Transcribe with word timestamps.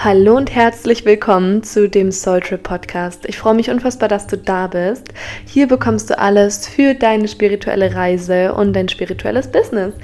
Hallo 0.00 0.36
und 0.36 0.54
herzlich 0.54 1.04
willkommen 1.04 1.64
zu 1.64 1.88
dem 1.88 2.12
Soul 2.12 2.38
Trip 2.38 2.62
Podcast. 2.62 3.24
Ich 3.26 3.36
freue 3.36 3.54
mich 3.54 3.68
unfassbar, 3.68 4.08
dass 4.08 4.28
du 4.28 4.38
da 4.38 4.68
bist. 4.68 5.08
Hier 5.44 5.66
bekommst 5.66 6.08
du 6.08 6.16
alles 6.16 6.68
für 6.68 6.94
deine 6.94 7.26
spirituelle 7.26 7.96
Reise 7.96 8.54
und 8.54 8.74
dein 8.74 8.88
spirituelles 8.88 9.48
Business. 9.48 9.94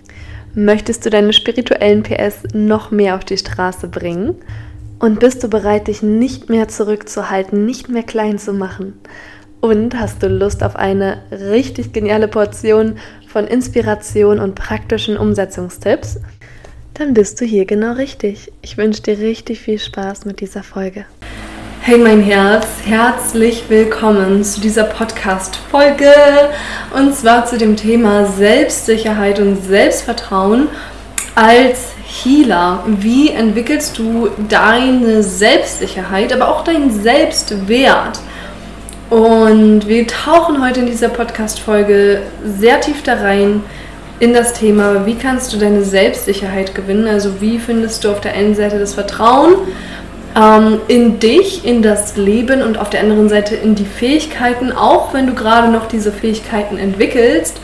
Möchtest 0.53 1.07
du 1.07 1.11
deine 1.11 1.33
spirituellen 1.33 2.03
PS 2.03 2.43
noch 2.53 2.91
mehr 2.91 3.15
auf 3.15 3.25
die 3.25 3.39
Straße 3.39 3.87
bringen? 3.87 4.35
Und 4.99 5.21
bist 5.21 5.45
du 5.45 5.49
bereit, 5.49 5.87
dich 5.87 6.03
nicht 6.03 6.51
mehr 6.51 6.67
zurückzuhalten, 6.67 7.65
nicht 7.65 7.89
mehr 7.89 8.03
klein 8.03 8.41
zu 8.41 8.53
machen? 8.53 8.95
Und 9.61 9.97
hast 9.97 10.25
du 10.25 10.27
Lust 10.27 10.65
auf 10.65 10.75
eine 10.75 11.23
richtig 11.31 11.93
geniale 11.93 12.27
Portion 12.27 12.97
von 13.29 13.47
Inspiration 13.47 14.41
und 14.41 14.57
praktischen 14.57 15.17
Umsetzungstipps? 15.17 16.19
Dann 16.95 17.13
bist 17.13 17.41
du 17.41 17.45
hier 17.45 17.65
genau 17.65 17.93
richtig. 17.95 18.53
Ich 18.63 18.77
wünsche 18.77 19.03
dir 19.03 19.19
richtig 19.19 19.61
viel 19.61 19.81
Spaß 19.81 20.27
mit 20.27 20.41
dieser 20.41 20.63
Folge. 20.63 21.07
Hey 21.81 21.99
mein 21.99 22.23
Herz, 22.23 22.67
herzlich 22.87 23.65
willkommen 23.69 24.45
zu 24.45 24.61
dieser 24.61 24.85
Podcast-Folge 24.85 26.13
und 26.97 27.15
zwar 27.15 27.47
zu 27.47 27.59
dem 27.59 27.77
Thema 27.77 28.27
Selbstsicherheit 28.27 29.41
und 29.41 29.63
Selbstvertrauen 29.63 30.69
als 31.35 31.89
Healer. 32.07 32.85
Wie 32.87 33.31
entwickelst 33.31 33.99
du 33.99 34.31
deine 34.49 35.25
Selbstsicherheit, 35.25 36.33
aber 36.33 36.49
auch 36.49 36.63
deinen 36.63 37.03
Selbstwert? 37.03 38.21
Und 39.11 39.89
wir 39.89 40.07
tauchen 40.07 40.65
heute 40.65 40.81
in 40.81 40.87
dieser 40.87 41.09
Podcast-Folge 41.09 42.23
sehr 42.45 42.81
tief 42.81 43.03
da 43.03 43.15
rein 43.15 43.63
in 44.25 44.33
das 44.33 44.55
Thema, 44.55 45.05
wie 45.05 45.17
kannst 45.17 45.53
du 45.53 45.59
deine 45.59 45.85
Selbstsicherheit 45.85 46.75
gewinnen? 46.75 47.07
Also 47.07 47.43
wie 47.43 47.59
findest 47.59 48.05
du 48.05 48.11
auf 48.11 48.23
der 48.23 48.33
einen 48.33 48.55
Seite 48.55 48.79
das 48.79 48.95
Vertrauen 48.95 49.55
ähm, 50.35 50.81
in 50.89 51.19
dich, 51.19 51.67
in 51.67 51.83
das 51.83 52.17
Leben 52.17 52.63
und 52.63 52.79
auf 52.79 52.89
der 52.89 53.01
anderen 53.01 53.29
Seite 53.29 53.55
in 53.55 53.75
die 53.75 53.85
Fähigkeiten, 53.85 54.73
auch 54.73 55.13
wenn 55.13 55.27
du 55.27 55.35
gerade 55.35 55.71
noch 55.71 55.89
diese 55.89 56.11
Fähigkeiten 56.11 56.79
entwickelst. 56.79 57.61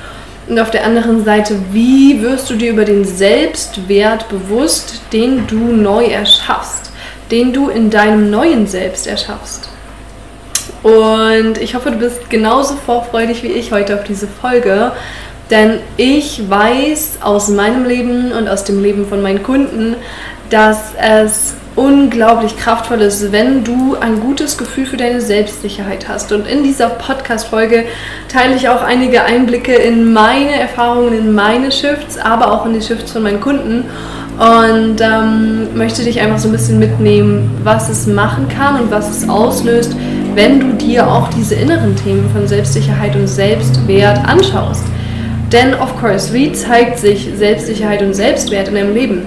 Und 0.48 0.58
auf 0.58 0.70
der 0.70 0.84
anderen 0.84 1.24
Seite, 1.24 1.56
wie 1.72 2.20
wirst 2.20 2.50
du 2.50 2.56
dir 2.56 2.72
über 2.72 2.84
den 2.84 3.06
Selbstwert 3.06 4.28
bewusst, 4.28 5.00
den 5.14 5.46
du 5.46 5.56
neu 5.56 6.04
erschaffst, 6.04 6.90
den 7.30 7.54
du 7.54 7.70
in 7.70 7.88
deinem 7.88 8.30
neuen 8.30 8.66
Selbst 8.66 9.06
erschaffst? 9.06 9.70
Und 10.82 11.58
ich 11.58 11.74
hoffe, 11.74 11.90
du 11.90 11.98
bist 11.98 12.28
genauso 12.28 12.74
vorfreudig 12.74 13.42
wie 13.42 13.48
ich 13.48 13.72
heute 13.72 13.94
auf 13.94 14.04
diese 14.04 14.26
Folge, 14.26 14.92
denn 15.50 15.78
ich 15.96 16.48
weiß 16.48 17.18
aus 17.22 17.48
meinem 17.48 17.84
Leben 17.84 18.32
und 18.32 18.48
aus 18.48 18.64
dem 18.64 18.82
Leben 18.82 19.06
von 19.06 19.22
meinen 19.22 19.42
Kunden, 19.42 19.96
dass 20.48 20.94
es 21.00 21.54
unglaublich 21.76 22.56
kraftvoll 22.56 23.00
ist, 23.00 23.32
wenn 23.32 23.64
du 23.64 23.96
ein 23.98 24.20
gutes 24.20 24.58
Gefühl 24.58 24.86
für 24.86 24.96
deine 24.96 25.20
Selbstsicherheit 25.20 26.08
hast. 26.08 26.32
Und 26.32 26.46
in 26.46 26.62
dieser 26.62 26.88
Podcast-Folge 26.88 27.84
teile 28.28 28.56
ich 28.56 28.68
auch 28.68 28.82
einige 28.82 29.22
Einblicke 29.22 29.74
in 29.74 30.12
meine 30.12 30.52
Erfahrungen, 30.52 31.12
in 31.16 31.32
meine 31.32 31.70
Shifts, 31.70 32.18
aber 32.18 32.52
auch 32.52 32.66
in 32.66 32.74
die 32.74 32.82
Shifts 32.82 33.12
von 33.12 33.22
meinen 33.22 33.40
Kunden. 33.40 33.84
Und 34.38 35.00
ähm, 35.00 35.76
möchte 35.76 36.02
dich 36.02 36.20
einfach 36.20 36.38
so 36.38 36.48
ein 36.48 36.52
bisschen 36.52 36.78
mitnehmen, 36.78 37.50
was 37.62 37.88
es 37.90 38.06
machen 38.06 38.48
kann 38.48 38.80
und 38.80 38.90
was 38.90 39.10
es 39.10 39.28
auslöst, 39.28 39.94
wenn 40.34 40.60
du 40.60 40.72
dir 40.72 41.06
auch 41.06 41.28
diese 41.28 41.56
inneren 41.56 41.94
Themen 41.96 42.28
von 42.32 42.48
Selbstsicherheit 42.48 43.14
und 43.16 43.26
Selbstwert 43.26 44.18
anschaust. 44.26 44.84
Denn, 45.52 45.74
of 45.74 45.98
course, 46.00 46.32
wie 46.32 46.52
zeigt 46.52 46.98
sich 46.98 47.28
Selbstsicherheit 47.34 48.02
und 48.02 48.14
Selbstwert 48.14 48.68
in 48.68 48.74
deinem 48.74 48.94
Leben? 48.94 49.26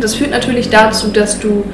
Das 0.00 0.14
führt 0.14 0.30
natürlich 0.30 0.70
dazu, 0.70 1.08
dass 1.08 1.38
du 1.38 1.64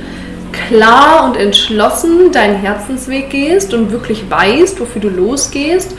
klar 0.52 1.24
und 1.24 1.36
entschlossen 1.36 2.30
deinen 2.32 2.56
Herzensweg 2.56 3.30
gehst 3.30 3.72
und 3.72 3.90
wirklich 3.90 4.30
weißt, 4.30 4.78
wofür 4.78 5.00
du 5.00 5.08
losgehst 5.08 5.96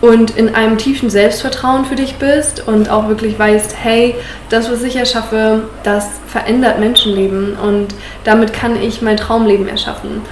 und 0.00 0.36
in 0.36 0.54
einem 0.54 0.76
tiefen 0.76 1.08
Selbstvertrauen 1.08 1.86
für 1.86 1.96
dich 1.96 2.16
bist 2.16 2.66
und 2.68 2.90
auch 2.90 3.08
wirklich 3.08 3.38
weißt, 3.38 3.74
hey, 3.82 4.14
das, 4.50 4.70
was 4.70 4.82
ich 4.82 4.96
erschaffe, 4.96 5.62
das 5.82 6.08
verändert 6.26 6.78
Menschenleben 6.78 7.56
und 7.56 7.88
damit 8.24 8.52
kann 8.52 8.80
ich 8.80 9.00
mein 9.02 9.16
Traumleben 9.16 9.68
erschaffen. 9.68 10.22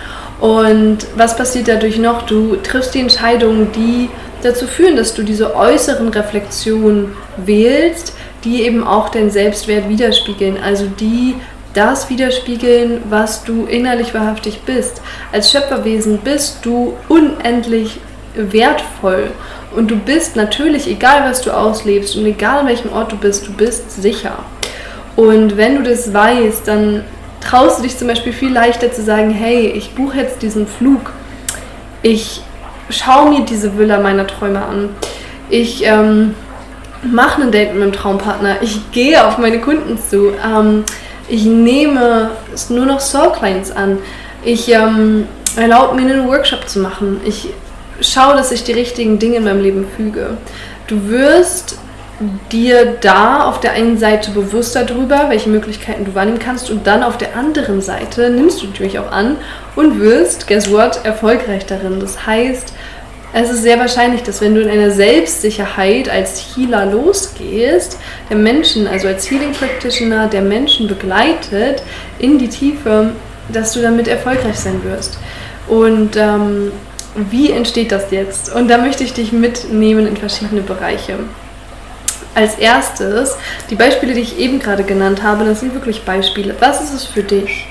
Und 0.41 0.99
was 1.17 1.37
passiert 1.37 1.69
dadurch 1.69 1.99
noch? 1.99 2.23
Du 2.23 2.57
triffst 2.57 2.95
die 2.95 3.01
Entscheidungen, 3.01 3.73
die 3.73 4.11
dazu 4.45 4.67
führen, 4.67 4.97
dass 4.97 5.15
du 5.15 5.23
diese 5.23 5.57
äußeren 5.57 6.09
Reflexionen 6.09 7.17
wählst, 7.37 8.15
die 8.45 8.63
eben 8.63 8.87
auch 8.87 9.09
deinen 9.09 9.31
Selbstwert 9.31 9.89
widerspiegeln, 9.89 10.59
also 10.63 10.87
die 10.87 11.35
das 11.73 12.09
widerspiegeln, 12.09 13.03
was 13.09 13.43
du 13.45 13.65
innerlich 13.67 14.15
wahrhaftig 14.15 14.61
bist. 14.61 15.01
Als 15.33 15.51
Schöpferwesen 15.51 16.19
bist 16.19 16.59
du 16.63 16.95
unendlich 17.09 18.01
wertvoll 18.37 19.31
und 19.75 19.91
du 19.91 19.97
bist 19.97 20.37
natürlich, 20.37 20.87
egal 20.87 21.29
was 21.29 21.43
du 21.43 21.51
auslebst 21.51 22.17
und 22.17 22.27
egal 22.27 22.61
an 22.61 22.69
welchem 22.69 22.93
Ort 22.93 23.13
du 23.13 23.17
bist, 23.17 23.47
du 23.47 23.53
bist 23.53 23.91
sicher. 23.91 24.39
Und 25.17 25.57
wenn 25.57 25.77
du 25.77 25.83
das 25.83 26.13
weißt, 26.13 26.67
dann 26.67 27.05
traust 27.41 27.79
du 27.79 27.83
dich 27.83 27.97
zum 27.97 28.09
Beispiel 28.09 28.33
viel 28.33 28.53
leichter 28.53 28.93
zu 28.93 29.03
sagen, 29.03 29.31
hey, 29.31 29.67
ich 29.67 29.95
buche 29.95 30.19
jetzt 30.19 30.43
diesen 30.43 30.67
Flug. 30.67 31.13
Ich 32.03 32.43
schaue 32.91 33.31
mir 33.31 33.45
diese 33.45 33.77
Villa 33.79 34.01
meiner 34.01 34.27
Träume 34.27 34.65
an. 34.65 34.91
Ich 35.51 35.85
ähm, 35.85 36.35
mache 37.03 37.43
ein 37.43 37.51
Date 37.51 37.71
mit 37.71 37.81
meinem 37.81 37.93
Traumpartner. 37.93 38.63
Ich 38.63 38.91
gehe 38.93 39.27
auf 39.27 39.39
meine 39.39 39.61
Kunden 39.61 39.99
zu. 39.99 40.33
Ähm, 40.45 40.85
ich 41.29 41.45
nehme 41.45 42.31
nur 42.69 42.87
noch 42.87 43.01
Soul 43.01 43.33
Clients 43.33 43.71
an. 43.71 43.99
Ich 44.45 44.71
ähm, 44.71 45.27
erlaube 45.57 45.95
mir 45.95 46.13
einen 46.13 46.29
Workshop 46.29 46.69
zu 46.69 46.81
machen. 46.81 47.21
Ich 47.25 47.49
schaue, 48.01 48.37
dass 48.37 48.53
ich 48.53 48.65
die 48.65 48.73
richtigen 48.73 49.19
Dinge 49.19 49.37
in 49.37 49.45
meinem 49.45 49.63
Leben 49.63 49.87
füge. 49.97 50.37
Du 50.87 51.09
wirst 51.09 51.79
dir 52.53 52.97
da 53.01 53.45
auf 53.49 53.61
der 53.61 53.73
einen 53.73 53.99
Seite 53.99 54.31
bewusster 54.31 54.85
darüber, 54.85 55.27
welche 55.29 55.49
Möglichkeiten 55.49 56.05
du 56.05 56.15
wahrnehmen 56.15 56.39
kannst 56.39 56.71
und 56.71 56.87
dann 56.87 57.03
auf 57.03 57.19
der 57.19 57.37
anderen 57.37 57.81
Seite 57.81 58.31
nimmst 58.31 58.63
du 58.63 58.67
natürlich 58.67 58.99
auch 58.99 59.11
an 59.11 59.37
und 59.77 60.01
wirst, 60.01 60.47
guess 60.47 60.71
what, 60.71 61.05
erfolgreich 61.05 61.67
darin. 61.67 62.01
Das 62.01 62.27
heißt, 62.27 62.73
es 63.37 63.51
ist 63.51 63.63
sehr 63.63 63.81
wahrscheinlich, 63.81 64.23
dass 64.23 64.41
wenn 64.41 64.55
du 64.55 64.63
in 64.63 64.71
einer 64.71 64.93
Selbstsicherheit 64.93 66.09
als 66.09 66.55
Healer 66.55 66.87
losgehst, 66.87 67.99
der 68.31 68.37
Menschen, 68.37 68.87
also 68.87 69.09
als 69.09 69.29
Healing 69.29 69.53
Practitioner, 69.53 70.29
der 70.29 70.43
Menschen 70.43 70.87
begleitet 70.87 71.83
in 72.21 72.39
die 72.39 72.49
Tiefe, 72.49 73.11
dass 73.53 73.73
du 73.73 73.83
damit 73.83 74.07
erfolgreich 74.07 74.57
sein 74.57 74.85
wirst. 74.85 75.19
Und 75.67 76.17
ähm, 76.17 76.71
wie 77.17 77.51
entsteht 77.51 77.91
das 77.91 78.11
jetzt? 78.13 78.55
Und 78.55 78.69
da 78.69 78.79
möchte 78.79 79.03
ich 79.03 79.15
dich 79.15 79.33
mitnehmen 79.33 80.07
in 80.07 80.17
verschiedene 80.17 80.61
Bereiche. 80.63 81.19
Als 82.35 82.57
erstes, 82.57 83.37
die 83.71 83.77
Beispiele, 83.77 84.15
die 84.15 84.21
ich 84.21 84.39
eben 84.39 84.59
gerade 84.59 84.83
genannt 84.83 85.23
habe, 85.23 85.45
das 85.45 85.61
sind 85.61 85.75
wirklich 85.75 86.05
Beispiele. 86.05 86.55
Was 86.59 86.83
ist 86.83 86.93
es 86.93 87.05
für 87.05 87.23
dich? 87.23 87.67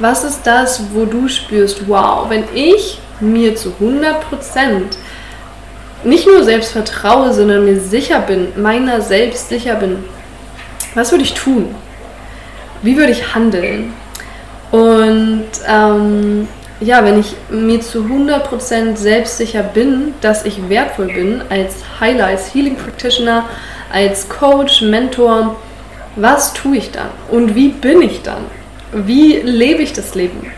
Was 0.00 0.24
ist 0.24 0.42
das, 0.44 0.82
wo 0.92 1.04
du 1.04 1.28
spürst, 1.28 1.88
wow, 1.88 2.28
wenn 2.28 2.44
ich 2.54 3.00
mir 3.20 3.54
zu 3.56 3.74
100% 3.80 4.14
nicht 6.04 6.26
nur 6.26 6.44
selbst 6.44 6.72
vertraue, 6.72 7.32
sondern 7.32 7.64
mir 7.64 7.80
sicher 7.80 8.20
bin, 8.20 8.48
meiner 8.56 9.00
selbst 9.00 9.48
sicher 9.48 9.74
bin, 9.74 10.04
was 10.94 11.10
würde 11.10 11.24
ich 11.24 11.34
tun? 11.34 11.74
Wie 12.82 12.96
würde 12.96 13.12
ich 13.12 13.34
handeln? 13.34 13.92
Und 14.70 15.46
ähm, 15.66 16.46
ja, 16.80 17.04
wenn 17.04 17.18
ich 17.18 17.34
mir 17.50 17.80
zu 17.80 18.02
100% 18.02 18.96
selbstsicher 18.96 19.62
bin, 19.62 20.14
dass 20.20 20.44
ich 20.44 20.68
wertvoll 20.68 21.06
bin 21.06 21.42
als 21.50 21.76
als 22.00 22.54
Healing 22.54 22.76
Practitioner, 22.76 23.44
als 23.92 24.28
Coach, 24.28 24.82
Mentor, 24.82 25.56
was 26.16 26.52
tue 26.52 26.76
ich 26.76 26.90
dann 26.90 27.10
und 27.30 27.54
wie 27.54 27.68
bin 27.68 28.02
ich 28.02 28.22
dann? 28.22 28.44
Wie 28.92 29.36
lebe 29.36 29.82
ich 29.82 29.92
das 29.92 30.14
Leben? 30.14 30.50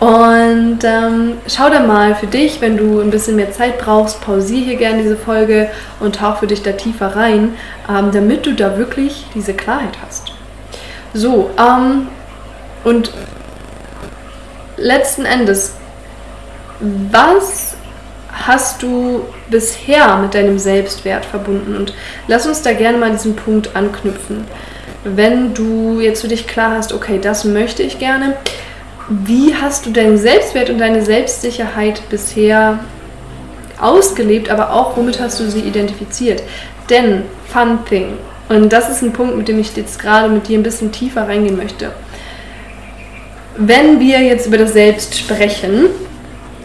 Und 0.00 0.78
ähm, 0.82 1.34
schau 1.46 1.68
da 1.68 1.80
mal 1.80 2.14
für 2.14 2.26
dich, 2.26 2.62
wenn 2.62 2.78
du 2.78 3.00
ein 3.00 3.10
bisschen 3.10 3.36
mehr 3.36 3.52
Zeit 3.52 3.78
brauchst, 3.78 4.22
pausiere 4.22 4.64
hier 4.64 4.76
gerne 4.76 5.02
diese 5.02 5.16
Folge 5.16 5.70
und 6.00 6.16
tauch 6.16 6.38
für 6.38 6.46
dich 6.46 6.62
da 6.62 6.72
tiefer 6.72 7.14
rein, 7.14 7.54
ähm, 7.86 8.10
damit 8.10 8.46
du 8.46 8.54
da 8.54 8.78
wirklich 8.78 9.26
diese 9.34 9.52
Klarheit 9.52 9.98
hast. 10.02 10.32
So, 11.12 11.50
ähm, 11.58 12.08
und 12.82 13.12
letzten 14.78 15.26
Endes, 15.26 15.74
was 16.80 17.74
hast 18.32 18.82
du 18.82 19.24
bisher 19.48 20.16
mit 20.16 20.34
deinem 20.34 20.58
Selbstwert 20.58 21.24
verbunden? 21.24 21.76
Und 21.76 21.94
lass 22.28 22.46
uns 22.46 22.62
da 22.62 22.72
gerne 22.72 22.98
mal 22.98 23.10
diesen 23.10 23.36
Punkt 23.36 23.74
anknüpfen. 23.76 24.44
Wenn 25.04 25.54
du 25.54 26.00
jetzt 26.00 26.20
für 26.20 26.28
dich 26.28 26.46
klar 26.46 26.72
hast, 26.76 26.92
okay, 26.92 27.18
das 27.20 27.44
möchte 27.44 27.82
ich 27.82 27.98
gerne, 27.98 28.36
wie 29.08 29.54
hast 29.54 29.86
du 29.86 29.90
deinen 29.90 30.18
Selbstwert 30.18 30.70
und 30.70 30.78
deine 30.78 31.02
Selbstsicherheit 31.02 32.02
bisher 32.10 32.80
ausgelebt, 33.80 34.50
aber 34.50 34.72
auch 34.72 34.96
womit 34.96 35.20
hast 35.20 35.40
du 35.40 35.50
sie 35.50 35.60
identifiziert? 35.60 36.42
Denn, 36.90 37.22
fun 37.46 37.78
thing, 37.88 38.18
und 38.48 38.72
das 38.72 38.90
ist 38.90 39.02
ein 39.02 39.12
Punkt, 39.12 39.36
mit 39.36 39.48
dem 39.48 39.58
ich 39.58 39.74
jetzt 39.76 39.98
gerade 40.00 40.28
mit 40.28 40.48
dir 40.48 40.58
ein 40.58 40.62
bisschen 40.62 40.92
tiefer 40.92 41.26
reingehen 41.26 41.56
möchte. 41.56 41.92
wenn 43.56 44.00
wir 44.00 44.20
jetzt 44.20 44.46
über 44.46 44.58
das 44.58 44.72
Selbst 44.72 45.18
sprechen, 45.18 45.86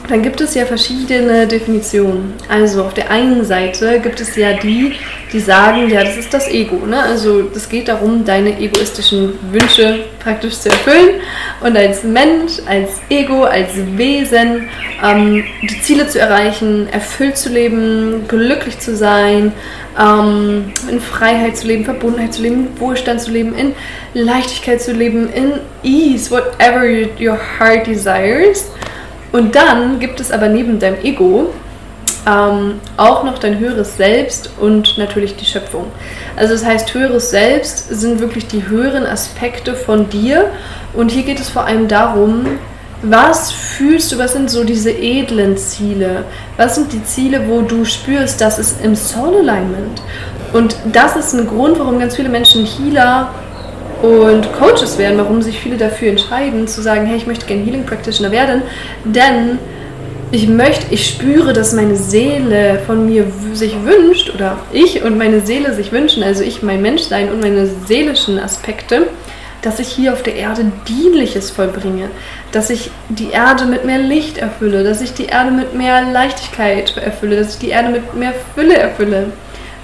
dann 0.07 0.21
gibt 0.21 0.39
es 0.41 0.53
ja 0.53 0.65
verschiedene 0.65 1.47
Definitionen. 1.47 2.33
Also 2.47 2.83
auf 2.83 2.93
der 2.93 3.09
einen 3.09 3.43
Seite 3.43 3.99
gibt 3.99 4.19
es 4.19 4.35
ja 4.35 4.53
die, 4.53 4.93
die 5.33 5.39
sagen, 5.39 5.89
ja, 5.89 6.03
das 6.03 6.17
ist 6.17 6.33
das 6.33 6.47
Ego. 6.47 6.85
Ne? 6.85 7.01
Also 7.01 7.49
es 7.55 7.67
geht 7.67 7.87
darum, 7.87 8.23
deine 8.23 8.59
egoistischen 8.59 9.33
Wünsche 9.51 10.05
praktisch 10.19 10.59
zu 10.59 10.69
erfüllen 10.69 11.21
und 11.61 11.75
als 11.75 12.03
Mensch, 12.03 12.53
als 12.67 13.01
Ego, 13.09 13.43
als 13.43 13.69
Wesen 13.95 14.69
ähm, 15.03 15.43
die 15.61 15.81
Ziele 15.81 16.07
zu 16.07 16.19
erreichen, 16.19 16.87
erfüllt 16.91 17.37
zu 17.37 17.49
leben, 17.49 18.27
glücklich 18.27 18.79
zu 18.79 18.95
sein, 18.95 19.53
ähm, 19.99 20.71
in 20.89 20.99
Freiheit 20.99 21.57
zu 21.57 21.67
leben, 21.67 21.85
Verbundenheit 21.85 22.33
zu 22.33 22.43
leben, 22.43 22.67
Wohlstand 22.79 23.21
zu 23.21 23.31
leben, 23.31 23.55
in 23.55 23.73
Leichtigkeit 24.13 24.81
zu 24.81 24.93
leben, 24.93 25.29
in 25.33 25.53
Ease, 25.83 26.29
whatever 26.29 26.83
your 27.19 27.37
heart 27.59 27.87
desires. 27.87 28.71
Und 29.35 29.53
dann 29.53 29.99
gibt 29.99 30.21
es 30.21 30.31
aber 30.31 30.47
neben 30.47 30.79
deinem 30.79 31.03
Ego 31.03 31.49
ähm, 32.25 32.79
auch 32.95 33.25
noch 33.25 33.37
dein 33.37 33.59
höheres 33.59 33.97
Selbst 33.97 34.49
und 34.61 34.97
natürlich 34.97 35.35
die 35.35 35.43
Schöpfung. 35.43 35.87
Also 36.37 36.53
das 36.53 36.63
heißt, 36.63 36.93
höheres 36.93 37.31
Selbst 37.31 37.89
sind 37.89 38.21
wirklich 38.21 38.47
die 38.47 38.65
höheren 38.65 39.05
Aspekte 39.05 39.73
von 39.73 40.07
dir. 40.07 40.51
Und 40.93 41.11
hier 41.11 41.23
geht 41.23 41.41
es 41.41 41.49
vor 41.49 41.65
allem 41.65 41.89
darum, 41.89 42.45
was 43.01 43.51
fühlst 43.51 44.13
du, 44.13 44.19
was 44.19 44.31
sind 44.31 44.49
so 44.49 44.63
diese 44.63 44.91
edlen 44.91 45.57
Ziele? 45.57 46.23
Was 46.55 46.75
sind 46.75 46.93
die 46.93 47.03
Ziele, 47.03 47.49
wo 47.49 47.59
du 47.59 47.83
spürst, 47.83 48.39
das 48.39 48.57
ist 48.57 48.81
im 48.85 48.95
Soul 48.95 49.35
Alignment? 49.41 50.01
Und 50.53 50.77
das 50.93 51.17
ist 51.17 51.33
ein 51.33 51.45
Grund, 51.45 51.77
warum 51.77 51.99
ganz 51.99 52.15
viele 52.15 52.29
Menschen 52.29 52.65
Healer 52.65 53.33
und 54.05 54.53
Coaches 54.53 54.97
werden, 54.97 55.17
warum 55.17 55.41
sich 55.41 55.59
viele 55.59 55.77
dafür 55.77 56.09
entscheiden, 56.09 56.67
zu 56.67 56.81
sagen, 56.81 57.05
hey, 57.05 57.17
ich 57.17 57.27
möchte 57.27 57.45
gerne 57.45 57.63
Healing 57.63 57.85
Practitioner 57.85 58.31
werden, 58.31 58.61
denn 59.03 59.57
ich 60.31 60.47
möchte, 60.47 60.93
ich 60.93 61.07
spüre, 61.07 61.53
dass 61.53 61.73
meine 61.73 61.95
Seele 61.95 62.79
von 62.85 63.05
mir 63.05 63.25
sich 63.53 63.75
wünscht 63.83 64.33
oder 64.33 64.59
ich 64.71 65.03
und 65.03 65.17
meine 65.17 65.41
Seele 65.41 65.73
sich 65.73 65.91
wünschen, 65.91 66.23
also 66.23 66.43
ich, 66.43 66.61
mein 66.61 66.81
Menschsein 66.81 67.31
und 67.31 67.41
meine 67.41 67.67
seelischen 67.67 68.39
Aspekte, 68.39 69.07
dass 69.61 69.79
ich 69.79 69.87
hier 69.87 70.13
auf 70.13 70.23
der 70.23 70.35
Erde 70.35 70.71
Dienliches 70.87 71.49
vollbringe, 71.51 72.09
dass 72.51 72.69
ich 72.69 72.91
die 73.09 73.31
Erde 73.31 73.65
mit 73.65 73.85
mehr 73.85 73.99
Licht 73.99 74.37
erfülle, 74.37 74.83
dass 74.83 75.01
ich 75.01 75.13
die 75.13 75.25
Erde 75.25 75.51
mit 75.51 75.73
mehr 75.73 76.03
Leichtigkeit 76.11 76.97
erfülle, 76.97 77.37
dass 77.37 77.53
ich 77.53 77.59
die 77.59 77.69
Erde 77.69 77.89
mit 77.89 78.15
mehr 78.15 78.33
Fülle 78.53 78.77
erfülle, 78.77 79.31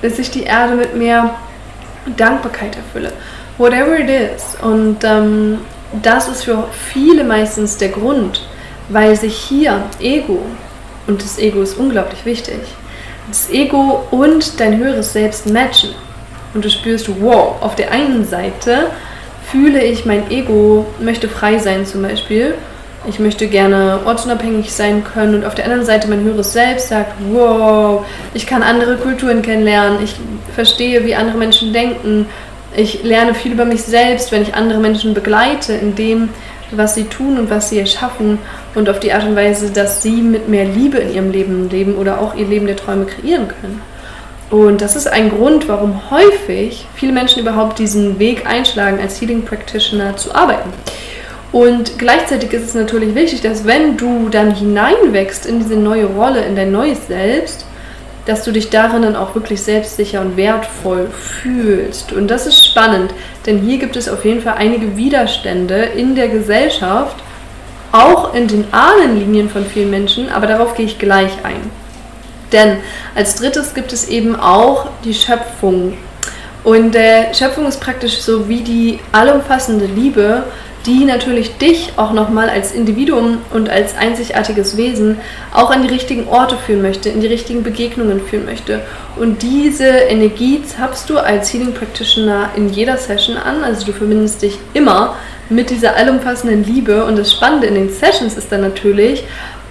dass 0.02 0.20
ich 0.20 0.30
die 0.30 0.44
Erde 0.44 0.76
mit 0.76 0.96
mehr 0.96 1.36
Dankbarkeit 2.18 2.76
erfülle 2.76 3.12
whatever 3.62 3.98
it 4.00 4.10
is. 4.10 4.56
Und 4.62 4.98
ähm, 5.04 5.60
das 6.02 6.28
ist 6.28 6.44
für 6.44 6.68
viele 6.72 7.24
meistens 7.24 7.78
der 7.78 7.90
Grund, 7.90 8.42
weil 8.90 9.16
sich 9.16 9.36
hier 9.36 9.84
Ego, 10.00 10.40
und 11.08 11.24
das 11.24 11.38
Ego 11.38 11.62
ist 11.62 11.78
unglaublich 11.78 12.26
wichtig, 12.26 12.60
das 13.30 13.50
Ego 13.50 14.04
und 14.12 14.60
dein 14.60 14.78
höheres 14.78 15.14
Selbst 15.14 15.48
matchen. 15.48 15.92
Und 16.54 16.66
du 16.66 16.70
spürst, 16.70 17.10
wow, 17.22 17.56
auf 17.62 17.76
der 17.76 17.92
einen 17.92 18.26
Seite 18.26 18.88
fühle 19.50 19.82
ich, 19.84 20.06
mein 20.06 20.30
Ego 20.32 20.86
möchte 21.00 21.30
frei 21.30 21.58
sein 21.60 21.86
zum 21.86 22.02
Beispiel. 22.02 22.56
Ich 23.08 23.20
möchte 23.20 23.48
gerne 23.48 24.00
ortsunabhängig 24.06 24.72
sein 24.72 25.04
können 25.04 25.36
und 25.36 25.46
auf 25.46 25.56
der 25.56 25.66
anderen 25.66 25.86
Seite 25.86 26.08
mein 26.08 26.22
höheres 26.22 26.54
Selbst 26.54 26.90
sagt, 26.90 27.14
wow, 27.32 28.06
ich 28.34 28.46
kann 28.46 28.62
andere 28.62 28.98
Kulturen 28.98 29.42
kennenlernen, 29.42 30.04
ich 30.04 30.16
verstehe, 30.54 31.04
wie 31.04 31.16
andere 31.16 31.38
Menschen 31.38 31.74
denken 31.74 32.28
ich 32.76 33.04
lerne 33.04 33.34
viel 33.34 33.52
über 33.54 33.66
mich 33.66 33.84
selbst, 33.84 34.32
wenn 34.32 34.42
ich 34.42 34.56
andere 34.56 34.80
Menschen 34.80 35.14
begleite, 35.14 35.74
in 35.74 35.96
dem, 35.96 36.30
was 36.72 36.96
sie 36.96 37.06
tun 37.06 37.38
und 37.38 37.50
was 37.50 37.70
sie 37.70 37.80
erschaffen 37.80 38.38
und 38.76 38.90
auf 38.90 39.00
die 39.00 39.12
Art 39.12 39.26
und 39.26 39.36
Weise, 39.36 39.72
dass 39.72 40.02
sie 40.02 40.22
mit 40.22 40.48
mehr 40.48 40.66
Liebe 40.66 40.98
in 40.98 41.14
ihrem 41.14 41.32
Leben 41.32 41.70
leben 41.70 41.96
oder 41.96 42.22
auch 42.22 42.36
ihr 42.36 42.48
Leben 42.48 42.68
der 42.68 42.78
Träume 42.78 43.06
kreieren 43.06 43.48
können. 43.48 43.82
Und 44.50 44.82
das 44.82 44.96
ist 44.96 45.08
ein 45.08 45.30
Grund, 45.30 45.70
warum 45.70 46.12
häufig 46.12 46.86
viele 46.94 47.14
Menschen 47.14 47.42
überhaupt 47.42 47.80
diesen 47.80 48.20
Weg 48.20 48.46
einschlagen, 48.46 49.00
als 49.02 49.20
Healing 49.22 49.44
Practitioner 49.44 50.18
zu 50.18 50.36
arbeiten. 50.36 50.70
Und 51.54 52.00
gleichzeitig 52.00 52.52
ist 52.54 52.64
es 52.64 52.74
natürlich 52.74 53.16
wichtig, 53.16 53.42
dass 53.42 53.66
wenn 53.66 53.98
du 53.98 54.30
dann 54.30 54.54
hineinwächst 54.54 55.46
in 55.46 55.60
diese 55.60 55.76
neue 55.76 56.06
Rolle, 56.06 56.46
in 56.46 56.56
dein 56.56 56.72
neues 56.72 57.08
Selbst, 57.08 57.66
dass 58.26 58.44
du 58.44 58.52
dich 58.52 58.70
darin 58.70 59.02
dann 59.02 59.16
auch 59.16 59.34
wirklich 59.36 59.62
selbstsicher 59.62 60.22
und 60.22 60.38
wertvoll 60.38 61.10
fühlst. 61.10 62.14
Und 62.14 62.28
das 62.28 62.46
ist 62.46 62.66
spannend, 62.66 63.14
denn 63.46 63.60
hier 63.60 63.78
gibt 63.78 63.96
es 63.96 64.08
auf 64.08 64.26
jeden 64.26 64.42
Fall 64.42 64.56
einige 64.58 64.96
Widerstände 64.96 65.76
in 65.76 66.16
der 66.16 66.28
Gesellschaft, 66.28 67.18
auch 67.92 68.34
in 68.34 68.48
den 68.48 68.66
Ahnenlinien 68.72 69.50
von 69.50 69.66
vielen 69.66 69.90
Menschen, 69.90 70.30
aber 70.30 70.48
darauf 70.48 70.76
gehe 70.76 70.86
ich 70.86 71.00
gleich 71.00 71.32
ein. 71.44 71.70
Denn 72.52 72.78
als 73.16 73.36
drittes 73.36 73.74
gibt 73.74 73.94
es 73.94 74.08
eben 74.08 74.36
auch 74.36 74.88
die 75.04 75.14
Schöpfung. 75.14 75.98
Und 76.64 76.96
äh, 76.96 77.34
Schöpfung 77.34 77.66
ist 77.66 77.82
praktisch 77.82 78.20
so 78.20 78.48
wie 78.48 78.62
die 78.62 79.00
allumfassende 79.12 79.86
Liebe, 79.86 80.44
die 80.86 81.06
natürlich 81.06 81.58
dich 81.58 81.94
auch 81.98 82.12
nochmal 82.12 82.50
als 82.50 82.72
Individuum 82.72 83.40
und 83.54 83.70
als 83.70 83.96
einzigartiges 83.96 84.78
Wesen 84.78 85.18
auch 85.54 85.70
an 85.70 85.84
die 85.84 85.90
richtigen 85.90 86.28
Orte 86.28 86.58
führen 86.58 86.82
möchte, 86.82 87.10
in 87.10 87.22
die 87.22 87.28
richtigen 87.28 87.64
Begegnungen 87.64 88.22
führen 88.22 88.46
möchte. 88.46 88.82
Und 89.16 89.42
diese 89.44 89.86
Energie 89.86 90.64
zapfst 90.64 91.06
du 91.08 91.18
als 91.18 91.54
Healing 91.54 91.74
Practitioner 91.74 92.50
in 92.56 92.70
jeder 92.70 92.98
Session 92.98 93.38
an, 93.38 93.64
also 93.64 93.86
du 93.86 93.94
verbindest 93.94 94.42
dich 94.42 94.58
immer 94.74 95.16
mit 95.50 95.70
dieser 95.70 95.96
allumfassenden 95.96 96.64
Liebe. 96.64 97.06
Und 97.06 97.18
das 97.18 97.32
Spannende 97.32 97.68
in 97.68 97.76
den 97.76 97.90
Sessions 97.90 98.38
ist 98.38 98.52
dann 98.52 98.62
natürlich, 98.62 99.24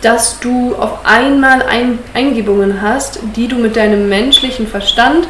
dass 0.02 0.38
du 0.40 0.74
auf 0.76 1.04
einmal 1.04 1.62
ein 1.62 1.98
Eingebungen 2.14 2.80
hast, 2.80 3.20
die 3.36 3.48
du 3.48 3.56
mit 3.56 3.76
deinem 3.76 4.08
menschlichen 4.08 4.66
Verstand 4.66 5.26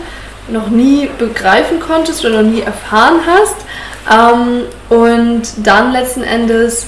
noch 0.49 0.69
nie 0.69 1.09
begreifen 1.19 1.81
konntest 1.81 2.25
oder 2.25 2.43
noch 2.43 2.51
nie 2.51 2.61
erfahren 2.61 3.21
hast 3.27 3.57
ähm, 4.09 4.63
und 4.89 5.43
dann 5.65 5.93
letzten 5.93 6.23
Endes 6.23 6.87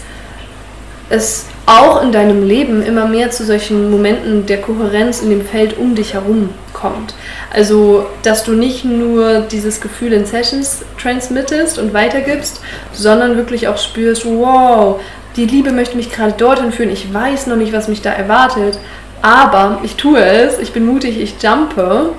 es 1.11 1.47
auch 1.67 2.03
in 2.03 2.11
deinem 2.11 2.47
Leben 2.47 2.83
immer 2.83 3.07
mehr 3.07 3.31
zu 3.31 3.45
solchen 3.45 3.91
Momenten 3.91 4.47
der 4.47 4.61
Kohärenz 4.61 5.21
in 5.21 5.31
dem 5.31 5.45
Feld 5.45 5.77
um 5.79 5.95
dich 5.95 6.15
herum 6.15 6.51
kommt. 6.73 7.15
Also, 7.53 8.07
dass 8.23 8.45
du 8.45 8.53
nicht 8.53 8.85
nur 8.85 9.41
dieses 9.41 9.81
Gefühl 9.81 10.13
in 10.13 10.27
Sessions 10.27 10.83
transmittest 11.01 11.79
und 11.79 11.95
weitergibst, 11.95 12.61
sondern 12.93 13.37
wirklich 13.37 13.69
auch 13.69 13.79
spürst, 13.79 14.25
wow, 14.25 15.01
die 15.37 15.47
Liebe 15.47 15.71
möchte 15.71 15.97
mich 15.97 16.11
gerade 16.11 16.33
dorthin 16.33 16.73
führen, 16.73 16.91
ich 16.91 17.13
weiß 17.13 17.47
noch 17.47 17.57
nicht, 17.57 17.73
was 17.73 17.89
mich 17.89 18.03
da 18.03 18.11
erwartet, 18.11 18.79
aber 19.23 19.81
ich 19.85 19.95
tue 19.95 20.19
es, 20.19 20.59
ich 20.59 20.73
bin 20.73 20.85
mutig, 20.85 21.21
ich 21.21 21.37
jumpe 21.41 22.11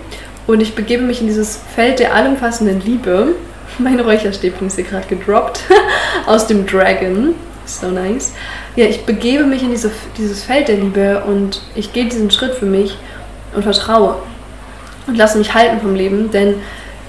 und 0.48 0.62
ich 0.62 0.74
begebe 0.74 1.04
mich 1.04 1.20
in 1.20 1.28
dieses 1.28 1.60
Feld 1.76 2.00
der 2.00 2.16
allumfassenden 2.16 2.82
Liebe 2.82 3.36
mein 3.80 4.00
Räucherstäbchen 4.00 4.68
ist 4.68 4.76
hier 4.76 4.86
gerade 4.86 5.08
gedroppt 5.08 5.62
aus 6.26 6.48
dem 6.48 6.66
Dragon. 6.66 7.36
So 7.66 7.88
nice. 7.88 8.34
Ja, 8.76 8.86
ich 8.86 9.06
begebe 9.06 9.46
mich 9.46 9.64
in 9.64 9.72
diese, 9.72 9.92
dieses 10.18 10.44
Feld 10.44 10.68
der 10.68 10.78
Liebe 10.78 11.24
und 11.26 11.62
ich 11.76 11.94
gehe 11.94 12.06
diesen 12.06 12.30
Schritt 12.30 12.56
für 12.56 12.66
mich 12.66 12.98
und 13.56 13.64
vertraue 13.64 14.18
und 15.08 15.18
lasse 15.18 15.38
mich 15.38 15.54
halten 15.54 15.80
vom 15.80 15.96
Leben, 15.96 16.32
denn 16.32 16.56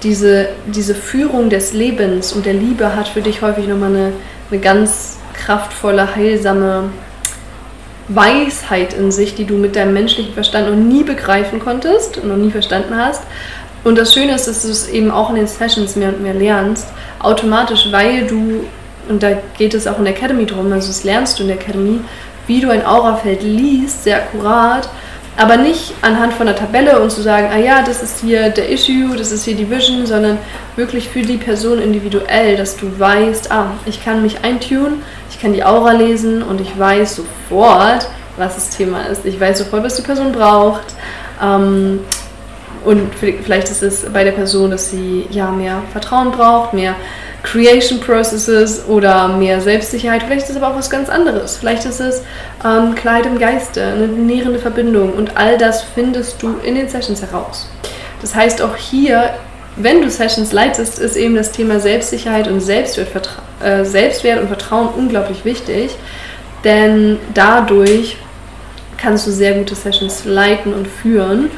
diese, 0.03 0.51
diese 0.67 0.95
Führung 0.95 1.51
des 1.51 1.73
Lebens 1.73 2.33
und 2.33 2.47
der 2.47 2.55
Liebe 2.55 2.95
hat 2.95 3.09
für 3.09 3.23
dich 3.23 3.43
häufig 3.43 3.67
nochmal 3.67 3.91
eine, 3.91 4.13
eine 4.51 4.61
ganz 4.61 5.19
kraftvolle, 5.33 6.15
heilsame 6.15 6.91
Weisheit 8.09 8.93
in 8.93 9.11
sich, 9.11 9.35
die 9.35 9.47
du 9.47 9.55
mit 9.55 9.77
deinem 9.77 9.95
menschlichen 9.95 10.35
Verstand 10.35 10.69
noch 10.69 10.77
nie 10.77 11.05
begreifen 11.05 11.59
konntest 11.59 12.19
und 12.19 12.29
noch 12.29 12.37
nie 12.37 12.51
verstanden 12.51 12.97
hast. 12.97 13.23
Und 13.85 13.99
das 13.99 14.15
Schöne 14.15 14.35
ist, 14.35 14.49
dass 14.49 14.63
du 14.63 14.71
es 14.71 14.89
eben 14.89 15.11
auch 15.11 15.29
in 15.29 15.37
den 15.37 15.47
Sessions 15.47 15.95
mehr 15.95 16.09
und 16.09 16.23
mehr 16.23 16.35
lernst, 16.35 16.87
automatisch, 17.21 17.89
weil 17.91 18.27
du, 18.27 18.65
und 19.09 19.23
da 19.23 19.33
geht 19.59 19.75
es 19.75 19.87
auch 19.87 19.99
in 19.99 20.05
der 20.05 20.15
Academy 20.15 20.47
drum, 20.47 20.73
also 20.73 20.89
das 20.89 21.05
lernst 21.05 21.39
du 21.39 21.43
in 21.43 21.49
der 21.49 21.59
Academy, 21.59 22.01
wie 22.47 22.61
du 22.61 22.71
ein 22.71 22.85
Aurafeld 22.85 23.43
liest, 23.43 24.05
sehr 24.05 24.17
akkurat, 24.17 24.89
aber 25.37 25.57
nicht 25.57 25.93
anhand 26.01 26.33
von 26.33 26.47
einer 26.47 26.57
Tabelle 26.57 27.01
und 27.01 27.11
zu 27.11 27.21
sagen, 27.21 27.49
ah 27.53 27.59
ja, 27.59 27.83
das 27.83 28.03
ist 28.03 28.21
hier 28.21 28.51
der 28.51 28.71
Issue, 28.71 29.17
das 29.17 29.33
ist 29.33 29.45
hier 29.45 29.57
die 29.57 29.69
Vision, 29.69 30.07
sondern 30.07 30.39
wirklich 30.77 31.09
für 31.09 31.23
die 31.23 31.37
Person 31.37 31.81
individuell, 31.81 32.57
dass 32.57 32.77
du 32.77 32.99
weißt, 32.99 33.51
ah, 33.51 33.73
ich 33.85 34.03
kann 34.05 34.23
mich 34.23 34.45
eintunen, 34.45 35.03
ich 35.31 35.41
kann 35.41 35.53
die 35.53 35.65
Aura 35.65 35.93
lesen 35.93 36.43
und 36.43 36.61
ich 36.61 36.79
weiß 36.79 37.17
sofort, 37.17 38.09
was 38.37 38.55
das 38.55 38.71
Thema 38.71 39.03
ist. 39.03 39.25
Ich 39.25 39.39
weiß 39.39 39.59
sofort, 39.59 39.83
was 39.85 39.97
die 39.97 40.03
Person 40.03 40.33
braucht. 40.33 40.95
Ähm, 41.43 42.01
und 42.85 43.15
vielleicht 43.15 43.71
ist 43.71 43.83
es 43.83 44.05
bei 44.13 44.25
der 44.25 44.33
Person, 44.33 44.71
dass 44.71 44.91
sie 44.91 45.27
ja 45.31 45.51
mehr 45.51 45.83
Vertrauen 45.93 46.33
braucht, 46.33 46.75
mehr 46.75 46.95
Creation 47.43 48.01
Processes 48.01 48.85
oder 48.89 49.29
mehr 49.29 49.61
Selbstsicherheit. 49.61 50.23
Vielleicht 50.23 50.45
ist 50.45 50.51
es 50.51 50.57
aber 50.57 50.69
auch 50.69 50.77
was 50.77 50.89
ganz 50.89 51.09
anderes. 51.09 51.57
Vielleicht 51.57 51.85
ist 51.85 52.01
es 52.01 52.23
ähm, 52.65 52.95
Kleid 52.95 53.27
im 53.27 53.39
Geiste, 53.39 53.83
eine 53.83 54.07
nährende 54.07 54.59
Verbindung. 54.59 55.13
Und 55.13 55.37
all 55.37 55.59
das 55.59 55.83
findest 55.83 56.43
du 56.43 56.57
in 56.65 56.75
den 56.75 56.89
Sessions 56.89 57.21
heraus. 57.21 57.69
Das 58.23 58.35
heißt, 58.35 58.63
auch 58.63 58.77
hier, 58.77 59.35
wenn 59.77 60.01
du 60.01 60.09
Sessions 60.09 60.53
leitest, 60.53 60.99
ist 60.99 61.17
eben 61.17 61.35
das 61.35 61.53
Thema 61.53 61.81
Selbstsicherheit 61.81 62.49
und 62.49 62.61
Selbstwertvertrauen 62.61 63.45
äh, 63.65 63.85
Selbstwert 63.85 64.41
und 64.41 64.49
Vertrauen 64.49 64.89
unglaublich 64.97 65.45
wichtig, 65.45 65.97
denn 66.65 67.19
dadurch 67.33 68.17
kannst 68.97 69.27
du 69.27 69.31
sehr 69.31 69.55
gute 69.55 69.75
Sessions 69.75 70.25
leiten 70.25 70.73
und 70.73 70.87
führen. 70.87 71.51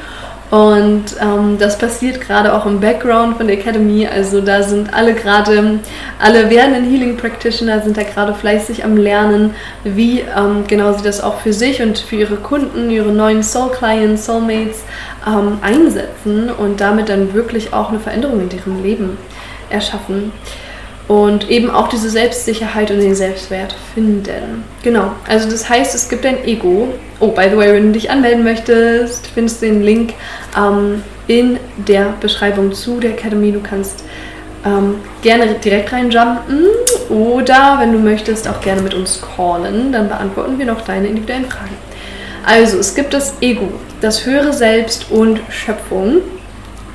Und 0.51 1.05
ähm, 1.21 1.57
das 1.59 1.77
passiert 1.77 2.21
gerade 2.21 2.55
auch 2.55 2.67
im 2.67 2.79
Background 2.79 3.37
von 3.37 3.49
der 3.49 3.59
Academy. 3.59 4.07
Also 4.07 4.41
da 4.41 4.63
sind 4.63 4.95
alle 4.95 5.15
gerade, 5.15 5.81
alle 6.21 6.51
werdenden 6.51 6.85
Healing 6.89 7.17
Practitioner 7.17 7.83
sind 7.83 7.97
da 7.97 8.05
gerade 8.05 8.33
fleißig 8.33 8.85
am 8.85 8.97
Lernen, 8.97 9.55
wie 9.83 10.21
ähm, 10.21 10.65
genau 10.69 10.93
sie 10.93 11.03
das 11.03 11.21
auch 11.21 11.41
für 11.41 11.53
sich 11.53 11.83
und 11.83 11.99
für 11.99 12.17
ihre 12.17 12.37
Kunden, 12.37 12.91
ihre 12.91 13.11
neuen 13.11 13.43
Soul 13.43 13.71
Clients, 13.73 14.27
Soulmates 14.27 14.85
ähm, 15.27 15.59
einsetzen 15.63 16.51
und 16.51 16.81
damit 16.81 17.09
dann 17.09 17.35
wirklich 17.35 17.73
auch 17.73 17.89
eine 17.89 17.99
Veränderung 17.99 18.41
in 18.41 18.57
ihrem 18.57 18.83
Leben 18.83 19.19
erschaffen 19.69 20.33
und 21.09 21.49
eben 21.51 21.71
auch 21.71 21.89
diese 21.89 22.11
Selbstsicherheit 22.11 22.91
und 22.91 22.99
den 22.99 23.15
Selbstwert 23.15 23.77
finden. 23.95 24.65
Genau, 24.83 25.13
also 25.29 25.49
das 25.49 25.69
heißt, 25.69 25.95
es 25.95 26.09
gibt 26.09 26.27
ein 26.27 26.45
Ego. 26.45 26.89
Oh, 27.21 27.29
by 27.29 27.49
the 27.51 27.57
way, 27.57 27.73
wenn 27.73 27.87
du 27.87 27.93
dich 27.93 28.11
anmelden 28.11 28.43
möchtest, 28.43 29.29
findest 29.29 29.63
du 29.63 29.67
den 29.67 29.83
Link 29.83 30.15
ähm, 30.57 31.03
in 31.29 31.59
der 31.77 32.15
Beschreibung 32.21 32.73
zu 32.73 32.99
der 32.99 33.11
Academy. 33.13 33.53
Du 33.53 33.61
kannst 33.61 34.05
ähm, 34.65 34.97
gerne 35.23 35.55
direkt 35.55 35.93
reinjumpen 35.93 36.67
oder, 37.09 37.77
wenn 37.79 37.93
du 37.93 37.99
möchtest, 37.99 38.49
auch 38.49 38.61
gerne 38.61 38.83
mit 38.83 38.95
uns 38.95 39.23
callen. 39.23 39.93
Dann 39.93 40.09
beantworten 40.09 40.59
wir 40.59 40.67
noch 40.67 40.81
deine 40.83 41.07
individuellen 41.07 41.47
Fragen. 41.47 41.77
Also, 42.45 42.79
es 42.79 42.95
gibt 42.95 43.15
das 43.15 43.35
Ego, 43.41 43.69
das 44.01 44.27
höhere 44.27 44.53
Selbst 44.53 45.11
und 45.11 45.41
Schöpfung. 45.51 46.19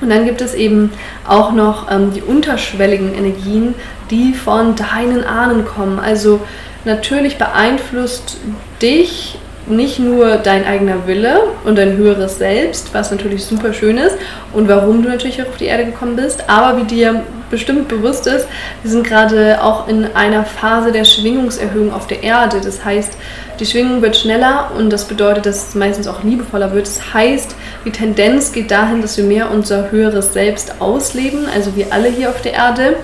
Und 0.01 0.09
dann 0.09 0.25
gibt 0.25 0.41
es 0.41 0.53
eben 0.55 0.91
auch 1.27 1.51
noch 1.51 1.91
ähm, 1.91 2.11
die 2.13 2.21
unterschwelligen 2.21 3.13
Energien, 3.13 3.75
die 4.11 4.33
von 4.33 4.75
deinen 4.75 5.23
Ahnen 5.23 5.65
kommen. 5.65 5.99
Also 5.99 6.41
natürlich 6.85 7.37
beeinflusst 7.37 8.37
dich 8.81 9.39
nicht 9.67 9.99
nur 9.99 10.37
dein 10.37 10.65
eigener 10.65 11.07
Wille 11.07 11.43
und 11.63 11.77
dein 11.77 11.95
höheres 11.97 12.37
Selbst, 12.37 12.93
was 12.93 13.11
natürlich 13.11 13.45
super 13.45 13.73
schön 13.73 13.97
ist 13.97 14.17
und 14.53 14.67
warum 14.67 15.03
du 15.03 15.09
natürlich 15.09 15.41
auf 15.41 15.55
die 15.57 15.65
Erde 15.65 15.85
gekommen 15.85 16.15
bist, 16.15 16.49
aber 16.49 16.79
wie 16.79 16.83
dir 16.83 17.23
bestimmt 17.49 17.87
bewusst 17.87 18.27
ist, 18.27 18.47
wir 18.81 18.91
sind 18.91 19.05
gerade 19.05 19.63
auch 19.63 19.87
in 19.87 20.07
einer 20.15 20.45
Phase 20.45 20.91
der 20.91 21.05
Schwingungserhöhung 21.05 21.93
auf 21.93 22.07
der 22.07 22.23
Erde. 22.23 22.61
Das 22.63 22.83
heißt, 22.83 23.13
die 23.59 23.65
Schwingung 23.65 24.01
wird 24.01 24.15
schneller 24.15 24.71
und 24.77 24.91
das 24.91 25.05
bedeutet, 25.05 25.45
dass 25.45 25.69
es 25.69 25.75
meistens 25.75 26.07
auch 26.07 26.23
liebevoller 26.23 26.73
wird. 26.73 26.87
Das 26.87 27.13
heißt, 27.13 27.55
die 27.85 27.91
Tendenz 27.91 28.53
geht 28.53 28.71
dahin, 28.71 29.01
dass 29.01 29.17
wir 29.17 29.25
mehr 29.25 29.51
unser 29.51 29.91
höheres 29.91 30.33
Selbst 30.33 30.75
ausleben, 30.79 31.45
also 31.53 31.75
wir 31.75 31.87
alle 31.91 32.07
hier 32.07 32.29
auf 32.29 32.41
der 32.41 32.53
Erde. 32.53 32.95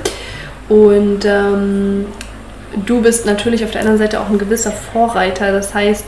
Und 0.70 1.26
ähm, 1.26 2.06
du 2.86 3.02
bist 3.02 3.26
natürlich 3.26 3.64
auf 3.64 3.72
der 3.72 3.82
anderen 3.82 4.00
Seite 4.00 4.20
auch 4.20 4.30
ein 4.30 4.38
gewisser 4.38 4.72
Vorreiter. 4.72 5.52
Das 5.52 5.74
heißt, 5.74 6.06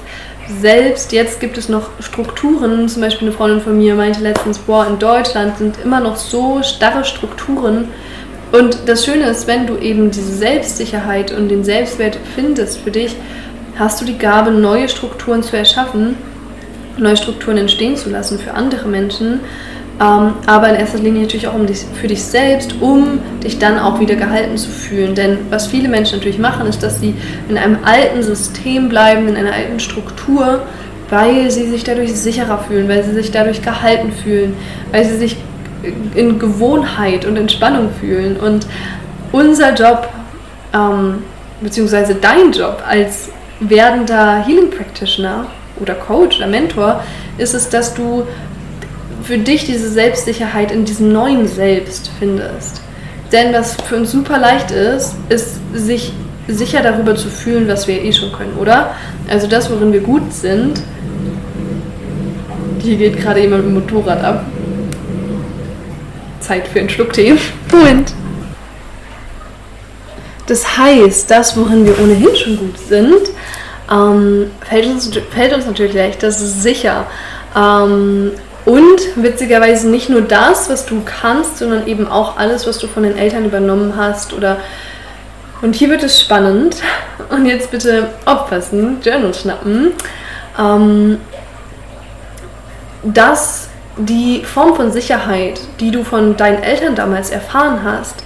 selbst 0.60 1.12
jetzt 1.12 1.40
gibt 1.40 1.58
es 1.58 1.70
noch 1.70 1.90
Strukturen, 2.00 2.90
zum 2.90 3.02
Beispiel 3.02 3.28
eine 3.28 3.38
Freundin 3.38 3.62
von 3.62 3.78
mir 3.78 3.96
meinte 3.96 4.20
letztens, 4.22 4.58
boah, 4.58 4.88
in 4.88 4.98
Deutschland 4.98 5.58
sind 5.58 5.78
immer 5.84 6.00
noch 6.00 6.18
so 6.18 6.62
starre 6.64 7.06
Strukturen. 7.06 7.90
Und 8.52 8.80
das 8.88 9.06
Schöne 9.06 9.26
ist, 9.26 9.48
wenn 9.48 9.68
du 9.68 9.78
eben 9.78 10.10
diese 10.10 10.34
Selbstsicherheit 10.34 11.32
und 11.32 11.50
den 11.50 11.64
Selbstwert 11.64 12.18
findest 12.36 12.80
für 12.80 12.90
dich, 12.90 13.16
hast 13.78 14.02
du 14.02 14.06
die 14.06 14.18
Gabe, 14.18 14.50
neue 14.52 14.90
Strukturen 14.90 15.44
zu 15.44 15.56
erschaffen, 15.56 16.18
neue 16.98 17.16
Strukturen 17.16 17.58
entstehen 17.58 17.96
zu 17.96 18.10
lassen 18.10 18.40
für 18.40 18.56
andere 18.56 18.90
Menschen, 18.90 19.42
ähm, 20.02 20.34
aber 20.46 20.70
in 20.70 20.76
erster 20.76 21.00
Linie 21.00 21.24
natürlich 21.24 21.48
auch 21.48 21.56
um 21.56 21.66
dich, 21.66 21.84
für 22.00 22.08
dich 22.08 22.24
selbst, 22.24 22.76
um 22.80 23.20
dich 23.44 23.60
dann 23.60 23.78
auch 23.78 24.00
wieder 24.00 24.16
gehalten 24.16 24.58
zu 24.58 24.70
fühlen. 24.70 25.14
Denn 25.14 25.40
was 25.50 25.68
viele 25.68 25.90
Menschen 25.90 26.20
natürlich 26.20 26.40
machen, 26.40 26.68
ist, 26.68 26.82
dass 26.82 27.02
sie 27.02 27.16
in 27.50 27.58
einem 27.58 27.80
alten 27.84 28.24
System 28.24 28.88
bleiben, 28.88 29.28
in 29.28 29.36
einer 29.36 29.54
alten 29.54 29.80
Struktur, 29.80 30.62
weil 31.10 31.52
sie 31.52 31.70
sich 31.70 31.84
dadurch 31.84 32.14
sicherer 32.14 32.60
fühlen, 32.60 32.88
weil 32.88 33.04
sie 33.04 33.14
sich 33.14 33.32
dadurch 33.32 33.62
gehalten 33.62 34.14
fühlen, 34.14 34.54
weil 34.92 35.04
sie 35.04 35.18
sich 35.18 35.36
in 36.16 36.40
Gewohnheit 36.40 37.26
und 37.26 37.36
Entspannung 37.36 37.90
fühlen. 38.00 38.38
Und 38.38 38.68
unser 39.34 39.74
Job, 39.74 40.08
ähm, 40.74 41.24
beziehungsweise 41.60 42.16
dein 42.16 42.54
Job 42.54 42.82
als 42.88 43.30
werdender 43.60 44.46
Healing 44.46 44.70
Practitioner 44.70 45.48
oder 45.80 45.94
Coach 45.96 46.38
oder 46.38 46.48
Mentor, 46.48 47.04
ist 47.38 47.54
es, 47.54 47.70
dass 47.70 47.94
du 47.94 48.26
für 49.30 49.38
dich 49.38 49.64
diese 49.64 49.92
Selbstsicherheit 49.92 50.72
in 50.72 50.86
diesem 50.86 51.14
neuen 51.14 51.48
Selbst 51.48 52.10
findest. 52.18 52.82
Denn 53.32 53.54
was 53.54 53.76
für 53.76 53.98
uns 53.98 54.12
super 54.12 54.40
leicht 54.40 54.72
ist, 54.72 55.14
ist 55.30 55.60
sich 55.72 56.14
sicher 56.48 56.82
darüber 56.82 57.16
zu 57.16 57.28
fühlen, 57.28 57.68
was 57.68 57.88
wir 57.88 58.04
eh 58.04 58.12
schon 58.12 58.32
können, 58.32 58.58
oder? 58.60 58.96
Also 59.30 59.46
das, 59.46 59.70
worin 59.70 59.94
wir 59.94 60.00
gut 60.00 60.34
sind. 60.34 60.82
Hier 62.80 62.98
geht 62.98 63.18
gerade 63.22 63.42
jemand 63.42 63.66
mit 63.68 63.76
dem 63.76 63.84
Motorrad 63.84 64.24
ab. 64.24 64.46
Zeit 66.40 66.68
für 66.68 66.80
einen 66.80 66.90
Schluck 66.90 67.14
Tee. 67.14 67.36
Moment. 67.72 68.12
Das 70.48 70.76
heißt, 70.76 71.30
das, 71.30 71.56
worin 71.56 71.86
wir 71.86 72.00
ohnehin 72.02 72.36
schon 72.36 72.58
gut 72.58 72.80
sind, 72.80 73.30
ähm, 73.92 74.50
fällt, 74.68 74.88
uns, 74.88 75.12
fällt 75.30 75.54
uns 75.54 75.68
natürlich 75.68 75.94
leicht, 75.94 76.24
das 76.24 76.42
ist 76.42 76.64
sicher. 76.64 77.06
Ähm, 77.56 78.32
und 78.66 79.00
witzigerweise 79.16 79.90
nicht 79.90 80.10
nur 80.10 80.22
das, 80.22 80.70
was 80.70 80.86
du 80.86 81.02
kannst, 81.04 81.58
sondern 81.58 81.88
eben 81.88 82.08
auch 82.08 82.38
alles, 82.38 82.68
was 82.68 82.78
du 82.80 82.88
von 82.88 83.04
den 83.04 83.18
Eltern 83.18 83.46
übernommen 83.46 83.94
hast 83.96 84.34
oder 84.34 84.58
und 85.62 85.76
hier 85.76 85.90
wird 85.90 86.04
es 86.04 86.20
spannend. 86.22 86.78
Und 87.30 87.46
jetzt 87.46 87.72
bitte 87.72 88.10
aufpassen, 88.26 89.00
Journal 89.04 89.34
schnappen. 89.34 89.92
Ähm, 90.58 91.18
dass 93.04 93.70
die 93.98 94.44
Form 94.46 94.76
von 94.76 94.92
Sicherheit, 94.92 95.60
die 95.80 95.92
du 95.92 96.04
von 96.04 96.38
deinen 96.38 96.64
Eltern 96.64 96.96
damals 96.96 97.30
erfahren 97.30 97.82
hast, 97.84 98.24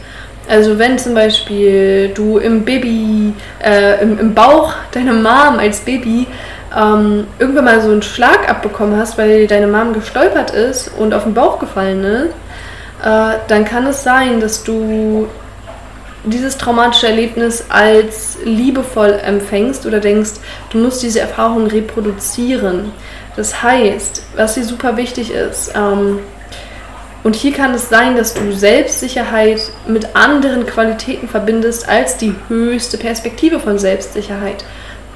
also 0.47 0.77
wenn 0.77 0.99
zum 0.99 1.13
Beispiel 1.13 2.11
du 2.13 2.37
im 2.37 2.65
Baby, 2.65 3.33
äh, 3.63 4.01
im, 4.01 4.19
im 4.19 4.33
Bauch 4.33 4.73
deiner 4.91 5.13
Mom 5.13 5.57
als 5.57 5.79
Baby 5.79 6.27
ähm, 6.75 7.27
irgendwann 7.39 7.65
mal 7.65 7.81
so 7.81 7.91
einen 7.91 8.01
Schlag 8.01 8.49
abbekommen 8.49 8.97
hast, 8.97 9.17
weil 9.17 9.47
deine 9.47 9.67
Mom 9.67 9.93
gestolpert 9.93 10.51
ist 10.51 10.91
und 10.97 11.13
auf 11.13 11.23
den 11.23 11.33
Bauch 11.33 11.59
gefallen 11.59 12.03
ist, 12.03 12.33
äh, 13.03 13.37
dann 13.47 13.65
kann 13.65 13.85
es 13.87 14.03
sein, 14.03 14.39
dass 14.39 14.63
du 14.63 15.27
dieses 16.25 16.57
traumatische 16.57 17.07
Erlebnis 17.07 17.65
als 17.69 18.37
liebevoll 18.45 19.19
empfängst 19.23 19.85
oder 19.85 19.99
denkst, 19.99 20.31
du 20.69 20.77
musst 20.77 21.03
diese 21.03 21.19
Erfahrung 21.19 21.67
reproduzieren. 21.67 22.91
Das 23.35 23.61
heißt, 23.61 24.23
was 24.35 24.55
hier 24.55 24.63
super 24.63 24.95
wichtig 24.95 25.31
ist, 25.31 25.73
ähm, 25.75 26.19
und 27.23 27.37
hier 27.37 27.53
kann 27.53 27.73
es 27.73 27.87
sein, 27.87 28.17
dass 28.17 28.33
du 28.33 28.51
Selbstsicherheit 28.51 29.61
mit 29.87 30.13
anderen 30.13 30.65
Qualitäten 30.65 31.29
verbindest 31.29 31.87
als 31.87 32.17
die 32.17 32.35
höchste 32.49 32.97
Perspektive 32.97 33.61
von 33.61 33.79
Selbstsicherheit 33.79 34.65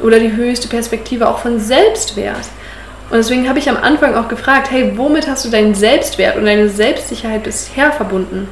oder 0.02 0.20
die 0.20 0.36
höchste 0.36 0.68
Perspektive 0.68 1.28
auch 1.28 1.40
von 1.40 1.60
Selbstwert. 1.60 2.48
Und 3.10 3.18
deswegen 3.18 3.48
habe 3.48 3.60
ich 3.60 3.70
am 3.70 3.78
Anfang 3.78 4.16
auch 4.16 4.28
gefragt, 4.28 4.70
hey, 4.70 4.94
womit 4.96 5.28
hast 5.28 5.46
du 5.46 5.50
deinen 5.50 5.74
Selbstwert 5.74 6.36
und 6.36 6.46
deine 6.46 6.70
Selbstsicherheit 6.70 7.44
bisher 7.44 7.92
verbunden? 7.92 8.50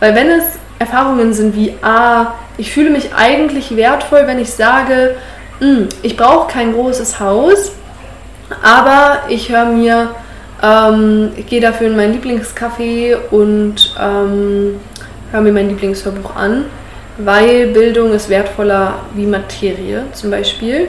Weil 0.00 0.14
wenn 0.14 0.30
es 0.30 0.44
Erfahrungen 0.78 1.34
sind 1.34 1.54
wie, 1.54 1.74
ah, 1.82 2.34
ich 2.56 2.72
fühle 2.72 2.90
mich 2.90 3.14
eigentlich 3.14 3.76
wertvoll, 3.76 4.26
wenn 4.26 4.38
ich 4.38 4.50
sage, 4.52 5.16
hm, 5.60 5.88
ich 6.02 6.16
brauche 6.16 6.50
kein 6.50 6.72
großes 6.72 7.20
Haus, 7.20 7.72
aber 8.62 9.22
ich 9.28 9.50
höre 9.50 9.66
mir, 9.66 10.10
ähm, 10.62 11.32
ich 11.36 11.46
gehe 11.46 11.60
dafür 11.60 11.88
in 11.88 11.96
mein 11.96 12.12
Lieblingscafé 12.12 13.16
und 13.30 13.94
ähm, 14.00 14.80
höre 15.30 15.40
mir 15.42 15.52
mein 15.52 15.68
Lieblingshörbuch 15.68 16.34
an 16.34 16.64
weil 17.18 17.68
Bildung 17.68 18.12
ist 18.12 18.28
wertvoller 18.28 19.00
wie 19.14 19.26
Materie 19.26 20.04
zum 20.12 20.30
Beispiel. 20.30 20.88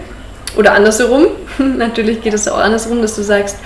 Oder 0.57 0.73
andersherum. 0.73 1.27
Natürlich 1.57 2.21
geht 2.21 2.33
es 2.33 2.47
auch 2.47 2.57
andersherum, 2.57 3.01
dass 3.01 3.15
du 3.15 3.21
sagst, 3.21 3.57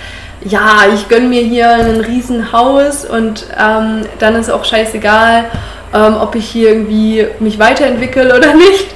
ja, 0.44 0.84
ich 0.94 1.08
gönne 1.08 1.28
mir 1.28 1.42
hier 1.42 1.70
ein 1.70 2.00
Riesenhaus 2.00 3.04
und 3.04 3.46
ähm, 3.58 4.06
dann 4.18 4.34
ist 4.36 4.50
auch 4.50 4.64
scheißegal, 4.64 5.46
ähm, 5.94 6.16
ob 6.18 6.34
ich 6.34 6.48
hier 6.48 6.70
irgendwie 6.70 7.26
mich 7.40 7.58
weiterentwickle 7.58 8.34
oder 8.36 8.54
nicht. 8.54 8.86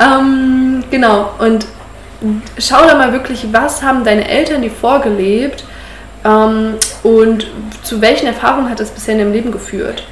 Ähm, 0.00 0.84
genau, 0.90 1.30
und 1.38 1.66
schau 2.58 2.86
da 2.86 2.94
mal 2.94 3.12
wirklich, 3.12 3.46
was 3.52 3.82
haben 3.82 4.04
deine 4.04 4.28
Eltern 4.28 4.62
dir 4.62 4.70
vorgelebt 4.70 5.64
ähm, 6.24 6.74
und 7.02 7.46
zu 7.82 8.00
welchen 8.00 8.26
Erfahrungen 8.26 8.70
hat 8.70 8.80
das 8.80 8.90
bisher 8.90 9.14
in 9.14 9.20
deinem 9.20 9.32
Leben 9.32 9.52
geführt. 9.52 10.04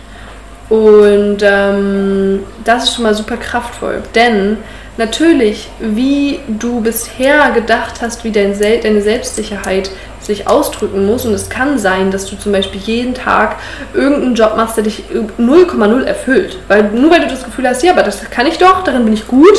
Und 0.68 1.38
ähm, 1.42 2.40
das 2.64 2.84
ist 2.84 2.94
schon 2.94 3.04
mal 3.04 3.14
super 3.14 3.36
kraftvoll. 3.36 4.02
Denn 4.14 4.58
natürlich, 4.96 5.68
wie 5.78 6.40
du 6.48 6.80
bisher 6.80 7.50
gedacht 7.50 8.00
hast, 8.00 8.24
wie 8.24 8.32
dein 8.32 8.54
Sel 8.54 8.80
deine 8.80 9.02
Selbstsicherheit 9.02 9.90
sich 10.20 10.48
ausdrücken 10.48 11.06
muss. 11.06 11.26
Und 11.26 11.34
es 11.34 11.48
kann 11.48 11.78
sein, 11.78 12.10
dass 12.10 12.26
du 12.26 12.36
zum 12.36 12.52
Beispiel 12.52 12.80
jeden 12.80 13.14
Tag 13.14 13.56
irgendeinen 13.92 14.34
Job 14.34 14.56
machst, 14.56 14.76
der 14.76 14.84
dich 14.84 15.04
0,0 15.38 16.02
erfüllt. 16.04 16.58
Weil 16.68 16.84
nur 16.90 17.10
weil 17.10 17.20
du 17.20 17.28
das 17.28 17.44
Gefühl 17.44 17.68
hast, 17.68 17.82
ja, 17.82 17.92
aber 17.92 18.02
das 18.02 18.22
kann 18.30 18.46
ich 18.46 18.58
doch, 18.58 18.82
darin 18.84 19.04
bin 19.04 19.14
ich 19.14 19.26
gut, 19.26 19.58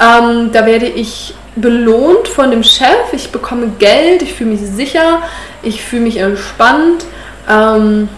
ähm, 0.00 0.50
da 0.52 0.64
werde 0.64 0.86
ich 0.86 1.34
belohnt 1.56 2.28
von 2.28 2.50
dem 2.50 2.62
Chef, 2.62 3.12
ich 3.12 3.30
bekomme 3.32 3.72
Geld, 3.78 4.22
ich 4.22 4.34
fühle 4.34 4.50
mich 4.50 4.60
sicher, 4.60 5.22
ich 5.62 5.82
fühle 5.82 6.02
mich 6.02 6.18
entspannt. 6.18 7.04
Ähm, 7.50 8.08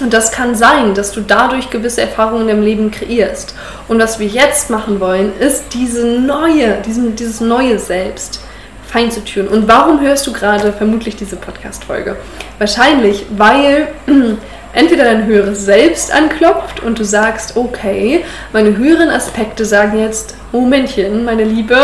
und 0.00 0.12
das 0.12 0.32
kann 0.32 0.54
sein, 0.54 0.94
dass 0.94 1.12
du 1.12 1.20
dadurch 1.20 1.70
gewisse 1.70 2.02
Erfahrungen 2.02 2.48
im 2.48 2.62
Leben 2.62 2.90
kreierst. 2.90 3.54
Und 3.88 4.00
was 4.00 4.18
wir 4.18 4.26
jetzt 4.26 4.70
machen 4.70 5.00
wollen, 5.00 5.32
ist 5.38 5.72
diese 5.72 6.04
neue, 6.04 6.80
diesen, 6.84 7.16
dieses 7.16 7.40
neue 7.40 7.78
Selbst 7.78 8.40
fein 8.86 9.10
zu 9.10 9.24
tun. 9.24 9.48
Und 9.48 9.68
warum 9.68 10.00
hörst 10.00 10.26
du 10.26 10.32
gerade 10.32 10.72
vermutlich 10.72 11.16
diese 11.16 11.36
Podcast-Folge? 11.36 12.16
Wahrscheinlich, 12.58 13.26
weil 13.36 13.88
entweder 14.72 15.04
dein 15.04 15.26
höheres 15.26 15.64
Selbst 15.64 16.12
anklopft 16.12 16.80
und 16.80 16.98
du 16.98 17.04
sagst, 17.04 17.56
okay, 17.56 18.24
meine 18.52 18.76
höheren 18.76 19.10
Aspekte 19.10 19.64
sagen 19.64 19.98
jetzt, 19.98 20.36
Momentchen, 20.52 21.24
meine 21.24 21.44
Liebe, 21.44 21.76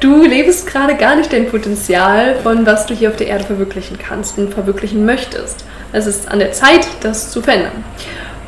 du 0.00 0.24
lebst 0.24 0.66
gerade 0.66 0.94
gar 0.94 1.16
nicht 1.16 1.32
dein 1.32 1.48
Potenzial 1.48 2.36
von 2.42 2.66
was 2.66 2.86
du 2.86 2.94
hier 2.94 3.10
auf 3.10 3.16
der 3.16 3.28
Erde 3.28 3.44
verwirklichen 3.44 3.98
kannst 3.98 4.38
und 4.38 4.54
verwirklichen 4.54 5.04
möchtest. 5.04 5.64
Es 5.92 6.06
ist 6.06 6.30
an 6.30 6.38
der 6.38 6.52
Zeit, 6.52 6.86
das 7.00 7.30
zu 7.30 7.42
verändern. 7.42 7.84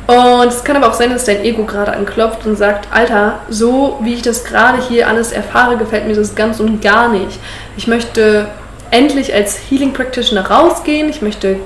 Und 0.07 0.47
es 0.47 0.63
kann 0.63 0.75
aber 0.75 0.89
auch 0.89 0.95
sein, 0.95 1.11
dass 1.11 1.25
dein 1.25 1.43
Ego 1.43 1.65
gerade 1.65 1.93
anklopft 1.93 2.43
und 2.47 2.55
sagt, 2.55 2.87
Alter, 2.91 3.41
so 3.47 3.99
wie 4.01 4.15
ich 4.15 4.23
das 4.23 4.43
gerade 4.43 4.81
hier 4.81 5.07
alles 5.07 5.31
erfahre, 5.31 5.77
gefällt 5.77 6.07
mir 6.07 6.15
das 6.15 6.33
ganz 6.33 6.59
und 6.59 6.81
gar 6.81 7.09
nicht. 7.09 7.39
Ich 7.77 7.85
möchte 7.85 8.47
endlich 8.89 9.31
als 9.33 9.59
Healing 9.69 9.93
Practitioner 9.93 10.49
rausgehen. 10.49 11.09
Ich 11.09 11.21
möchte 11.21 11.57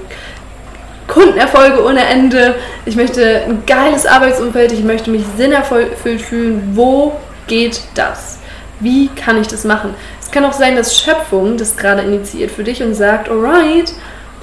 Kundenerfolge 1.07 1.85
ohne 1.85 2.05
Ende. 2.05 2.55
Ich 2.85 2.97
möchte 2.97 3.43
ein 3.45 3.63
geiles 3.65 4.05
Arbeitsumfeld. 4.05 4.73
Ich 4.73 4.83
möchte 4.83 5.09
mich 5.09 5.23
sinnerfüllt 5.37 6.21
fühlen. 6.21 6.71
Wo 6.73 7.13
geht 7.47 7.81
das? 7.95 8.39
Wie 8.81 9.07
kann 9.07 9.39
ich 9.39 9.47
das 9.47 9.63
machen? 9.63 9.93
Es 10.21 10.31
kann 10.31 10.43
auch 10.43 10.53
sein, 10.53 10.75
dass 10.75 10.99
Schöpfung 10.99 11.55
das 11.55 11.77
gerade 11.77 12.01
initiiert 12.01 12.51
für 12.51 12.65
dich 12.65 12.83
und 12.83 12.93
sagt, 12.93 13.29
alright, 13.29 13.93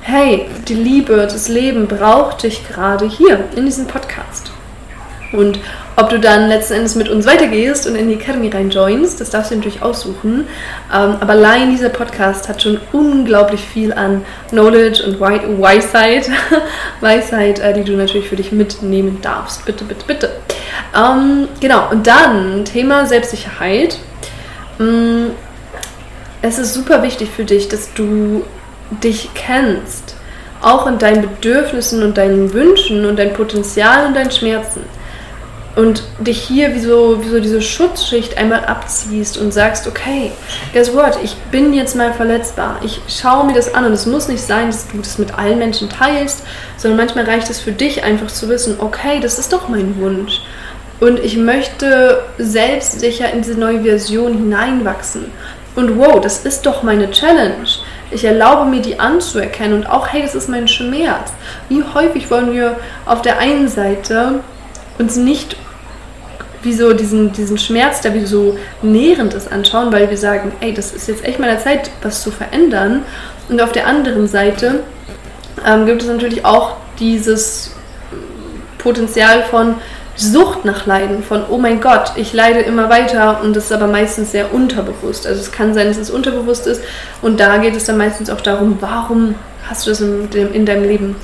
hey, 0.02 0.47
die 0.69 0.75
Liebe, 0.75 1.16
das 1.16 1.49
Leben 1.49 1.87
braucht 1.87 2.42
dich 2.42 2.66
gerade 2.66 3.07
hier 3.07 3.45
in 3.57 3.64
diesem 3.66 3.87
Podcast. 3.87 4.52
Und 5.33 5.61
ob 5.97 6.09
du 6.09 6.19
dann 6.19 6.49
letzten 6.49 6.75
Endes 6.75 6.95
mit 6.97 7.09
uns 7.09 7.26
weitergehst 7.26 7.87
und 7.87 7.95
in 7.95 8.09
die 8.09 8.14
Academy 8.14 8.49
reinjoinst, 8.49 9.21
das 9.21 9.30
darfst 9.30 9.50
du 9.50 9.57
natürlich 9.57 9.83
aussuchen. 9.83 10.47
Ähm, 10.92 11.16
aber 11.21 11.33
allein 11.33 11.71
dieser 11.71 11.90
Podcast 11.90 12.49
hat 12.49 12.62
schon 12.62 12.80
unglaublich 12.92 13.61
viel 13.61 13.92
an 13.92 14.25
Knowledge 14.49 15.04
und 15.04 15.21
Weisheit, 15.21 16.28
Weisheit, 17.00 17.59
äh, 17.61 17.75
die 17.75 17.85
du 17.85 17.92
natürlich 17.92 18.28
für 18.28 18.37
dich 18.37 18.50
mitnehmen 18.50 19.19
darfst. 19.23 19.64
Bitte, 19.66 19.85
bitte, 19.85 20.04
bitte. 20.07 20.30
Ähm, 20.97 21.49
genau, 21.61 21.90
und 21.90 22.07
dann 22.07 22.64
Thema 22.64 23.07
Selbstsicherheit. 23.07 23.99
Mm, 24.78 25.26
es 26.42 26.59
ist 26.59 26.75
super 26.75 27.02
wichtig 27.02 27.28
für 27.28 27.45
dich, 27.45 27.69
dass 27.69 27.92
du 27.92 28.42
dich 29.02 29.30
kennst, 29.35 30.14
auch 30.61 30.87
in 30.87 30.99
deinen 30.99 31.23
Bedürfnissen 31.23 32.02
und 32.02 32.18
deinen 32.18 32.52
Wünschen 32.52 33.06
und 33.06 33.18
dein 33.18 33.32
Potenzial 33.32 34.06
und 34.06 34.14
deinen 34.14 34.30
Schmerzen. 34.30 34.82
Und 35.76 36.02
dich 36.18 36.42
hier 36.42 36.75
wie 36.75 36.80
so, 36.80 37.23
wie 37.23 37.28
so 37.28 37.38
diese 37.38 37.62
Schutzschicht 37.62 38.37
einmal 38.37 38.64
abziehst 38.64 39.38
und 39.38 39.52
sagst, 39.52 39.87
okay, 39.87 40.32
guess 40.73 40.92
what, 40.92 41.16
ich 41.23 41.37
bin 41.52 41.73
jetzt 41.73 41.94
mal 41.94 42.12
verletzbar. 42.12 42.80
Ich 42.85 43.00
schaue 43.09 43.47
mir 43.47 43.54
das 43.54 43.73
an 43.73 43.87
und 43.87 43.92
es 43.92 44.04
muss 44.04 44.26
nicht 44.26 44.42
sein, 44.42 44.66
dass 44.66 44.88
du 44.88 44.99
das 44.99 45.18
mit 45.18 45.38
allen 45.38 45.59
Menschen 45.59 45.88
teilst, 45.88 46.42
sondern 46.76 46.99
manchmal 46.99 47.25
reicht 47.25 47.49
es 47.50 47.61
für 47.61 47.73
dich 47.73 48.02
einfach 48.02 48.26
zu 48.26 48.49
wissen, 48.49 48.76
okay, 48.80 49.20
das 49.20 49.38
ist 49.38 49.52
doch 49.52 49.68
mein 49.68 49.99
Wunsch. 50.00 50.42
Und 50.99 51.18
ich 51.20 51.37
möchte 51.37 52.25
selbstsicher 52.37 53.32
in 53.32 53.40
diese 53.40 53.59
neue 53.59 53.82
Version 53.82 54.35
hineinwachsen. 54.35 55.26
Und 55.76 55.99
wow, 55.99 56.20
das 56.20 56.44
ist 56.44 56.66
doch 56.66 56.82
meine 56.82 57.11
Challenge. 57.11 57.66
Ich 58.11 58.25
erlaube 58.25 58.69
mir, 58.69 58.81
die 58.81 58.99
anzuerkennen 58.99 59.75
und 59.75 59.87
auch, 59.88 60.09
hey, 60.09 60.23
das 60.23 60.35
ist 60.35 60.49
mein 60.49 60.68
Schmerz. 60.68 61.33
Wie 61.68 61.83
häufig 61.94 62.31
wollen 62.31 62.53
wir 62.53 62.77
auf 63.07 63.23
der 63.23 63.38
einen 63.38 63.68
Seite 63.68 64.40
uns 64.99 65.16
nicht 65.16 65.57
wie 66.62 66.75
so 66.75 66.92
diesen, 66.92 67.33
diesen 67.33 67.57
Schmerz, 67.57 68.03
der 68.03 68.14
wie 68.14 68.27
so 68.27 68.59
nährend 68.83 69.35
ist, 69.35 69.51
anschauen, 69.51 69.92
weil 69.92 70.11
wir 70.11 70.16
sagen, 70.16 70.53
ey, 70.61 70.75
das 70.75 70.92
ist 70.92 71.09
jetzt 71.09 71.25
echt 71.25 71.38
mal 71.38 71.49
der 71.49 71.61
Zeit, 71.61 71.90
was 72.03 72.23
zu 72.23 72.31
verändern. 72.31 73.03
Und 73.49 73.61
auf 73.61 73.73
der 73.73 73.87
anderen 73.87 74.29
Seite 74.29 74.81
ähm, 75.66 75.87
gibt 75.87 76.03
es 76.03 76.09
natürlich 76.09 76.44
auch 76.44 76.77
dieses 76.99 77.75
Potenzial 78.79 79.42
von, 79.44 79.77
Sucht 80.16 80.64
nach 80.64 80.87
Leiden, 80.87 81.23
von 81.23 81.44
oh 81.49 81.57
mein 81.57 81.81
Gott, 81.81 82.12
ich 82.16 82.33
leide 82.33 82.61
immer 82.61 82.90
weiter 82.90 83.40
und 83.42 83.57
das 83.57 83.66
ist 83.66 83.73
aber 83.73 83.87
meistens 83.87 84.33
sehr 84.33 84.53
unterbewusst. 84.53 85.27
Also 85.27 85.40
es 85.40 85.53
kann 85.53 85.73
sein, 85.73 85.87
dass 85.87 85.96
es 85.96 86.11
unterbewusst 86.11 86.66
ist 86.66 86.83
und 87.23 87.40
da 87.40 87.57
geht 87.59 87.77
es 87.77 87.85
dann 87.85 87.96
meistens 87.96 88.29
auch 88.29 88.40
darum, 88.40 88.79
warum 88.81 89.35
hast 89.68 89.87
du 89.87 89.90
das 89.90 90.01
in, 90.01 90.29
in 90.53 90.66
deinem 90.66 90.85
Leben? 90.85 91.16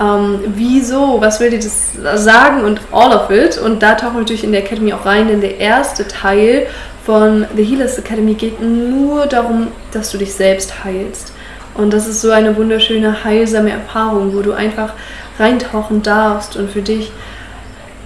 Ähm, 0.00 0.40
wieso? 0.54 1.20
Was 1.20 1.40
will 1.40 1.50
dir 1.50 1.58
das 1.58 1.92
sagen? 2.14 2.64
Und 2.64 2.80
all 2.92 3.12
of 3.12 3.30
it. 3.30 3.58
Und 3.58 3.82
da 3.82 3.94
tauchen 3.94 4.14
wir 4.14 4.20
natürlich 4.20 4.44
in 4.44 4.52
der 4.52 4.62
Academy 4.64 4.92
auch 4.92 5.04
rein, 5.04 5.28
denn 5.28 5.40
der 5.40 5.58
erste 5.58 6.06
Teil 6.06 6.66
von 7.04 7.46
The 7.56 7.64
Healers 7.64 7.98
Academy 7.98 8.34
geht 8.34 8.60
nur 8.62 9.26
darum, 9.26 9.68
dass 9.92 10.10
du 10.10 10.18
dich 10.18 10.34
selbst 10.34 10.84
heilst. 10.84 11.32
Und 11.74 11.92
das 11.92 12.06
ist 12.06 12.20
so 12.20 12.30
eine 12.30 12.56
wunderschöne, 12.56 13.24
heilsame 13.24 13.70
Erfahrung, 13.70 14.34
wo 14.34 14.42
du 14.42 14.52
einfach 14.52 14.92
reintauchen 15.38 16.02
darfst 16.02 16.56
und 16.56 16.70
für 16.70 16.82
dich 16.82 17.12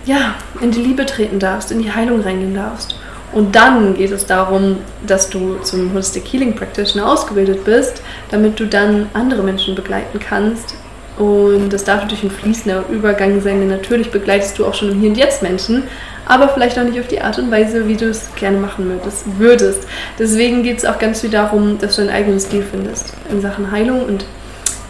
ja, 0.04 0.34
in 0.60 0.70
die 0.70 0.80
Liebe 0.80 1.06
treten 1.06 1.38
darfst, 1.38 1.70
in 1.70 1.80
die 1.82 1.92
Heilung 1.92 2.20
reingehen 2.20 2.54
darfst. 2.54 2.96
Und 3.32 3.56
dann 3.56 3.94
geht 3.94 4.10
es 4.10 4.26
darum, 4.26 4.78
dass 5.06 5.30
du 5.30 5.56
zum 5.62 5.92
Holistic 5.92 6.24
Healing 6.30 6.54
Practitioner 6.54 7.10
ausgebildet 7.10 7.64
bist, 7.64 8.02
damit 8.30 8.60
du 8.60 8.66
dann 8.66 9.08
andere 9.14 9.42
Menschen 9.42 9.74
begleiten 9.74 10.18
kannst. 10.20 10.74
Und 11.18 11.70
das 11.70 11.84
darf 11.84 12.02
natürlich 12.02 12.24
ein 12.24 12.30
fließender 12.30 12.84
Übergang 12.90 13.40
sein, 13.40 13.60
denn 13.60 13.68
natürlich 13.68 14.10
begleitest 14.10 14.58
du 14.58 14.66
auch 14.66 14.74
schon 14.74 14.90
im 14.90 15.00
Hier 15.00 15.10
und 15.10 15.16
Jetzt 15.16 15.42
Menschen, 15.42 15.84
aber 16.26 16.48
vielleicht 16.48 16.78
auch 16.78 16.84
nicht 16.84 16.98
auf 17.00 17.08
die 17.08 17.20
Art 17.20 17.38
und 17.38 17.50
Weise, 17.50 17.86
wie 17.88 17.96
du 17.96 18.06
es 18.06 18.28
gerne 18.36 18.58
machen 18.58 18.90
würdest. 19.38 19.86
Deswegen 20.18 20.62
geht 20.62 20.78
es 20.78 20.84
auch 20.84 20.98
ganz 20.98 21.20
viel 21.20 21.30
darum, 21.30 21.78
dass 21.78 21.96
du 21.96 22.02
deinen 22.02 22.14
eigenen 22.14 22.40
Stil 22.40 22.64
findest 22.68 23.12
in 23.30 23.40
Sachen 23.40 23.70
Heilung 23.70 24.04
und 24.04 24.24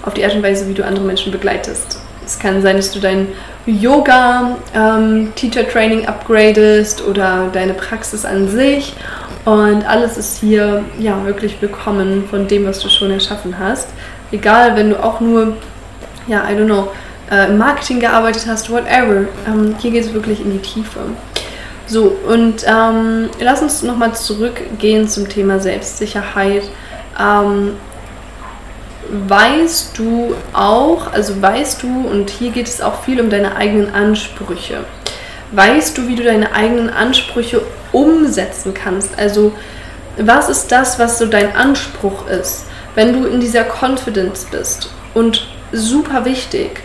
auf 0.03 0.15
die 0.15 0.25
Art 0.25 0.35
und 0.35 0.43
Weise, 0.43 0.69
wie 0.69 0.75
du 0.75 0.85
andere 0.85 1.05
Menschen 1.05 1.33
begleitest. 1.33 2.01
Es 2.25 2.39
kann 2.39 2.63
sein, 2.63 2.77
dass 2.77 2.93
du 2.93 3.01
dein 3.01 3.29
Yoga, 3.67 4.57
ähm, 4.75 5.33
Teacher 5.37 5.69
Training 5.69 6.07
upgradest 6.07 7.07
oder 7.07 7.49
deine 7.53 7.75
Praxis 7.75 8.25
an 8.25 8.49
sich. 8.49 8.95
Und 9.45 9.85
alles 9.89 10.17
ist 10.19 10.39
hier 10.39 10.85
ja 10.99 11.25
wirklich 11.25 11.61
willkommen 11.61 12.25
von 12.29 12.49
dem, 12.49 12.67
was 12.67 12.81
du 12.81 12.89
schon 12.89 13.11
erschaffen 13.11 13.59
hast. 13.59 13.89
Egal, 14.33 14.77
wenn 14.77 14.91
du 14.91 15.03
auch 15.03 15.21
nur, 15.21 15.57
ja, 16.27 16.45
I 16.49 16.55
don't 16.55 16.67
know, 16.67 16.89
äh, 17.31 17.49
im 17.49 17.59
Marketing 17.59 18.01
gearbeitet 18.01 18.47
hast, 18.49 18.71
whatever. 18.71 19.27
Ähm, 19.47 19.75
hier 19.79 19.91
geht 19.93 20.05
es 20.05 20.13
wirklich 20.13 20.41
in 20.41 20.53
die 20.53 20.59
Tiefe. 20.59 21.01
So, 21.87 22.17
und 22.29 22.65
ähm, 22.67 23.31
lass 23.41 23.63
uns 23.63 23.83
nochmal 23.83 24.15
zurückgehen 24.15 25.09
zum 25.09 25.29
Thema 25.29 25.61
Selbstsicherheit. 25.61 26.65
Ähm, 27.21 27.73
weißt 29.13 29.99
du 29.99 30.35
auch, 30.55 31.13
also 31.13 31.41
weißt 31.41 31.83
du, 31.83 32.09
und 32.09 32.31
hier 32.31 32.51
geht 32.51 32.67
es 32.67 32.81
auch 32.81 33.05
viel 33.05 33.21
um 33.21 33.29
deine 33.29 33.57
eigenen 33.57 33.95
Ansprüche, 33.95 34.85
weißt 35.53 35.97
du, 35.99 36.09
wie 36.09 36.17
du 36.17 36.23
deine 36.23 36.55
eigenen 36.55 36.89
Ansprüche 36.89 37.63
umsetzen 37.93 38.73
kannst? 38.73 39.19
Also 39.19 39.53
was 40.17 40.49
ist 40.49 40.73
das, 40.73 40.99
was 40.99 41.19
so 41.19 41.27
dein 41.27 41.55
Anspruch 41.55 42.27
ist, 42.27 42.65
wenn 42.95 43.13
du 43.13 43.29
in 43.29 43.41
dieser 43.41 43.65
Confidence 43.65 44.47
bist? 44.51 44.91
Und 45.15 45.47
super 45.73 46.25
wichtig, 46.25 46.81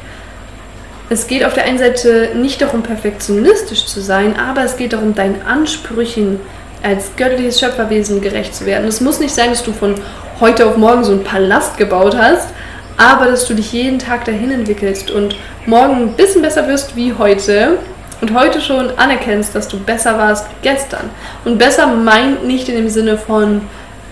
es 1.09 1.27
geht 1.27 1.45
auf 1.45 1.53
der 1.53 1.63
einen 1.63 1.77
Seite 1.77 2.31
nicht 2.35 2.61
darum, 2.61 2.83
perfektionistisch 2.83 3.85
zu 3.85 4.01
sein, 4.01 4.37
aber 4.37 4.63
es 4.63 4.75
geht 4.75 4.91
darum, 4.91 5.15
deinen 5.15 5.41
Ansprüchen 5.41 6.41
als 6.83 7.11
göttliches 7.15 7.59
Schöpferwesen 7.59 8.21
gerecht 8.21 8.53
zu 8.53 8.65
werden. 8.65 8.87
Es 8.87 8.99
muss 8.99 9.19
nicht 9.21 9.33
sein, 9.33 9.49
dass 9.51 9.63
du 9.63 9.71
von 9.71 9.95
heute 10.39 10.65
auf 10.65 10.77
morgen 10.77 11.03
so 11.03 11.11
einen 11.11 11.23
Palast 11.23 11.77
gebaut 11.77 12.15
hast, 12.17 12.49
aber 12.97 13.25
dass 13.25 13.47
du 13.47 13.53
dich 13.53 13.73
jeden 13.73 13.99
Tag 13.99 14.25
dahin 14.25 14.51
entwickelst 14.51 15.11
und 15.11 15.35
morgen 15.65 15.95
ein 15.95 16.13
bisschen 16.13 16.41
besser 16.41 16.67
wirst 16.67 16.95
wie 16.95 17.13
heute 17.13 17.77
und 18.21 18.33
heute 18.33 18.61
schon 18.61 18.97
anerkennst, 18.97 19.53
dass 19.53 19.67
du 19.67 19.79
besser 19.79 20.17
warst 20.17 20.47
wie 20.49 20.69
gestern. 20.69 21.09
Und 21.45 21.57
besser 21.57 21.87
meint 21.87 22.45
nicht 22.45 22.67
in 22.69 22.75
dem 22.75 22.89
Sinne 22.89 23.17
von, 23.17 23.61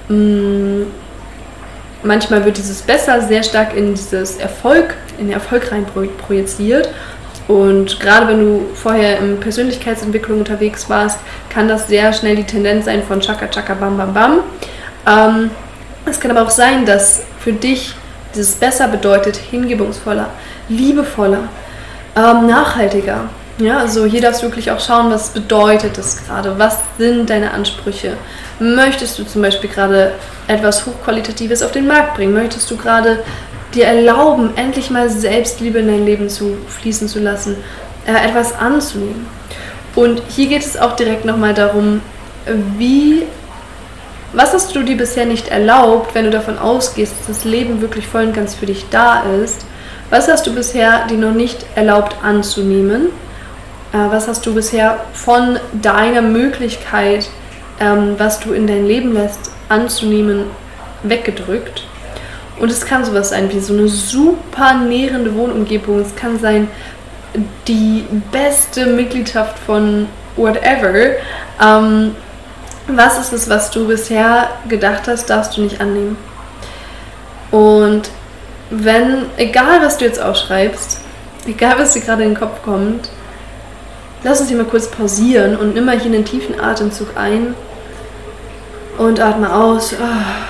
mh, 0.10 0.16
mm, 0.16 0.86
manchmal 2.04 2.46
wird 2.46 2.58
dieses 2.58 2.82
besser 2.82 3.22
sehr 3.22 3.44
stark 3.44 3.76
in 3.76 3.96
dieses 3.96 4.38
Erfolg, 4.38 4.96
in 5.20 5.32
Erfolg 5.32 5.72
rein 5.72 5.86
projiziert. 6.18 6.90
Und 7.48 8.00
gerade 8.00 8.28
wenn 8.28 8.40
du 8.40 8.66
vorher 8.74 9.20
in 9.20 9.40
Persönlichkeitsentwicklung 9.40 10.40
unterwegs 10.40 10.90
warst, 10.90 11.20
kann 11.50 11.68
das 11.68 11.88
sehr 11.88 12.12
schnell 12.14 12.36
die 12.36 12.44
Tendenz 12.44 12.86
sein 12.86 13.04
von 13.04 13.20
Chaka 13.20 13.48
Chaka 13.48 13.76
Bam 13.76 13.98
Bam 13.98 14.14
Bam. 14.14 14.40
Ähm, 15.08 15.52
es 16.06 16.20
kann 16.20 16.32
aber 16.32 16.44
auch 16.44 16.52
sein, 16.52 16.86
dass 16.86 17.24
für 17.40 17.54
dich 17.54 17.96
Dieses 18.36 18.56
besser 18.56 18.90
bedeutet 18.90 19.38
hingebungsvoller, 19.38 20.28
liebevoller, 20.68 21.48
ähm, 22.18 22.48
nachhaltiger. 22.48 23.30
Ja, 23.58 23.78
also 23.78 24.06
hier 24.06 24.20
darfst 24.20 24.42
du 24.42 24.48
wirklich 24.48 24.70
auch 24.72 24.80
schauen, 24.82 25.10
was 25.10 25.30
bedeutet 25.30 25.98
das 25.98 26.26
gerade, 26.26 26.60
was 26.60 26.80
sind 26.98 27.30
deine 27.30 27.52
Ansprüche. 27.52 28.18
Möchtest 28.60 29.18
du 29.18 29.24
zum 29.24 29.42
Beispiel 29.42 29.70
gerade 29.70 30.12
etwas 30.50 30.86
Hochqualitatives 30.86 31.64
auf 31.64 31.72
den 31.72 31.88
Markt 31.88 32.16
bringen? 32.16 32.34
Möchtest 32.34 32.70
du 32.70 32.76
gerade 32.76 33.24
dir 33.74 33.86
erlauben, 33.86 34.50
endlich 34.58 34.90
mal 34.90 35.10
Selbstliebe 35.10 35.80
in 35.80 35.88
dein 35.88 36.06
Leben 36.06 36.30
zu 36.30 36.58
fließen 36.68 37.08
zu 37.08 37.20
lassen, 37.20 37.56
äh, 38.06 38.28
etwas 38.28 38.54
anzunehmen? 38.54 39.28
Und 39.96 40.22
hier 40.28 40.48
geht 40.48 40.66
es 40.66 40.76
auch 40.76 40.98
direkt 40.98 41.24
nochmal 41.24 41.54
darum, 41.54 42.02
wie, 42.78 43.24
was 44.36 44.54
hast 44.54 44.76
du 44.76 44.84
dir 44.84 44.98
bisher 44.98 45.26
nicht 45.26 45.48
erlaubt, 45.48 46.14
wenn 46.14 46.26
du 46.26 46.32
davon 46.32 46.58
ausgehst, 46.58 47.14
dass 47.20 47.28
das 47.28 47.46
Leben 47.46 47.82
wirklich 47.82 48.08
voll 48.08 48.26
und 48.26 48.34
ganz 48.34 48.54
für 48.54 48.66
dich 48.66 48.86
da 48.90 49.24
ist? 49.44 49.66
Was 50.10 50.28
hast 50.28 50.46
du 50.46 50.54
bisher 50.54 51.08
dir 51.08 51.18
noch 51.18 51.34
nicht 51.34 51.66
erlaubt 51.76 52.18
anzunehmen? 52.22 53.08
Äh, 53.94 53.98
was 54.12 54.28
hast 54.28 54.46
du 54.46 54.54
bisher 54.54 55.00
von 55.14 55.58
deiner 55.74 56.22
Möglichkeit, 56.22 57.30
ähm, 57.80 58.16
was 58.18 58.40
du 58.40 58.54
in 58.54 58.68
dein 58.68 58.86
Leben 58.86 59.14
lässt, 59.14 59.52
anzunehmen, 59.70 60.46
weggedrückt? 61.04 61.88
Und 62.60 62.72
es 62.72 62.86
kann 62.86 63.04
sowas 63.04 63.30
sein 63.30 63.52
wie 63.52 63.60
so 63.60 63.74
eine 63.74 63.88
super 63.88 64.76
nährende 64.76 65.34
Wohnumgebung. 65.34 66.00
Es 66.00 66.16
kann 66.16 66.40
sein 66.40 66.68
die 67.68 68.06
beste 68.32 68.86
Mitgliedschaft 68.86 69.58
von 69.60 70.08
whatever. 70.38 71.16
Ähm, 71.62 72.16
was 72.88 73.20
ist 73.20 73.34
es, 73.34 73.50
was 73.50 73.72
du 73.72 73.88
bisher 73.88 74.50
gedacht 74.68 75.08
hast, 75.08 75.30
darfst 75.30 75.58
du 75.58 75.62
nicht 75.62 75.82
annehmen? 75.82 76.18
Und 77.52 78.10
wenn, 78.70 79.26
egal 79.38 79.82
was 79.82 79.98
du 79.98 80.06
jetzt 80.06 80.22
aufschreibst, 80.22 81.02
egal 81.48 81.80
was 81.80 81.94
dir 81.94 82.02
gerade 82.02 82.24
in 82.24 82.30
den 82.30 82.40
Kopf 82.40 82.62
kommt, 82.64 83.10
Lass 84.26 84.40
uns 84.40 84.50
hier 84.50 84.58
mal 84.58 84.66
kurz 84.66 84.90
pausieren 84.90 85.56
und 85.56 85.76
nimm 85.76 85.86
mal 85.86 86.00
hier 86.00 86.12
einen 86.12 86.26
tiefen 86.26 86.60
Atemzug 86.60 87.16
ein 87.16 87.54
und 88.98 89.20
atme 89.20 89.54
aus. 89.54 89.94
Ah, 90.02 90.48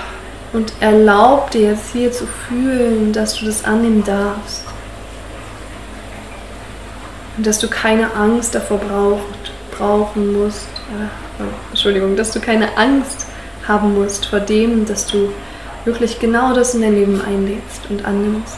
und 0.54 0.72
erlaub 0.80 1.52
dir 1.52 1.72
jetzt 1.72 1.92
hier 1.92 2.10
zu 2.10 2.26
fühlen, 2.26 3.12
dass 3.12 3.36
du 3.36 3.46
das 3.46 3.66
annehmen 3.66 4.02
darfst. 4.06 4.64
Und 7.36 7.46
dass 7.46 7.60
du 7.60 7.68
keine 7.68 8.14
Angst 8.14 8.56
davor 8.56 8.78
braucht, 8.78 9.52
brauchen 9.78 10.42
musst. 10.42 10.70
Entschuldigung, 11.86 12.16
dass 12.16 12.32
du 12.32 12.40
keine 12.40 12.80
Angst 12.80 13.28
haben 13.68 13.94
musst 13.94 14.26
vor 14.26 14.40
dem, 14.40 14.88
dass 14.88 15.06
du 15.06 15.30
wirklich 15.86 16.20
genau 16.20 16.52
das 16.52 16.74
in 16.74 16.82
dein 16.82 16.96
Leben 16.96 17.22
einlädst 17.22 17.82
und 17.92 18.04
annimmst. 18.04 18.58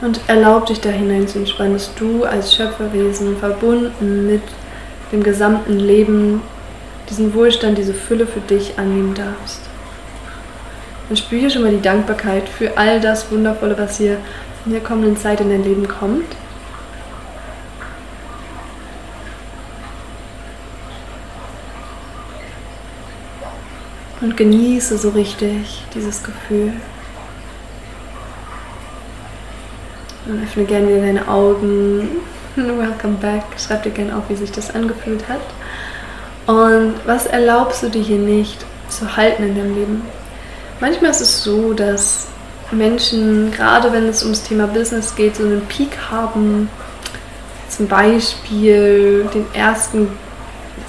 und 0.00 0.20
erlaub 0.26 0.66
dich 0.66 0.80
da 0.80 0.90
hinein 0.90 1.28
zu 1.28 1.38
entspannen, 1.38 1.74
dass 1.74 1.94
du 1.94 2.24
als 2.24 2.54
Schöpferwesen 2.54 3.36
verbunden 3.36 4.26
mit 4.26 4.42
dem 5.12 5.22
gesamten 5.22 5.78
Leben 5.78 6.42
diesen 7.08 7.34
Wohlstand, 7.34 7.78
diese 7.78 7.94
Fülle 7.94 8.26
für 8.26 8.40
dich 8.40 8.78
annehmen 8.78 9.14
darfst. 9.14 9.60
Und 11.08 11.18
spür 11.20 11.38
hier 11.38 11.50
schon 11.50 11.62
mal 11.62 11.70
die 11.70 11.82
Dankbarkeit 11.82 12.48
für 12.48 12.76
all 12.76 13.00
das 13.00 13.30
Wundervolle, 13.30 13.78
was 13.78 13.98
hier 13.98 14.18
in 14.66 14.72
der 14.72 14.80
kommenden 14.80 15.16
Zeit 15.16 15.40
in 15.40 15.50
dein 15.50 15.62
Leben 15.62 15.86
kommt. 15.86 16.26
Und 24.22 24.36
genieße 24.36 24.98
so 24.98 25.08
richtig 25.10 25.82
dieses 25.92 26.22
Gefühl. 26.22 26.72
Und 30.26 30.44
öffne 30.44 30.64
gerne 30.64 30.86
wieder 30.86 31.00
deine 31.00 31.26
Augen. 31.26 32.08
Welcome 32.56 33.16
back. 33.20 33.42
Schreib 33.58 33.82
dir 33.82 33.90
gerne 33.90 34.16
auf, 34.16 34.22
wie 34.28 34.36
sich 34.36 34.52
das 34.52 34.72
angefühlt 34.72 35.24
hat. 35.28 35.40
Und 36.46 36.94
was 37.04 37.26
erlaubst 37.26 37.82
du 37.82 37.88
dir 37.88 38.02
hier 38.02 38.18
nicht 38.18 38.64
zu 38.88 39.16
halten 39.16 39.42
in 39.42 39.56
deinem 39.56 39.74
Leben? 39.74 40.02
Manchmal 40.78 41.10
ist 41.10 41.20
es 41.20 41.42
so, 41.42 41.72
dass 41.72 42.28
Menschen, 42.70 43.50
gerade 43.50 43.92
wenn 43.92 44.06
es 44.08 44.22
ums 44.22 44.44
Thema 44.44 44.68
Business 44.68 45.16
geht, 45.16 45.34
so 45.34 45.42
einen 45.42 45.66
Peak 45.66 45.98
haben. 46.12 46.68
Zum 47.68 47.88
Beispiel 47.88 49.28
den 49.34 49.46
ersten 49.52 50.08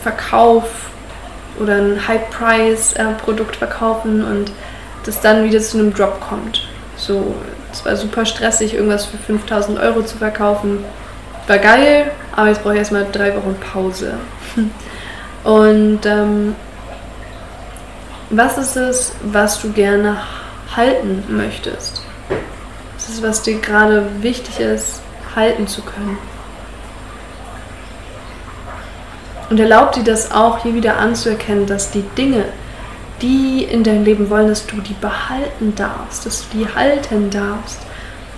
Verkauf 0.04 0.93
oder 1.60 1.76
ein 1.76 2.08
High-Price-Produkt 2.08 3.56
verkaufen 3.56 4.24
und 4.24 4.52
das 5.06 5.22
dann 5.22 5.44
wieder 5.44 5.60
zu 5.60 5.78
einem 5.78 5.94
Drop 5.94 6.20
kommt. 6.22 6.68
So 6.96 7.36
es 7.74 7.84
war 7.84 7.96
super 7.98 8.26
stressig, 8.26 8.76
irgendwas 8.76 9.06
für 9.06 9.18
5000 9.18 9.80
Euro 9.80 10.04
zu 10.04 10.18
verkaufen. 10.18 10.86
War 11.48 11.58
geil, 11.58 12.12
aber 12.36 12.50
jetzt 12.50 12.62
brauche 12.62 12.74
ich 12.74 12.80
erstmal 12.80 13.08
drei 13.12 13.36
Wochen 13.36 13.56
Pause. 13.74 14.14
Und 15.44 16.06
ähm, 16.06 16.56
was 18.30 18.58
ist 18.58 18.76
es, 18.78 19.14
was 19.24 19.62
du 19.62 19.72
gerne 19.74 20.18
halten 20.76 21.24
möchtest? 21.28 22.04
Was 22.96 23.10
ist, 23.10 23.24
was 23.24 23.42
dir 23.42 23.60
gerade 23.60 24.06
wichtig 24.22 24.60
ist, 24.60 25.02
halten 25.36 25.68
zu 25.68 25.82
können? 25.82 26.18
Und 29.54 29.60
erlaub 29.60 29.92
dir 29.92 30.04
das 30.04 30.32
auch 30.32 30.64
hier 30.64 30.74
wieder 30.74 30.98
anzuerkennen, 30.98 31.68
dass 31.68 31.92
die 31.92 32.02
Dinge, 32.18 32.46
die 33.22 33.64
in 33.64 33.84
deinem 33.84 34.04
Leben 34.04 34.32
wollen, 34.32 34.48
dass 34.48 34.66
du 34.66 34.78
die 34.78 34.96
behalten 34.96 35.76
darfst, 35.76 36.26
dass 36.26 36.50
du 36.50 36.58
die 36.58 36.68
halten 36.74 37.30
darfst, 37.30 37.78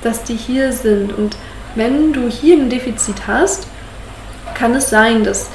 dass 0.01 0.25
die 0.25 0.35
hier 0.35 0.73
sind. 0.73 1.17
Und 1.17 1.37
wenn 1.75 2.11
du 2.11 2.27
hier 2.27 2.57
ein 2.57 2.69
Defizit 2.69 3.27
hast, 3.27 3.67
kann 4.55 4.75
es 4.75 4.89
sein, 4.89 5.23
dass 5.23 5.51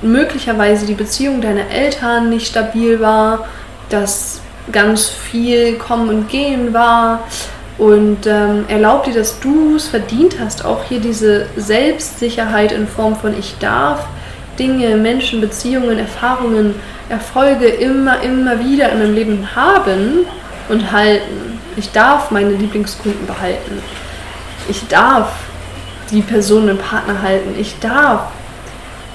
möglicherweise 0.00 0.86
die 0.86 0.94
Beziehung 0.94 1.42
deiner 1.42 1.68
Eltern 1.68 2.30
nicht 2.30 2.46
stabil 2.46 2.98
war, 2.98 3.46
dass 3.90 4.40
ganz 4.72 5.10
viel 5.10 5.74
Kommen 5.76 6.08
und 6.08 6.30
Gehen 6.30 6.72
war. 6.72 7.24
Und 7.76 8.26
ähm, 8.26 8.64
erlaub 8.68 9.04
dir, 9.04 9.12
dass 9.12 9.40
du 9.40 9.76
es 9.76 9.88
verdient 9.88 10.36
hast, 10.40 10.64
auch 10.64 10.84
hier 10.84 11.00
diese 11.00 11.48
Selbstsicherheit 11.58 12.72
in 12.72 12.88
Form 12.88 13.14
von 13.14 13.38
ich 13.38 13.58
darf 13.58 14.08
Dinge, 14.58 14.96
Menschen, 14.96 15.40
Beziehungen, 15.40 15.98
Erfahrungen 15.98 16.74
Erfolge 17.12 17.66
immer, 17.66 18.22
immer 18.22 18.58
wieder 18.58 18.90
in 18.90 18.98
meinem 18.98 19.14
Leben 19.14 19.54
haben 19.54 20.24
und 20.70 20.92
halten. 20.92 21.60
Ich 21.76 21.92
darf 21.92 22.30
meine 22.30 22.52
Lieblingskunden 22.52 23.26
behalten. 23.26 23.82
Ich 24.68 24.88
darf 24.88 25.28
die 26.10 26.22
Person 26.22 26.68
im 26.68 26.78
Partner 26.78 27.20
halten. 27.20 27.54
Ich 27.58 27.78
darf 27.80 28.28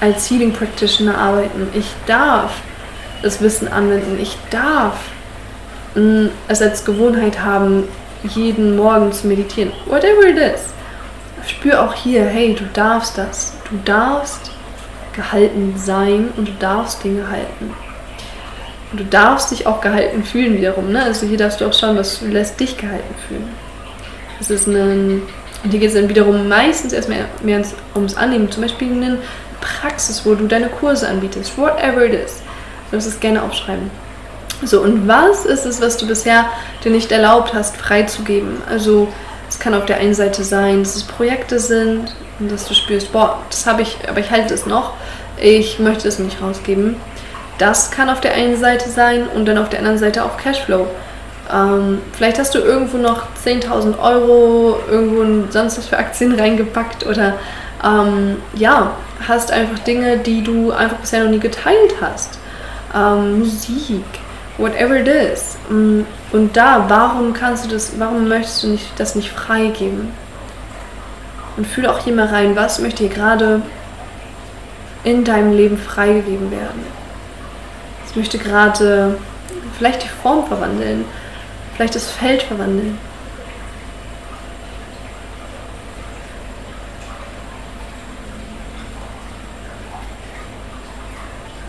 als 0.00 0.30
Healing 0.30 0.52
Practitioner 0.52 1.18
arbeiten. 1.18 1.68
Ich 1.74 1.86
darf 2.06 2.52
das 3.22 3.40
Wissen 3.40 3.66
anwenden. 3.66 4.18
Ich 4.20 4.36
darf 4.50 4.94
es 6.46 6.62
als 6.62 6.84
Gewohnheit 6.84 7.40
haben, 7.40 7.88
jeden 8.22 8.76
Morgen 8.76 9.12
zu 9.12 9.26
meditieren. 9.26 9.72
Whatever 9.86 10.28
it 10.28 10.36
is. 10.36 10.60
Spür 11.48 11.82
auch 11.82 11.94
hier, 11.94 12.24
hey, 12.24 12.54
du 12.54 12.64
darfst 12.72 13.18
das. 13.18 13.54
Du 13.68 13.76
darfst 13.84 14.52
gehalten 15.18 15.74
sein 15.76 16.28
und 16.36 16.46
du 16.46 16.52
darfst 16.60 17.02
Dinge 17.02 17.28
halten. 17.28 17.74
Und 18.92 19.00
du 19.00 19.04
darfst 19.04 19.50
dich 19.50 19.66
auch 19.66 19.80
gehalten 19.80 20.22
fühlen 20.22 20.56
wiederum. 20.56 20.92
Ne? 20.92 21.02
Also 21.02 21.26
hier 21.26 21.36
darfst 21.36 21.60
du 21.60 21.66
auch 21.66 21.74
schauen, 21.74 21.96
was 21.96 22.22
lässt 22.22 22.58
dich 22.60 22.76
gehalten 22.78 23.14
fühlen. 23.26 23.48
Das 24.38 24.48
ist 24.48 24.68
ein, 24.68 25.22
und 25.64 25.70
hier 25.70 25.80
geht 25.80 25.88
es 25.88 25.96
dann 25.96 26.08
wiederum 26.08 26.48
meistens 26.48 26.92
erstmal 26.92 27.26
mehr 27.42 27.62
ums 27.96 28.16
Annehmen. 28.16 28.48
Zum 28.50 28.62
Beispiel 28.62 28.92
eine 28.92 29.18
Praxis, 29.60 30.24
wo 30.24 30.36
du 30.36 30.46
deine 30.46 30.68
Kurse 30.68 31.08
anbietest. 31.08 31.58
Whatever 31.58 32.04
it 32.04 32.14
is. 32.14 32.36
Du 32.90 32.96
darfst 32.96 33.08
es 33.08 33.18
gerne 33.18 33.42
aufschreiben. 33.42 33.90
So, 34.62 34.80
und 34.80 35.08
was 35.08 35.46
ist 35.46 35.66
es, 35.66 35.80
was 35.80 35.96
du 35.96 36.06
bisher 36.06 36.46
dir 36.84 36.92
nicht 36.92 37.10
erlaubt 37.10 37.54
hast, 37.54 37.76
freizugeben? 37.76 38.62
Also, 38.70 39.08
es 39.48 39.58
kann 39.58 39.74
auf 39.74 39.86
der 39.86 39.98
einen 39.98 40.14
Seite 40.14 40.44
sein, 40.44 40.84
dass 40.84 40.94
es 40.94 41.02
Projekte 41.02 41.58
sind 41.58 42.14
und 42.38 42.50
dass 42.50 42.66
du 42.66 42.74
spürst, 42.74 43.12
boah, 43.12 43.38
das 43.50 43.66
habe 43.66 43.82
ich, 43.82 43.96
aber 44.08 44.20
ich 44.20 44.30
halte 44.30 44.54
es 44.54 44.66
noch. 44.66 44.94
Ich 45.40 45.78
möchte 45.78 46.08
es 46.08 46.18
nicht 46.18 46.42
rausgeben. 46.42 46.96
Das 47.58 47.90
kann 47.90 48.08
auf 48.08 48.20
der 48.20 48.34
einen 48.34 48.56
Seite 48.56 48.88
sein 48.88 49.26
und 49.28 49.46
dann 49.46 49.58
auf 49.58 49.68
der 49.68 49.80
anderen 49.80 49.98
Seite 49.98 50.24
auch 50.24 50.36
Cashflow. 50.36 50.86
Ähm, 51.52 52.00
vielleicht 52.12 52.38
hast 52.38 52.54
du 52.54 52.58
irgendwo 52.58 52.98
noch 52.98 53.24
10.000 53.44 53.98
Euro 53.98 54.78
irgendwo 54.90 55.50
sonst 55.50 55.78
was 55.78 55.86
für 55.86 55.96
Aktien 55.96 56.38
reingepackt 56.38 57.06
oder 57.06 57.34
ähm, 57.84 58.36
ja, 58.54 58.92
hast 59.26 59.50
einfach 59.50 59.78
Dinge, 59.80 60.18
die 60.18 60.42
du 60.42 60.72
einfach 60.72 60.98
bisher 60.98 61.24
noch 61.24 61.30
nie 61.30 61.40
geteilt 61.40 61.94
hast. 62.00 62.38
Ähm, 62.94 63.40
Musik, 63.40 64.04
whatever 64.58 64.96
it 64.96 65.08
is. 65.08 65.56
Mm, 65.68 66.02
und 66.32 66.56
da, 66.56 66.84
warum 66.88 67.32
kannst 67.32 67.64
du 67.64 67.70
das, 67.70 67.92
warum 67.98 68.28
möchtest 68.28 68.62
du 68.62 68.68
nicht, 68.68 68.88
das 68.98 69.14
nicht 69.14 69.30
freigeben? 69.30 70.12
Und 71.58 71.66
fühle 71.66 71.92
auch 71.92 71.98
hier 71.98 72.14
mal 72.14 72.28
rein, 72.28 72.56
was 72.56 72.78
möchte 72.78 73.04
hier 73.04 73.14
gerade 73.14 73.60
in 75.04 75.24
deinem 75.24 75.52
Leben 75.52 75.76
freigegeben 75.76 76.50
werden? 76.50 76.98
möchte 78.18 78.36
gerade 78.36 79.16
vielleicht 79.78 80.02
die 80.02 80.08
Form 80.08 80.46
verwandeln, 80.46 81.04
vielleicht 81.74 81.94
das 81.94 82.10
Feld 82.10 82.42
verwandeln. 82.42 82.98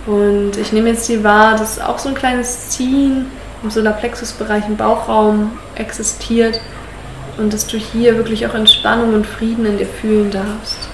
Und 0.07 0.57
ich 0.57 0.73
nehme 0.73 0.89
jetzt 0.89 1.05
hier 1.05 1.23
wahr, 1.23 1.55
dass 1.55 1.79
auch 1.79 1.99
so 1.99 2.09
ein 2.09 2.15
kleines 2.15 2.69
Ziehen 2.69 3.31
im 3.61 3.69
Solarplexus-Bereich 3.69 4.65
im 4.67 4.75
Bauchraum 4.75 5.51
existiert 5.75 6.59
und 7.39 7.53
dass 7.53 7.67
du 7.67 7.77
hier 7.77 8.17
wirklich 8.17 8.45
auch 8.45 8.53
Entspannung 8.53 9.13
und 9.13 9.25
Frieden 9.25 9.65
in 9.65 9.77
dir 9.77 9.87
fühlen 9.87 10.29
darfst. 10.29 10.89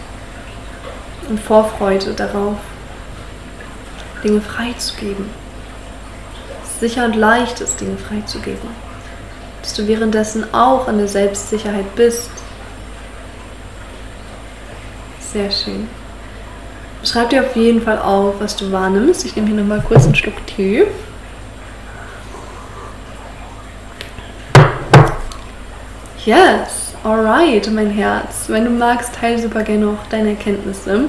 Und 1.27 1.39
Vorfreude 1.39 2.13
darauf, 2.13 2.57
Dinge 4.23 4.41
freizugeben. 4.41 5.25
Sicher 6.79 7.05
und 7.05 7.15
leicht 7.15 7.61
ist, 7.61 7.81
Dinge 7.81 7.97
freizugeben. 7.97 8.69
Dass 9.61 9.73
du 9.73 9.87
währenddessen 9.87 10.53
auch 10.53 10.87
in 10.87 10.99
der 10.99 11.07
Selbstsicherheit 11.07 11.95
bist. 11.95 12.29
Sehr 15.19 15.49
schön. 15.49 15.89
Schreib 17.03 17.31
dir 17.31 17.43
auf 17.43 17.55
jeden 17.55 17.81
Fall 17.81 17.99
auf, 17.99 18.35
was 18.39 18.55
du 18.55 18.71
wahrnimmst. 18.71 19.25
Ich 19.25 19.35
nehme 19.35 19.47
hier 19.47 19.57
nochmal 19.57 19.83
kurz 19.87 20.05
einen 20.05 20.15
Schluck 20.15 20.45
Tee. 20.45 20.85
Yes, 26.25 26.95
alright, 27.03 27.69
mein 27.71 27.91
Herz. 27.91 28.45
Wenn 28.47 28.65
du 28.65 28.71
magst, 28.71 29.13
teile 29.13 29.39
super 29.39 29.61
gerne 29.61 29.89
auch 29.89 30.09
deine 30.09 30.29
Erkenntnisse 30.29 31.01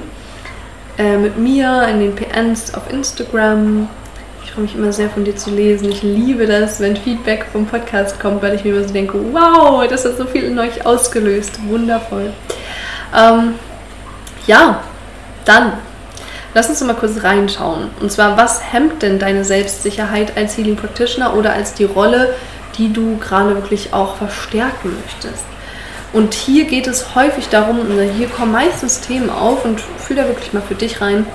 äh, 0.98 1.16
mit 1.16 1.38
mir 1.38 1.88
in 1.88 2.00
den 2.00 2.14
PNs 2.14 2.74
auf 2.74 2.92
Instagram. 2.92 3.88
Ich 4.44 4.52
freue 4.52 4.64
mich 4.64 4.74
immer 4.74 4.92
sehr 4.92 5.09
von 5.09 5.24
dir 5.24 5.35
zu 5.35 5.48
lesen. 5.48 5.88
Ich 5.88 6.02
liebe 6.02 6.46
das, 6.46 6.81
wenn 6.81 6.98
Feedback 6.98 7.46
vom 7.50 7.64
Podcast 7.64 8.20
kommt, 8.20 8.42
weil 8.42 8.57
ich 8.57 8.64
mir 8.64 8.76
immer 8.76 8.87
so 8.87 8.92
denke, 8.92 9.18
wow, 9.33 9.88
das 9.88 10.05
hat 10.05 10.18
so 10.18 10.26
viel 10.26 10.44
in 10.44 10.59
euch 10.59 10.85
ausgelöst. 10.85 11.61
Wundervoll. 11.66 12.35
Ähm, 13.16 13.55
ja, 14.46 14.83
dann 15.46 15.72
lass 16.52 16.68
uns 16.68 16.85
mal 16.85 16.92
kurz 16.92 17.22
reinschauen. 17.22 17.88
Und 18.00 18.12
zwar, 18.12 18.37
was 18.37 18.70
hemmt 18.70 19.02
denn 19.02 19.18
deine 19.18 19.46
Selbstsicherheit 19.46 20.37
als 20.37 20.59
Healing 20.59 20.76
Practitioner 20.76 21.35
oder 21.35 21.55
als 21.55 21.72
die 21.72 21.85
Rolle, 21.85 22.35
die 22.79 22.93
du 22.93 23.17
gerade 23.19 23.55
wirklich 23.55 23.93
auch 23.93 24.17
verstärken 24.17 24.93
möchtest. 25.03 25.45
Und 26.12 26.35
hier 26.35 26.65
geht 26.65 26.87
es 26.87 27.15
häufig 27.15 27.49
darum, 27.49 27.79
hier 28.17 28.29
kommen 28.29 28.53
meistens 28.53 29.01
Themen 29.01 29.29
auf 29.29 29.65
und 29.65 29.81
fühl 29.81 30.17
da 30.17 30.27
wirklich 30.27 30.53
mal 30.53 30.62
für 30.62 30.75
dich 30.75 31.01
rein. 31.01 31.27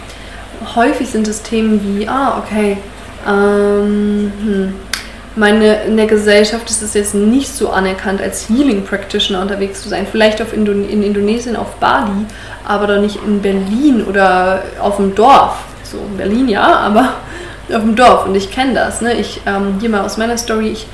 Häufig 0.75 1.10
sind 1.10 1.27
es 1.27 1.43
Themen 1.43 1.82
wie, 1.84 2.08
ah, 2.08 2.39
okay, 2.39 2.77
ähm, 3.27 4.32
hm, 4.43 4.73
meine, 5.36 5.84
in 5.84 5.97
der 5.97 6.08
Gesellschaft 6.08 6.69
ist 6.69 6.82
es 6.82 6.93
jetzt 6.93 7.13
nicht 7.15 7.54
so 7.54 7.69
anerkannt, 7.69 8.21
als 8.21 8.49
Healing 8.49 8.84
Practitioner 8.84 9.41
unterwegs 9.41 9.82
zu 9.82 9.89
sein. 9.89 10.06
Vielleicht 10.10 10.41
auf 10.41 10.54
Indon 10.54 10.88
in 10.88 11.04
Indonesien, 11.04 11.56
auf 11.56 11.75
Bali, 11.75 12.25
aber 12.65 12.88
doch 12.88 13.01
nicht 13.01 13.19
in 13.25 13.41
Berlin 13.41 14.04
oder 14.04 14.62
auf 14.80 14.97
dem 14.97 15.15
Dorf. 15.15 15.58
So, 15.84 15.97
in 15.97 16.17
Berlin 16.17 16.49
ja, 16.49 16.63
aber 16.63 17.13
auf 17.73 17.82
dem 17.82 17.95
Dorf. 17.95 18.25
Und 18.25 18.36
ich 18.36 18.51
kenne 18.51 18.73
das. 18.73 19.01
Ne? 19.01 19.13
Ich, 19.13 19.41
ähm, 19.45 19.77
hier 19.80 19.89
mal 19.89 20.01
aus 20.01 20.17
meiner 20.17 20.38
Story, 20.38 20.69
ich 20.69 20.88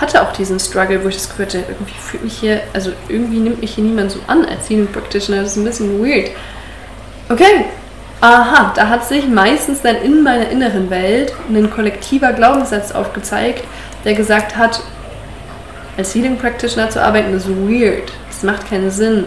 hatte 0.00 0.22
auch 0.22 0.32
diesen 0.32 0.60
Struggle, 0.60 1.02
wo 1.02 1.08
ich 1.08 1.16
das 1.16 1.30
gehört 1.30 1.54
habe, 1.54 1.64
irgendwie 1.68 1.94
fühlt 1.98 2.24
mich 2.24 2.38
hier, 2.38 2.60
also 2.74 2.92
irgendwie 3.08 3.38
nimmt 3.38 3.60
mich 3.60 3.74
hier 3.74 3.84
niemand 3.84 4.12
so 4.12 4.18
an 4.26 4.44
als 4.44 4.68
Healing 4.68 4.88
Practitioner, 4.88 5.42
das 5.42 5.52
ist 5.52 5.56
ein 5.56 5.64
bisschen 5.64 6.04
weird. 6.04 6.30
Okay, 7.30 7.64
aha, 8.20 8.72
da 8.76 8.88
hat 8.88 9.06
sich 9.06 9.26
meistens 9.26 9.80
dann 9.80 9.96
in 9.96 10.22
meiner 10.22 10.48
inneren 10.50 10.90
Welt 10.90 11.32
ein 11.48 11.70
kollektiver 11.70 12.32
Glaubenssatz 12.34 12.92
aufgezeigt, 12.92 13.64
der 14.04 14.14
gesagt 14.14 14.56
hat, 14.56 14.80
als 15.96 16.14
Healing 16.14 16.36
Practitioner 16.36 16.90
zu 16.90 17.02
arbeiten 17.02 17.34
ist 17.34 17.48
weird, 17.48 18.12
das 18.28 18.42
macht 18.42 18.68
keinen 18.68 18.90
Sinn. 18.90 19.24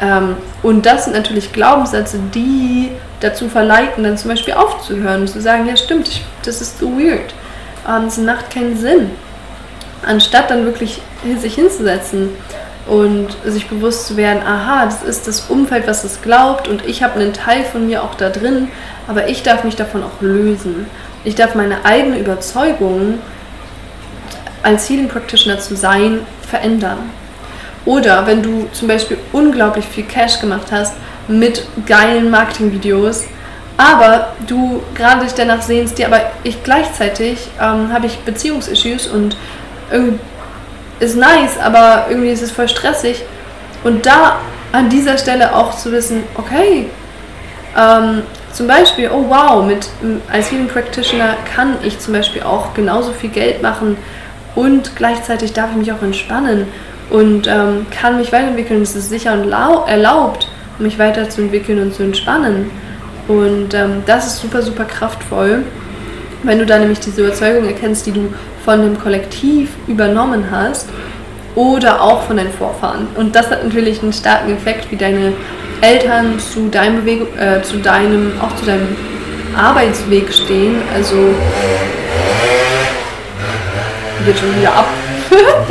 Ähm, 0.00 0.36
und 0.62 0.84
das 0.84 1.04
sind 1.04 1.14
natürlich 1.14 1.50
Glaubenssätze, 1.52 2.20
die 2.34 2.90
dazu 3.20 3.48
verleiten, 3.48 4.04
dann 4.04 4.18
zum 4.18 4.30
Beispiel 4.30 4.52
aufzuhören 4.52 5.22
und 5.22 5.28
zu 5.28 5.40
sagen, 5.40 5.66
ja 5.66 5.76
stimmt, 5.78 6.20
das 6.44 6.60
ist 6.60 6.78
so 6.78 6.90
weird. 6.90 7.34
Ähm, 7.88 8.04
das 8.04 8.18
macht 8.18 8.50
keinen 8.50 8.76
Sinn 8.76 9.10
anstatt 10.06 10.50
dann 10.50 10.64
wirklich 10.64 11.00
sich 11.38 11.54
hinzusetzen 11.54 12.30
und 12.86 13.28
sich 13.44 13.68
bewusst 13.68 14.06
zu 14.06 14.16
werden, 14.16 14.42
aha, 14.42 14.86
das 14.86 15.02
ist 15.02 15.28
das 15.28 15.50
Umfeld, 15.50 15.86
was 15.86 16.04
es 16.04 16.22
glaubt 16.22 16.68
und 16.68 16.86
ich 16.86 17.02
habe 17.02 17.20
einen 17.20 17.32
Teil 17.32 17.64
von 17.64 17.86
mir 17.86 18.02
auch 18.02 18.14
da 18.14 18.30
drin, 18.30 18.68
aber 19.06 19.28
ich 19.28 19.42
darf 19.42 19.64
mich 19.64 19.76
davon 19.76 20.02
auch 20.02 20.20
lösen. 20.20 20.86
Ich 21.24 21.34
darf 21.34 21.54
meine 21.54 21.84
eigene 21.84 22.18
Überzeugung, 22.18 23.18
als 24.62 24.88
Healing 24.88 25.08
Practitioner 25.08 25.58
zu 25.58 25.76
sein, 25.76 26.20
verändern. 26.48 26.98
Oder 27.84 28.26
wenn 28.26 28.42
du 28.42 28.68
zum 28.72 28.88
Beispiel 28.88 29.18
unglaublich 29.32 29.84
viel 29.86 30.04
Cash 30.04 30.40
gemacht 30.40 30.68
hast 30.70 30.94
mit 31.26 31.64
geilen 31.86 32.30
Marketingvideos, 32.30 33.24
aber 33.76 34.34
du 34.46 34.82
gerade 34.94 35.24
dich 35.24 35.34
danach 35.34 35.62
sehnst, 35.62 35.98
dir 35.98 36.06
aber 36.06 36.20
ich 36.42 36.62
gleichzeitig 36.64 37.48
ähm, 37.60 37.92
habe 37.92 38.06
ich 38.06 38.18
Beziehungsissues 38.18 39.06
und 39.06 39.36
ist 41.00 41.16
nice, 41.16 41.58
aber 41.62 42.06
irgendwie 42.08 42.30
ist 42.30 42.42
es 42.42 42.50
voll 42.50 42.68
stressig. 42.68 43.24
Und 43.84 44.06
da 44.06 44.38
an 44.72 44.88
dieser 44.88 45.16
Stelle 45.16 45.54
auch 45.54 45.76
zu 45.76 45.92
wissen, 45.92 46.24
okay, 46.34 46.86
ähm, 47.76 48.22
zum 48.52 48.66
Beispiel, 48.66 49.10
oh 49.12 49.24
wow, 49.28 49.64
mit, 49.64 49.88
als 50.32 50.50
Healing 50.50 50.68
Practitioner 50.68 51.36
kann 51.54 51.76
ich 51.82 51.98
zum 52.00 52.14
Beispiel 52.14 52.42
auch 52.42 52.74
genauso 52.74 53.12
viel 53.12 53.30
Geld 53.30 53.62
machen 53.62 53.96
und 54.54 54.96
gleichzeitig 54.96 55.52
darf 55.52 55.70
ich 55.70 55.76
mich 55.76 55.92
auch 55.92 56.02
entspannen 56.02 56.66
und 57.10 57.46
ähm, 57.46 57.86
kann 57.90 58.18
mich 58.18 58.32
weiterentwickeln. 58.32 58.82
Es 58.82 58.96
ist 58.96 59.10
sicher 59.10 59.32
und 59.34 59.52
erlaubt, 59.52 60.48
mich 60.78 60.98
weiterzuentwickeln 60.98 61.80
und 61.80 61.94
zu 61.94 62.02
entspannen. 62.02 62.70
Und 63.28 63.74
ähm, 63.74 64.02
das 64.06 64.26
ist 64.26 64.40
super, 64.40 64.62
super 64.62 64.84
kraftvoll, 64.84 65.62
wenn 66.42 66.58
du 66.58 66.66
da 66.66 66.78
nämlich 66.78 67.00
diese 67.00 67.20
Überzeugung 67.22 67.66
erkennst, 67.66 68.06
die 68.06 68.12
du 68.12 68.32
von 68.68 68.82
dem 68.82 69.00
Kollektiv 69.00 69.70
übernommen 69.86 70.50
hast 70.50 70.90
oder 71.54 72.02
auch 72.02 72.24
von 72.24 72.36
deinen 72.36 72.52
Vorfahren. 72.52 73.06
Und 73.16 73.34
das 73.34 73.50
hat 73.50 73.64
natürlich 73.64 74.02
einen 74.02 74.12
starken 74.12 74.54
Effekt, 74.54 74.90
wie 74.90 74.96
deine 74.96 75.32
Eltern 75.80 76.38
zu 76.38 76.68
deinem 76.68 76.96
Bewegung, 76.96 77.28
äh, 77.38 77.62
zu 77.62 77.78
deinem, 77.78 78.32
auch 78.42 78.54
zu 78.56 78.66
deinem 78.66 78.94
Arbeitsweg 79.56 80.30
stehen. 80.30 80.82
Also 80.94 81.16
geht 84.26 84.38
schon 84.38 84.54
wieder 84.60 84.74
ab. 84.74 84.88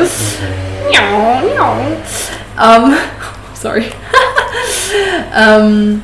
ähm, 2.64 2.94
sorry. 3.54 3.84
ähm, 5.40 6.02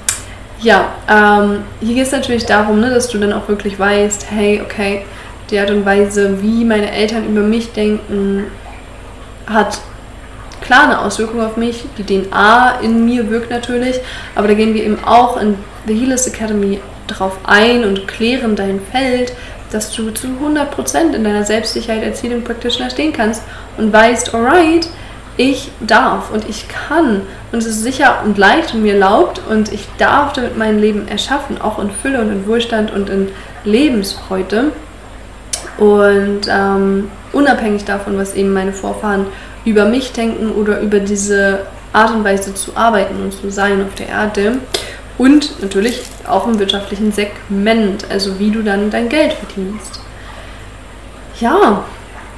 ja, 0.60 0.90
ähm, 1.10 1.64
hier 1.82 1.96
geht 1.96 2.06
es 2.06 2.12
natürlich 2.12 2.46
darum, 2.46 2.80
ne, 2.80 2.92
dass 2.92 3.10
du 3.10 3.18
dann 3.18 3.34
auch 3.34 3.48
wirklich 3.48 3.80
weißt, 3.80 4.28
hey, 4.30 4.62
okay, 4.64 5.06
die 5.54 5.60
Art 5.60 5.70
und 5.70 5.86
Weise, 5.86 6.42
wie 6.42 6.66
meine 6.66 6.92
Eltern 6.92 7.28
über 7.28 7.42
mich 7.42 7.72
denken, 7.72 8.46
hat 9.46 9.80
klar 10.62 10.86
eine 10.86 11.00
Auswirkung 11.00 11.42
auf 11.42 11.58
mich. 11.58 11.86
Die 11.98 12.04
DNA 12.04 12.80
in 12.82 13.06
mir 13.06 13.30
wirkt 13.30 13.52
natürlich, 13.52 14.00
aber 14.34 14.48
da 14.48 14.56
gehen 14.56 14.74
wir 14.74 14.84
eben 14.84 15.04
auch 15.06 15.40
in 15.40 15.56
The 15.86 15.94
Healers 15.94 16.28
Academy 16.28 16.80
drauf 17.08 17.38
ein 17.44 17.86
und 17.86 18.08
klären 18.08 18.56
dein 18.56 18.82
Feld, 18.92 19.34
dass 19.72 19.92
du 19.92 20.10
zu 20.12 20.28
100% 20.28 21.14
in 21.14 21.24
deiner 21.24 21.44
Selbstsicherheit 21.44 22.04
als 22.04 22.24
Healing 22.24 22.44
Practitioner 22.44 22.90
stehen 22.90 23.14
kannst 23.14 23.44
und 23.78 23.94
weißt, 23.94 24.34
alright, 24.34 24.88
ich 25.38 25.72
darf 25.82 26.32
und 26.32 26.48
ich 26.50 26.68
kann 26.68 27.22
und 27.52 27.60
es 27.60 27.66
ist 27.66 27.84
sicher 27.84 28.22
und 28.24 28.38
leicht 28.38 28.74
und 28.74 28.84
mir 28.84 28.94
erlaubt 28.94 29.42
und 29.50 29.72
ich 29.72 29.88
darf 29.98 30.34
damit 30.34 30.58
mein 30.58 30.80
Leben 30.80 31.08
erschaffen, 31.08 31.60
auch 31.62 31.80
in 31.80 31.92
Fülle 31.92 32.22
und 32.22 32.32
in 32.32 32.48
Wohlstand 32.48 32.92
und 32.92 33.10
in 33.10 33.30
Lebensfreude. 33.66 34.72
Und 35.78 36.42
ähm, 36.50 37.10
unabhängig 37.32 37.86
davon, 37.86 38.18
was 38.18 38.36
eben 38.36 38.54
meine 38.54 38.74
Vorfahren 38.74 39.26
über 39.66 39.86
mich 39.86 40.12
denken 40.12 40.52
oder 40.52 40.82
über 40.82 41.00
diese 41.00 41.66
Art 41.94 42.12
und 42.12 42.24
Weise 42.24 42.54
zu 42.54 42.76
arbeiten 42.76 43.22
und 43.22 43.34
zu 43.34 43.50
sein 43.50 43.84
auf 43.86 43.96
der 43.96 44.10
Erde. 44.10 44.58
Und 45.18 45.62
natürlich 45.62 46.02
auch 46.28 46.48
im 46.48 46.60
wirtschaftlichen 46.60 47.12
Segment, 47.12 48.06
also 48.10 48.40
wie 48.40 48.52
du 48.52 48.64
dann 48.64 48.90
dein 48.90 49.10
Geld 49.10 49.34
verdienst. 49.34 50.00
Ja, 51.40 51.84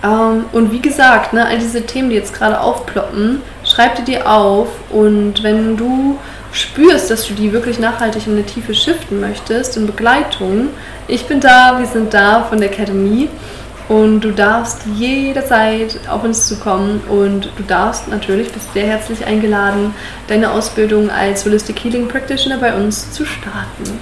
ähm, 0.04 0.46
und 0.52 0.72
wie 0.72 0.82
gesagt, 0.82 1.34
ne, 1.34 1.46
all 1.46 1.58
diese 1.58 1.86
Themen, 1.86 2.10
die 2.10 2.16
jetzt 2.16 2.34
gerade 2.34 2.60
aufploppen, 2.60 3.42
schreib 3.64 3.96
dir 3.96 4.04
die 4.04 4.22
auf 4.22 4.68
und 4.92 5.42
wenn 5.44 5.78
du 5.78 6.18
spürst, 6.52 7.12
dass 7.12 7.28
du 7.28 7.34
die 7.34 7.52
wirklich 7.52 7.80
nachhaltig 7.80 8.28
in 8.28 8.34
eine 8.34 8.46
Tiefe 8.46 8.74
shiften 8.74 9.20
möchtest, 9.20 9.76
in 9.78 9.88
Begleitung, 9.88 10.70
ich 11.08 11.26
bin 11.26 11.40
da, 11.40 11.78
wir 11.80 11.86
sind 11.86 12.14
da 12.14 12.44
von 12.44 12.60
der 12.60 12.72
Academy 12.72 13.30
und 13.88 14.22
du 14.22 14.32
darfst 14.32 14.82
jederzeit 14.96 16.00
auf 16.10 16.24
uns 16.24 16.48
zukommen 16.48 17.02
und 17.08 17.52
du 17.58 17.64
darfst 17.64 18.08
natürlich, 18.08 18.52
bist 18.52 18.74
sehr 18.74 18.88
herzlich 18.88 19.26
eingeladen, 19.26 19.94
deine 20.28 20.52
Ausbildung 20.52 21.12
als 21.12 21.46
Holistic 21.46 21.84
Healing 21.84 22.08
Practitioner 22.08 22.58
bei 22.58 22.74
uns 22.74 23.12
zu 23.12 23.26
starten. 23.26 24.00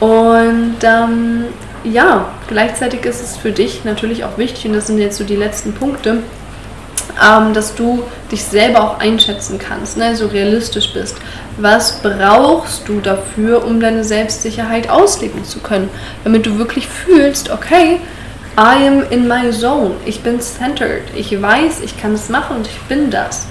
Und 0.00 0.76
ähm, 0.82 1.44
ja, 1.84 2.30
gleichzeitig 2.48 3.04
ist 3.04 3.22
es 3.22 3.36
für 3.36 3.52
dich 3.52 3.84
natürlich 3.84 4.24
auch 4.24 4.38
wichtig, 4.38 4.66
und 4.66 4.72
das 4.72 4.86
sind 4.86 4.98
jetzt 4.98 5.18
so 5.18 5.24
die 5.24 5.36
letzten 5.36 5.74
Punkte, 5.74 6.22
ähm, 7.22 7.54
dass 7.54 7.74
du 7.74 8.02
dich 8.30 8.44
selber 8.44 8.82
auch 8.82 8.98
einschätzen 8.98 9.58
kannst, 9.58 9.96
ne? 9.96 10.16
so 10.16 10.26
realistisch 10.26 10.92
bist. 10.92 11.16
Was 11.56 12.00
brauchst 12.02 12.88
du 12.88 13.00
dafür, 13.00 13.64
um 13.64 13.80
deine 13.80 14.04
Selbstsicherheit 14.04 14.90
ausleben 14.90 15.44
zu 15.44 15.60
können? 15.60 15.88
Damit 16.24 16.46
du 16.46 16.58
wirklich 16.58 16.88
fühlst, 16.88 17.50
okay, 17.50 18.00
I 18.56 18.86
am 18.86 19.02
in 19.10 19.26
my 19.26 19.50
zone, 19.50 19.92
ich 20.04 20.22
bin 20.22 20.40
centered, 20.40 21.02
ich 21.14 21.40
weiß, 21.40 21.80
ich 21.80 22.00
kann 22.00 22.14
es 22.14 22.28
machen 22.28 22.56
und 22.56 22.66
ich 22.66 22.78
bin 22.82 23.10
das. 23.10 23.46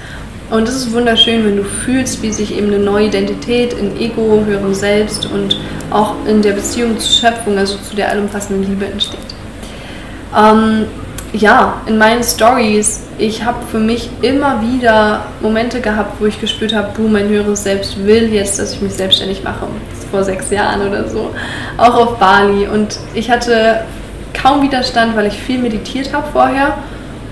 Und 0.49 0.67
es 0.67 0.75
ist 0.75 0.93
wunderschön, 0.93 1.45
wenn 1.45 1.57
du 1.57 1.63
fühlst, 1.63 2.21
wie 2.21 2.31
sich 2.31 2.55
eben 2.55 2.67
eine 2.67 2.79
neue 2.79 3.07
Identität 3.07 3.73
in 3.73 3.97
Ego, 3.99 4.43
höherem 4.45 4.73
Selbst 4.73 5.25
und 5.25 5.57
auch 5.89 6.13
in 6.27 6.41
der 6.41 6.53
Beziehung 6.53 6.99
zur 6.99 7.11
Schöpfung, 7.11 7.57
also 7.57 7.77
zu 7.77 7.95
der 7.95 8.09
allumfassenden 8.11 8.69
Liebe 8.69 8.85
entsteht. 8.85 9.19
Ähm, 10.37 10.85
ja, 11.33 11.81
in 11.87 11.97
meinen 11.97 12.23
Stories, 12.23 13.01
ich 13.17 13.43
habe 13.43 13.57
für 13.71 13.79
mich 13.79 14.09
immer 14.21 14.61
wieder 14.61 15.25
Momente 15.41 15.81
gehabt, 15.81 16.21
wo 16.21 16.27
ich 16.27 16.39
gespürt 16.39 16.73
habe, 16.73 16.89
boom, 16.95 17.13
mein 17.13 17.27
höheres 17.27 17.63
Selbst 17.63 18.05
will 18.05 18.31
jetzt, 18.31 18.59
dass 18.59 18.73
ich 18.73 18.81
mich 18.81 18.93
selbstständig 18.93 19.43
mache. 19.43 19.67
Vor 20.11 20.23
sechs 20.23 20.51
Jahren 20.51 20.87
oder 20.87 21.09
so. 21.09 21.31
Auch 21.77 21.95
auf 21.95 22.17
Bali. 22.19 22.67
Und 22.67 22.99
ich 23.15 23.31
hatte 23.31 23.83
kaum 24.33 24.61
Widerstand, 24.61 25.15
weil 25.15 25.25
ich 25.25 25.33
viel 25.33 25.57
meditiert 25.57 26.13
habe 26.13 26.27
vorher 26.31 26.77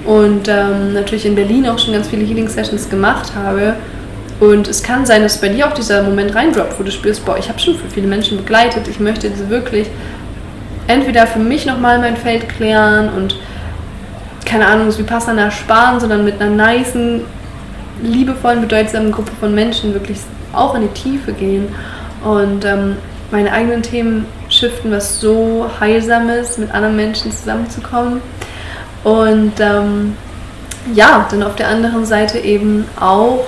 und 0.06 0.48
ähm, 0.48 0.94
natürlich 0.94 1.26
in 1.26 1.36
Berlin 1.36 1.68
auch 1.68 1.78
schon 1.78 1.94
ganz 1.94 2.08
viele 2.08 2.26
Healing 2.26 2.48
Sessions 2.48 2.90
gemacht 2.90 3.34
habe. 3.36 3.76
Und 4.40 4.68
es 4.68 4.82
kann 4.82 5.06
sein, 5.06 5.22
dass 5.22 5.38
bei 5.38 5.50
dir 5.50 5.68
auch 5.68 5.74
dieser 5.74 6.02
Moment 6.02 6.34
reindroppt, 6.34 6.80
wo 6.80 6.84
du 6.84 6.92
spürst, 6.92 7.24
boah, 7.24 7.38
ich 7.38 7.48
habe 7.50 7.60
schon 7.60 7.76
für 7.76 7.88
viele 7.88 8.08
Menschen 8.08 8.38
begleitet, 8.38 8.88
ich 8.88 9.00
möchte 9.00 9.28
jetzt 9.28 9.48
wirklich 9.50 9.88
entweder 10.88 11.28
für 11.28 11.38
mich 11.38 11.68
nochmal 11.68 12.00
mein 12.00 12.18
Feld 12.18 12.50
klären 12.50 13.10
und 13.16 13.36
keine 14.52 14.68
Ahnung, 14.68 14.96
wie 14.98 15.04
Passana 15.04 15.50
sparen, 15.50 16.02
sondern 16.02 16.26
mit 16.26 16.42
einer 16.42 16.52
niceen, 16.52 17.22
liebevollen, 18.04 18.60
bedeutsamen 18.60 19.12
Gruppe 19.14 19.32
von 19.40 19.56
Menschen 19.56 19.94
wirklich 19.94 20.18
auch 20.52 20.76
in 20.76 20.82
die 20.82 20.88
Tiefe 20.90 21.32
gehen 21.32 21.74
und 22.26 22.66
ähm, 22.66 22.98
meine 23.32 23.54
eigenen 23.54 23.82
Themen 23.82 24.26
shiften, 24.50 24.92
was 24.92 25.22
so 25.22 25.70
heilsam 25.80 26.30
ist, 26.30 26.60
mit 26.60 26.70
anderen 26.74 26.98
Menschen 26.98 27.32
zusammenzukommen. 27.32 28.22
Und 29.06 29.54
ähm, 29.62 30.18
ja, 30.94 31.26
dann 31.32 31.44
auf 31.44 31.56
der 31.56 31.70
anderen 31.70 32.06
Seite 32.06 32.38
eben 32.40 32.86
auch, 33.00 33.46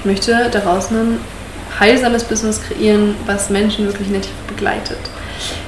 ich 0.00 0.04
möchte 0.04 0.50
daraus 0.52 0.90
ein 0.90 1.18
heilsames 1.80 2.24
Business 2.24 2.60
kreieren, 2.62 3.14
was 3.24 3.48
Menschen 3.48 3.86
wirklich 3.86 4.08
in 4.08 4.14
der 4.14 4.22
Tiefe 4.22 4.34
begleitet. 4.46 4.98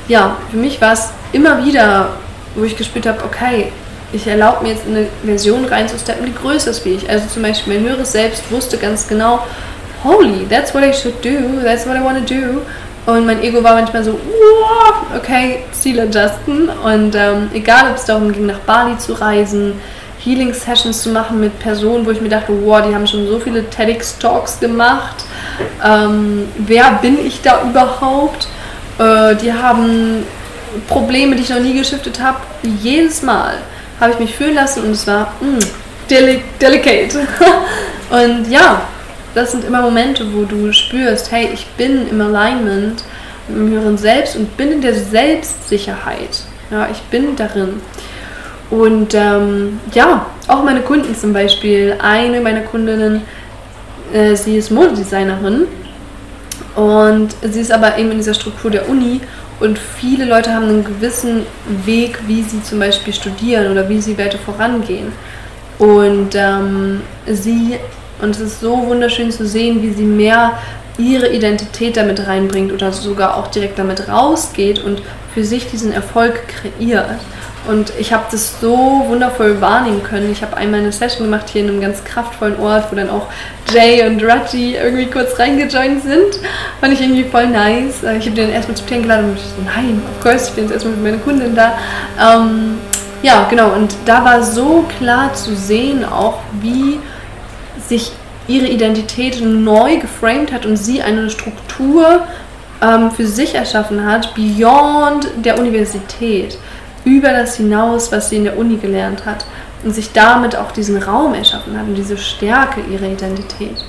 Ja, 0.08 0.36
für 0.50 0.58
mich 0.58 0.78
war 0.82 0.92
es 0.92 1.08
immer 1.32 1.64
wieder, 1.64 2.10
wo 2.54 2.64
ich 2.64 2.76
gespürt 2.76 3.06
habe, 3.06 3.24
okay, 3.24 3.72
ich 4.14 4.26
erlaube 4.26 4.62
mir 4.62 4.70
jetzt 4.70 4.86
in 4.86 4.96
eine 4.96 5.06
Version 5.24 5.64
reinzusteppen, 5.64 6.26
die 6.26 6.34
größer 6.34 6.70
ist 6.70 6.84
wie 6.84 6.94
ich. 6.94 7.10
Also 7.10 7.26
zum 7.26 7.42
Beispiel 7.42 7.74
mein 7.74 7.84
höheres 7.84 8.12
Selbst 8.12 8.50
wusste 8.50 8.78
ganz 8.78 9.08
genau, 9.08 9.40
holy, 10.04 10.46
that's 10.48 10.72
what 10.72 10.84
I 10.84 10.92
should 10.92 11.22
do, 11.24 11.60
that's 11.62 11.86
what 11.86 11.96
I 11.96 12.04
want 12.04 12.26
to 12.26 12.34
do. 12.34 12.62
Und 13.06 13.26
mein 13.26 13.42
Ego 13.42 13.62
war 13.62 13.74
manchmal 13.74 14.04
so, 14.04 14.18
okay, 15.14 15.64
Ziel 15.72 16.00
adjusten. 16.00 16.68
Und 16.68 17.14
ähm, 17.14 17.50
egal, 17.52 17.90
ob 17.90 17.96
es 17.96 18.04
darum 18.04 18.32
ging, 18.32 18.46
nach 18.46 18.60
Bali 18.60 18.96
zu 18.96 19.12
reisen, 19.12 19.74
Healing-Sessions 20.24 21.02
zu 21.02 21.10
machen 21.10 21.38
mit 21.40 21.58
Personen, 21.58 22.06
wo 22.06 22.10
ich 22.10 22.20
mir 22.20 22.30
dachte, 22.30 22.52
wow, 22.64 22.80
die 22.86 22.94
haben 22.94 23.06
schon 23.06 23.26
so 23.26 23.38
viele 23.40 23.68
TEDx-Talks 23.68 24.60
gemacht. 24.60 25.24
Ähm, 25.84 26.48
wer 26.56 26.92
bin 27.02 27.18
ich 27.26 27.42
da 27.42 27.62
überhaupt? 27.62 28.46
Äh, 28.98 29.34
die 29.36 29.52
haben 29.52 30.24
Probleme, 30.88 31.36
die 31.36 31.42
ich 31.42 31.50
noch 31.50 31.60
nie 31.60 31.74
geschiftet 31.74 32.22
habe. 32.22 32.38
Jedes 32.80 33.20
Mal 33.20 33.58
habe 34.00 34.12
ich 34.12 34.18
mich 34.18 34.34
fühlen 34.34 34.54
lassen 34.54 34.84
und 34.84 34.90
es 34.90 35.06
war 35.06 35.32
mh, 35.40 35.48
mm, 35.48 35.58
deli 36.10 36.42
delicate. 36.60 37.26
und 38.10 38.50
ja, 38.50 38.82
das 39.34 39.52
sind 39.52 39.64
immer 39.64 39.82
Momente, 39.82 40.24
wo 40.32 40.44
du 40.44 40.72
spürst, 40.72 41.30
hey, 41.32 41.50
ich 41.52 41.66
bin 41.76 42.08
im 42.08 42.20
Alignment 42.20 43.02
mit 43.48 43.56
dem 43.56 43.70
höheren 43.70 43.98
Selbst 43.98 44.36
und 44.36 44.56
bin 44.56 44.72
in 44.72 44.80
der 44.80 44.94
Selbstsicherheit. 44.94 46.44
Ja, 46.70 46.88
ich 46.90 47.02
bin 47.02 47.36
darin. 47.36 47.80
Und 48.70 49.14
ähm, 49.14 49.80
ja, 49.92 50.26
auch 50.48 50.62
meine 50.64 50.80
Kunden 50.80 51.14
zum 51.14 51.32
Beispiel. 51.32 51.96
Eine 52.00 52.40
meiner 52.40 52.62
Kundinnen, 52.62 53.22
äh, 54.12 54.34
sie 54.34 54.56
ist 54.56 54.70
Modedesignerin 54.70 55.66
und 56.74 57.28
sie 57.42 57.60
ist 57.60 57.70
aber 57.70 57.98
eben 57.98 58.10
in 58.12 58.18
dieser 58.18 58.34
Struktur 58.34 58.70
der 58.70 58.88
Uni 58.88 59.20
und 59.60 59.78
viele 59.78 60.24
Leute 60.24 60.52
haben 60.52 60.68
einen 60.68 60.84
gewissen 60.84 61.46
Weg, 61.84 62.18
wie 62.26 62.42
sie 62.42 62.62
zum 62.62 62.78
Beispiel 62.78 63.12
studieren 63.12 63.70
oder 63.70 63.88
wie 63.88 64.00
sie 64.00 64.18
weiter 64.18 64.38
vorangehen. 64.38 65.12
Und 65.78 66.34
ähm, 66.34 67.02
sie 67.26 67.78
und 68.20 68.30
es 68.30 68.40
ist 68.40 68.60
so 68.60 68.86
wunderschön 68.86 69.30
zu 69.30 69.46
sehen, 69.46 69.82
wie 69.82 69.92
sie 69.92 70.04
mehr 70.04 70.58
ihre 70.98 71.28
Identität 71.28 71.96
damit 71.96 72.26
reinbringt 72.26 72.72
oder 72.72 72.92
sogar 72.92 73.36
auch 73.36 73.48
direkt 73.48 73.78
damit 73.78 74.08
rausgeht 74.08 74.78
und 74.82 75.02
für 75.32 75.44
sich 75.44 75.68
diesen 75.68 75.92
Erfolg 75.92 76.42
kreiert. 76.48 77.18
Und 77.66 77.92
ich 77.98 78.12
habe 78.12 78.24
das 78.30 78.60
so 78.60 79.04
wundervoll 79.08 79.60
wahrnehmen 79.60 80.02
können. 80.02 80.30
Ich 80.30 80.42
habe 80.42 80.56
einmal 80.56 80.80
eine 80.80 80.92
Session 80.92 81.26
gemacht 81.26 81.48
hier 81.48 81.62
in 81.62 81.70
einem 81.70 81.80
ganz 81.80 82.04
kraftvollen 82.04 82.58
Ort, 82.60 82.90
wo 82.90 82.96
dann 82.96 83.08
auch 83.08 83.28
Jay 83.72 84.06
und 84.06 84.22
Raji 84.22 84.76
irgendwie 84.76 85.06
kurz 85.06 85.38
reingejoint 85.38 86.02
sind. 86.02 86.40
Fand 86.80 86.92
ich 86.92 87.00
irgendwie 87.00 87.24
voll 87.24 87.46
nice. 87.46 88.02
Äh, 88.02 88.18
ich 88.18 88.26
habe 88.26 88.36
den 88.36 88.50
erstmal 88.50 88.76
zu 88.76 88.84
Tee 88.84 89.00
geladen 89.00 89.30
und 89.30 89.36
ich 89.36 89.42
so, 89.42 89.62
nein, 89.64 90.02
of 90.14 90.22
course, 90.22 90.48
ich 90.48 90.54
bin 90.54 90.64
jetzt 90.64 90.74
erstmal 90.74 90.94
mit 90.94 91.04
meiner 91.04 91.18
Kundin 91.18 91.54
da. 91.54 91.72
Ähm, 92.20 92.78
ja, 93.22 93.46
genau. 93.48 93.70
Und 93.70 93.94
da 94.04 94.24
war 94.24 94.42
so 94.42 94.84
klar 94.98 95.32
zu 95.32 95.56
sehen 95.56 96.04
auch, 96.04 96.40
wie 96.60 97.00
sich 97.88 98.12
ihre 98.46 98.66
Identität 98.66 99.40
neu 99.40 99.96
geframed 99.96 100.52
hat 100.52 100.66
und 100.66 100.76
sie 100.76 101.00
eine 101.00 101.30
Struktur 101.30 102.26
ähm, 102.82 103.10
für 103.10 103.26
sich 103.26 103.54
erschaffen 103.54 104.04
hat, 104.04 104.34
beyond 104.34 105.28
der 105.36 105.58
Universität, 105.58 106.58
über 107.04 107.32
das 107.32 107.56
hinaus, 107.56 108.10
was 108.12 108.30
sie 108.30 108.36
in 108.36 108.44
der 108.44 108.58
Uni 108.58 108.76
gelernt 108.76 109.26
hat 109.26 109.44
und 109.82 109.94
sich 109.94 110.12
damit 110.12 110.56
auch 110.56 110.72
diesen 110.72 111.02
Raum 111.02 111.34
erschaffen 111.34 111.78
hat 111.78 111.86
und 111.86 111.94
diese 111.94 112.16
Stärke 112.16 112.80
ihrer 112.80 113.06
Identität. 113.06 113.84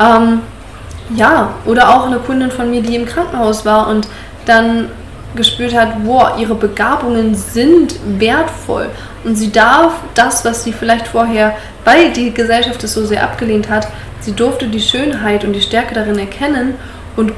Ähm, 0.00 0.40
ja, 1.14 1.54
oder 1.66 1.94
auch 1.94 2.06
eine 2.06 2.18
Kundin 2.18 2.50
von 2.50 2.70
mir, 2.70 2.82
die 2.82 2.96
im 2.96 3.04
Krankenhaus 3.04 3.64
war 3.64 3.88
und 3.88 4.08
dann 4.46 4.88
gespürt 5.34 5.74
hat, 5.74 5.88
wow, 6.04 6.38
ihre 6.38 6.54
Begabungen 6.54 7.34
sind 7.34 7.96
wertvoll 8.18 8.88
und 9.24 9.36
sie 9.36 9.50
darf 9.50 9.92
das, 10.14 10.44
was 10.44 10.64
sie 10.64 10.72
vielleicht 10.72 11.08
vorher, 11.08 11.56
weil 11.84 12.12
die 12.12 12.32
Gesellschaft 12.32 12.82
es 12.84 12.94
so 12.94 13.04
sehr 13.04 13.22
abgelehnt 13.22 13.68
hat, 13.68 13.88
sie 14.20 14.32
durfte 14.32 14.68
die 14.68 14.80
Schönheit 14.80 15.44
und 15.44 15.52
die 15.52 15.60
Stärke 15.60 15.94
darin 15.94 16.18
erkennen 16.18 16.74
und 17.16 17.32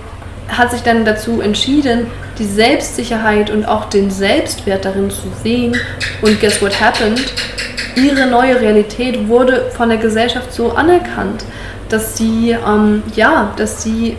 hat 0.49 0.71
sich 0.71 0.83
dann 0.83 1.05
dazu 1.05 1.41
entschieden, 1.41 2.07
die 2.39 2.45
Selbstsicherheit 2.45 3.51
und 3.51 3.67
auch 3.67 3.87
den 3.87 4.11
Selbstwert 4.11 4.85
darin 4.85 5.11
zu 5.11 5.25
sehen. 5.43 5.77
Und 6.23 6.41
guess 6.41 6.61
what 6.63 6.81
happened? 6.81 7.33
Ihre 7.97 8.27
neue 8.27 8.61
Realität 8.61 9.29
wurde 9.29 9.71
von 9.71 9.89
der 9.89 9.99
Gesellschaft 9.99 10.53
so 10.53 10.73
anerkannt, 10.73 11.45
dass 11.89 12.17
sie, 12.17 12.51
ähm, 12.51 13.03
ja, 13.15 13.53
dass 13.57 13.83
sie 13.83 14.17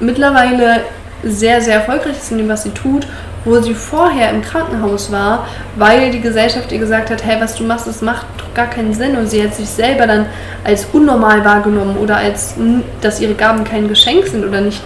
mittlerweile 0.00 0.82
sehr, 1.22 1.60
sehr 1.60 1.76
erfolgreich 1.76 2.16
ist 2.18 2.30
in 2.32 2.38
dem, 2.38 2.48
was 2.48 2.64
sie 2.64 2.70
tut 2.70 3.06
wo 3.44 3.60
sie 3.60 3.74
vorher 3.74 4.30
im 4.30 4.42
Krankenhaus 4.42 5.12
war, 5.12 5.46
weil 5.76 6.10
die 6.10 6.20
Gesellschaft 6.20 6.72
ihr 6.72 6.78
gesagt 6.78 7.10
hat, 7.10 7.24
hey, 7.24 7.40
was 7.40 7.54
du 7.56 7.64
machst, 7.64 7.86
das 7.86 8.00
macht 8.00 8.26
gar 8.54 8.68
keinen 8.68 8.94
Sinn 8.94 9.16
und 9.16 9.28
sie 9.28 9.42
hat 9.42 9.54
sich 9.54 9.68
selber 9.68 10.06
dann 10.06 10.26
als 10.64 10.86
unnormal 10.92 11.44
wahrgenommen 11.44 11.96
oder 11.98 12.16
als, 12.16 12.54
dass 13.00 13.20
ihre 13.20 13.34
Gaben 13.34 13.64
kein 13.64 13.88
Geschenk 13.88 14.26
sind 14.26 14.44
oder 14.44 14.60
nicht 14.60 14.82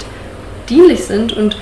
dienlich 0.68 1.04
sind 1.04 1.33
und 1.33 1.57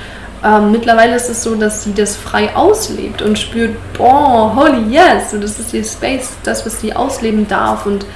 ähm, 0.44 0.70
mittlerweile 0.70 1.16
ist 1.16 1.30
es 1.30 1.42
so, 1.42 1.54
dass 1.54 1.84
sie 1.84 1.94
das 1.94 2.16
frei 2.16 2.54
auslebt 2.54 3.22
und 3.22 3.38
spürt, 3.38 3.74
boah, 3.94 4.54
holy 4.54 4.94
yes, 4.94 5.32
und 5.32 5.42
das 5.42 5.58
ist 5.58 5.72
ihr 5.72 5.84
Space, 5.84 6.30
das, 6.44 6.64
was 6.66 6.80
sie 6.80 6.94
ausleben 6.94 7.48
darf 7.48 7.86
und 7.86 8.06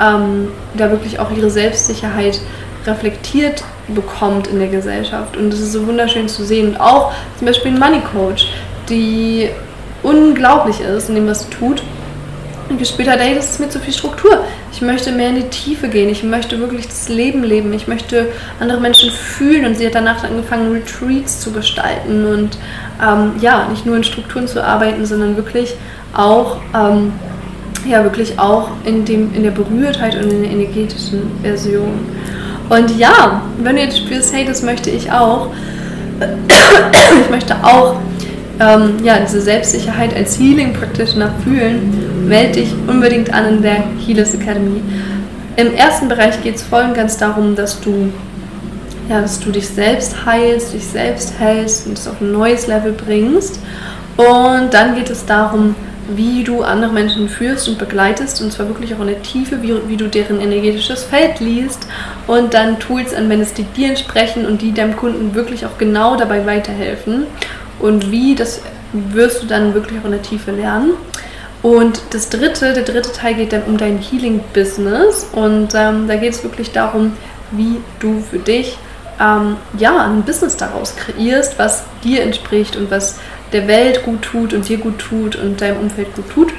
ähm, 0.00 0.48
da 0.74 0.90
wirklich 0.90 1.18
auch 1.18 1.30
ihre 1.30 1.50
Selbstsicherheit 1.50 2.40
reflektiert 2.86 3.64
bekommt 3.88 4.46
in 4.46 4.58
der 4.58 4.68
Gesellschaft. 4.68 5.36
Und 5.36 5.52
es 5.52 5.60
ist 5.60 5.72
so 5.72 5.86
wunderschön 5.86 6.28
zu 6.28 6.44
sehen. 6.44 6.68
Und 6.70 6.76
auch 6.80 7.12
zum 7.38 7.46
Beispiel 7.46 7.72
ein 7.72 7.78
Money 7.78 8.00
Coach, 8.00 8.48
die 8.88 9.50
unglaublich 10.02 10.80
ist 10.80 11.08
in 11.08 11.14
dem, 11.14 11.26
was 11.26 11.44
sie 11.44 11.50
tut. 11.50 11.82
Und 12.68 12.78
gespürt 12.78 13.08
hat, 13.08 13.20
hey, 13.20 13.34
das 13.34 13.50
ist 13.50 13.60
mir 13.60 13.68
zu 13.68 13.80
viel 13.80 13.92
Struktur. 13.92 14.44
Ich 14.72 14.80
möchte 14.80 15.12
mehr 15.12 15.28
in 15.28 15.36
die 15.36 15.48
Tiefe 15.48 15.88
gehen. 15.88 16.08
Ich 16.08 16.22
möchte 16.22 16.58
wirklich 16.58 16.86
das 16.86 17.08
Leben 17.08 17.44
leben. 17.44 17.72
Ich 17.72 17.86
möchte 17.86 18.28
andere 18.58 18.80
Menschen 18.80 19.10
fühlen. 19.10 19.66
Und 19.66 19.76
sie 19.76 19.86
hat 19.86 19.94
danach 19.94 20.24
angefangen, 20.24 20.72
Retreats 20.72 21.40
zu 21.40 21.52
gestalten. 21.52 22.26
Und 22.26 22.58
ähm, 23.02 23.32
ja, 23.40 23.68
nicht 23.68 23.84
nur 23.84 23.96
in 23.96 24.04
Strukturen 24.04 24.48
zu 24.48 24.64
arbeiten, 24.64 25.04
sondern 25.04 25.36
wirklich 25.36 25.74
auch 26.14 26.58
ähm, 26.74 27.12
ja, 27.86 28.02
wirklich 28.04 28.38
auch 28.38 28.70
in, 28.84 29.04
dem, 29.04 29.34
in 29.34 29.42
der 29.42 29.50
Berührtheit 29.50 30.14
und 30.16 30.30
in 30.30 30.42
der 30.42 30.50
energetischen 30.50 31.22
Version. 31.42 32.06
Und 32.68 32.96
ja, 32.96 33.42
wenn 33.58 33.76
du 33.76 33.82
jetzt 33.82 33.98
spürst, 33.98 34.32
hey, 34.32 34.44
das 34.44 34.62
möchte 34.62 34.90
ich 34.90 35.10
auch, 35.10 35.48
ich 37.24 37.30
möchte 37.30 37.56
auch 37.62 37.96
ähm, 38.60 38.94
ja, 39.02 39.18
diese 39.18 39.40
Selbstsicherheit 39.40 40.14
als 40.14 40.38
Healing 40.38 40.72
Practitioner 40.72 41.34
fühlen, 41.42 42.11
melde 42.22 42.60
dich 42.60 42.72
unbedingt 42.86 43.32
an 43.32 43.46
in 43.46 43.62
der 43.62 43.84
Healers 44.06 44.34
Academy. 44.34 44.80
Im 45.56 45.74
ersten 45.74 46.08
Bereich 46.08 46.42
geht 46.42 46.56
es 46.56 46.62
voll 46.62 46.84
und 46.84 46.94
ganz 46.94 47.18
darum, 47.18 47.54
dass 47.54 47.80
du, 47.80 48.12
ja, 49.08 49.20
dass 49.20 49.40
du 49.40 49.50
dich 49.50 49.68
selbst 49.68 50.24
heilst, 50.24 50.72
dich 50.72 50.84
selbst 50.84 51.34
hältst 51.38 51.86
und 51.86 51.98
es 51.98 52.08
auf 52.08 52.20
ein 52.20 52.32
neues 52.32 52.66
Level 52.66 52.92
bringst. 52.92 53.60
Und 54.16 54.72
dann 54.72 54.94
geht 54.94 55.10
es 55.10 55.26
darum, 55.26 55.74
wie 56.16 56.44
du 56.44 56.62
andere 56.62 56.92
Menschen 56.92 57.28
führst 57.28 57.68
und 57.68 57.78
begleitest 57.78 58.42
und 58.42 58.52
zwar 58.52 58.68
wirklich 58.68 58.94
auch 58.94 59.00
in 59.00 59.06
der 59.06 59.22
Tiefe, 59.22 59.62
wie, 59.62 59.74
wie 59.88 59.96
du 59.96 60.08
deren 60.08 60.40
energetisches 60.40 61.04
Feld 61.04 61.40
liest 61.40 61.86
und 62.26 62.54
dann 62.54 62.78
Tools 62.78 63.14
anwendest, 63.14 63.56
die 63.58 63.64
dir 63.64 63.88
entsprechen 63.88 64.46
und 64.46 64.62
die 64.62 64.72
deinem 64.72 64.96
Kunden 64.96 65.34
wirklich 65.34 65.64
auch 65.64 65.78
genau 65.78 66.16
dabei 66.16 66.44
weiterhelfen. 66.44 67.24
Und 67.78 68.10
wie, 68.10 68.34
das 68.34 68.60
wirst 68.92 69.42
du 69.42 69.46
dann 69.46 69.74
wirklich 69.74 70.00
auch 70.00 70.04
in 70.04 70.12
der 70.12 70.22
Tiefe 70.22 70.50
lernen. 70.50 70.92
Und 71.62 72.02
das 72.10 72.28
dritte, 72.28 72.72
der 72.72 72.82
dritte 72.82 73.12
Teil 73.12 73.34
geht 73.34 73.52
dann 73.52 73.62
um 73.62 73.78
dein 73.78 73.98
Healing-Business 73.98 75.28
und 75.32 75.74
ähm, 75.74 76.08
da 76.08 76.16
geht 76.16 76.32
es 76.32 76.42
wirklich 76.42 76.72
darum, 76.72 77.12
wie 77.52 77.80
du 78.00 78.20
für 78.20 78.38
dich 78.38 78.78
ähm, 79.20 79.56
ja, 79.78 80.04
ein 80.04 80.22
Business 80.22 80.56
daraus 80.56 80.96
kreierst, 80.96 81.58
was 81.58 81.84
dir 82.02 82.22
entspricht 82.22 82.76
und 82.76 82.90
was 82.90 83.18
der 83.52 83.68
Welt 83.68 84.02
gut 84.04 84.22
tut 84.22 84.52
und 84.54 84.68
dir 84.68 84.78
gut 84.78 84.98
tut 84.98 85.36
und 85.36 85.60
deinem 85.60 85.78
Umfeld 85.78 86.14
gut 86.16 86.30
tut. 86.30 86.52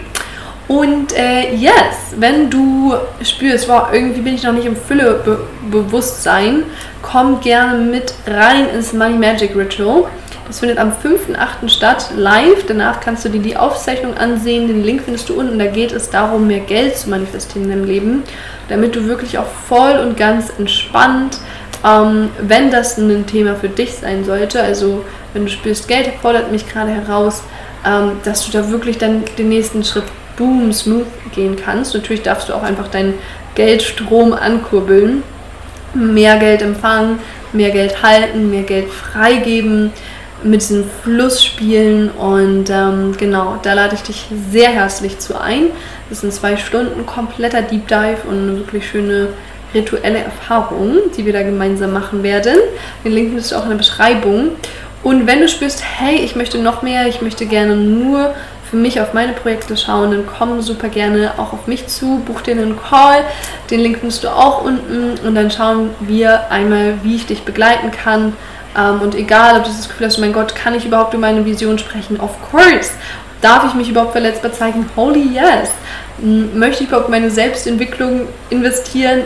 Und 0.68 1.14
äh, 1.18 1.54
yes, 1.56 2.14
wenn 2.18 2.50
du 2.50 2.94
spürst, 3.22 3.68
wow, 3.68 3.90
irgendwie 3.92 4.22
bin 4.22 4.36
ich 4.36 4.44
noch 4.44 4.54
nicht 4.54 4.66
im 4.66 4.78
Fülle-Bewusstsein, 4.78 6.64
komm 7.02 7.42
gerne 7.42 7.84
mit 7.84 8.14
rein 8.26 8.70
ins 8.70 8.94
Money 8.94 9.18
Magic 9.18 9.56
Ritual. 9.56 10.06
Das 10.48 10.60
findet 10.60 10.78
am 10.78 10.92
5.8. 10.92 11.70
statt, 11.70 12.10
live. 12.16 12.66
Danach 12.68 13.00
kannst 13.00 13.24
du 13.24 13.30
dir 13.30 13.42
die 13.42 13.56
Aufzeichnung 13.56 14.18
ansehen. 14.18 14.68
Den 14.68 14.84
Link 14.84 15.04
findest 15.04 15.30
du 15.30 15.40
unten. 15.40 15.58
Da 15.58 15.68
geht 15.68 15.92
es 15.92 16.10
darum, 16.10 16.48
mehr 16.48 16.60
Geld 16.60 16.98
zu 16.98 17.10
manifestieren 17.10 17.64
in 17.64 17.70
deinem 17.70 17.86
Leben, 17.86 18.24
damit 18.68 18.96
du 18.96 19.06
wirklich 19.06 19.38
auch 19.38 19.48
voll 19.68 19.98
und 20.00 20.18
ganz 20.18 20.52
entspannt, 20.58 21.40
ähm, 21.86 22.30
wenn 22.40 22.72
das 22.72 22.98
ein 22.98 23.26
Thema 23.26 23.56
für 23.56 23.70
dich 23.70 23.94
sein 23.94 24.24
sollte, 24.24 24.62
also 24.62 25.04
wenn 25.34 25.46
du 25.46 25.52
spürst, 25.52 25.88
Geld 25.88 26.10
fordert 26.22 26.52
mich 26.52 26.68
gerade 26.68 26.92
heraus, 26.92 27.44
ähm, 27.86 28.14
dass 28.24 28.46
du 28.46 28.52
da 28.52 28.70
wirklich 28.70 28.98
dann 28.98 29.24
den 29.38 29.50
nächsten 29.50 29.84
Schritt 29.84 30.06
boom, 30.38 30.72
smooth 30.72 31.08
gehen 31.34 31.56
kannst. 31.56 31.94
Natürlich 31.94 32.22
darfst 32.22 32.50
du 32.50 32.54
auch 32.54 32.64
einfach 32.64 32.88
deinen 32.88 33.16
Geldstrom 33.56 34.34
ankurbeln, 34.34 35.24
mehr 35.94 36.38
Geld 36.38 36.62
empfangen, 36.62 37.20
mehr 37.52 37.72
Geld 37.72 38.02
halten, 38.02 38.50
mehr 38.50 38.64
Geld 38.64 38.90
freigeben, 38.90 39.92
mit 40.44 40.62
diesem 40.62 40.86
Fluss 41.04 41.44
spielen 41.44 42.10
und 42.10 42.70
ähm, 42.70 43.16
genau, 43.18 43.58
da 43.62 43.74
lade 43.74 43.96
ich 43.96 44.04
dich 44.04 44.26
sehr 44.52 44.70
herzlich 44.70 45.20
zu 45.20 45.40
ein. 45.40 45.68
Das 46.10 46.22
sind 46.22 46.34
zwei 46.34 46.58
Stunden 46.58 47.06
kompletter 47.06 47.62
Deep 47.62 47.88
Dive 47.88 48.28
und 48.28 48.38
eine 48.38 48.58
wirklich 48.58 48.88
schöne 48.88 49.30
rituelle 49.74 50.20
Erfahrung, 50.20 50.98
die 51.18 51.26
wir 51.26 51.34
da 51.34 51.44
gemeinsam 51.44 51.94
machen 51.94 52.24
werden. 52.24 52.58
Den 53.04 53.14
Link 53.14 53.30
findest 53.30 53.52
du 53.52 53.56
auch 53.56 53.64
in 53.64 53.70
der 53.70 53.78
Beschreibung. 53.78 54.52
Und 55.02 55.28
wenn 55.28 55.42
du 55.42 55.50
spürst, 55.50 55.84
hey, 55.84 56.16
ich 56.16 56.36
möchte 56.36 56.60
noch 56.60 56.82
mehr, 56.82 57.08
ich 57.08 57.22
möchte 57.22 57.46
gerne 57.46 57.76
nur 57.76 58.34
für 58.70 58.78
mich 58.78 59.02
auf 59.02 59.14
meine 59.14 59.34
Projekte 59.34 59.78
schauen, 59.78 60.12
dann 60.12 60.26
komm 60.26 60.62
super 60.62 60.90
gerne 60.90 61.34
auch 61.38 61.54
auf 61.54 61.68
mich 61.68 61.88
zu, 61.88 62.22
buch 62.26 62.42
dir 62.42 62.54
einen 62.54 62.76
Call. 62.76 63.24
Den 63.70 63.82
Link 63.82 64.00
findest 64.00 64.24
du 64.24 64.30
auch 64.30 64.64
unten 64.64 65.16
und 65.28 65.36
dann 65.36 65.52
schauen 65.52 65.90
wir 66.00 66.50
einmal, 66.50 66.96
wie 67.04 67.16
ich 67.16 67.26
dich 67.26 67.44
begleiten 67.44 67.92
kann. 67.92 68.34
Ähm, 68.78 69.02
und 69.02 69.16
egal, 69.16 69.58
ob 69.58 69.64
du 69.64 69.70
das 69.70 69.88
Gefühl 69.88 70.08
hast, 70.08 70.18
mein 70.18 70.34
Gott, 70.34 70.56
kann 70.56 70.76
ich 70.76 70.86
überhaupt 70.86 71.14
über 71.14 71.22
meine 71.22 71.46
Vision 71.46 71.78
sprechen? 71.78 72.20
Of 72.20 72.32
course! 72.52 72.92
Darf 73.42 73.66
ich 73.66 73.74
mich 73.74 73.90
überhaupt 73.90 74.14
verletzbar 74.14 74.54
zeigen? 74.54 74.90
Holy 74.96 75.34
yes! 75.34 75.70
Möchte 76.20 76.84
ich 76.84 76.90
überhaupt 76.90 77.10
meine 77.10 77.30
Selbstentwicklung 77.30 78.28
investieren? 78.50 79.24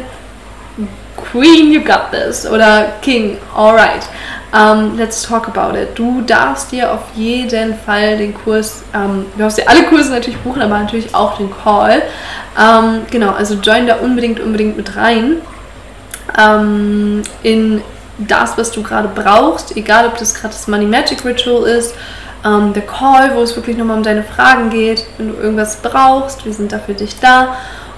Queen, 1.31 1.71
you 1.71 1.81
got 1.81 2.11
this. 2.11 2.45
Oder 2.45 2.93
King, 3.01 3.37
alright. 3.55 4.07
Um, 4.53 4.97
let's 4.97 5.23
talk 5.23 5.47
about 5.47 5.77
it. 5.77 5.89
Du 5.95 6.21
darfst 6.21 6.71
dir 6.71 6.91
auf 6.91 7.01
jeden 7.15 7.77
Fall 7.77 8.17
den 8.17 8.33
Kurs, 8.33 8.83
um, 8.93 9.25
du 9.33 9.39
darfst 9.39 9.57
dir 9.57 9.67
alle 9.67 9.83
Kurse 9.83 10.09
natürlich 10.09 10.39
buchen, 10.39 10.61
aber 10.61 10.79
natürlich 10.79 11.13
auch 11.13 11.37
den 11.37 11.51
Call. 11.51 12.01
Um, 12.57 13.01
genau, 13.11 13.31
also 13.31 13.55
join 13.55 13.87
da 13.87 13.97
unbedingt, 13.97 14.39
unbedingt 14.39 14.77
mit 14.77 14.95
rein. 14.95 15.37
in 17.43 17.81
das, 18.17 18.57
was 18.57 18.71
du 18.71 18.83
gerade 18.83 19.09
brauchst, 19.13 19.75
egal 19.77 20.07
ob 20.07 20.17
das 20.17 20.33
gerade 20.33 20.53
das 20.53 20.67
Money 20.67 20.85
Magic 20.85 21.23
Ritual 21.23 21.67
ist, 21.67 21.95
der 22.43 22.83
Call, 22.83 23.35
wo 23.35 23.41
es 23.41 23.55
wirklich 23.55 23.75
nochmal 23.77 23.97
um 23.97 24.03
deine 24.03 24.23
Fragen 24.23 24.69
geht, 24.69 25.05
wenn 25.17 25.29
du 25.29 25.33
irgendwas 25.35 25.77
brauchst, 25.81 26.45
wir 26.45 26.53
sind 26.53 26.71
da 26.71 26.79
für 26.79 26.93
dich 26.93 27.19
da. 27.19 27.57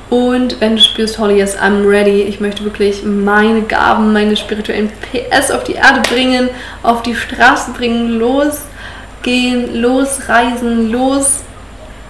Und 0.09 0.59
wenn 0.59 0.76
du 0.76 0.82
spürst, 0.82 1.20
Holly, 1.20 1.38
yes, 1.38 1.55
I'm 1.55 1.88
ready, 1.88 2.24
ich 2.24 2.39
möchte 2.39 2.63
wirklich 2.63 3.03
meine 3.03 3.61
Gaben, 3.61 4.11
meine 4.11 4.36
spirituellen 4.36 4.89
PS 4.89 5.51
auf 5.51 5.65
die 5.65 5.74
Erde 5.74 6.01
bringen, 6.01 6.49
auf 6.82 7.03
die 7.03 7.13
Straße 7.13 7.72
bringen, 7.72 8.17
losgehen, 8.17 9.80
losreisen, 9.80 10.91
los 10.91 11.41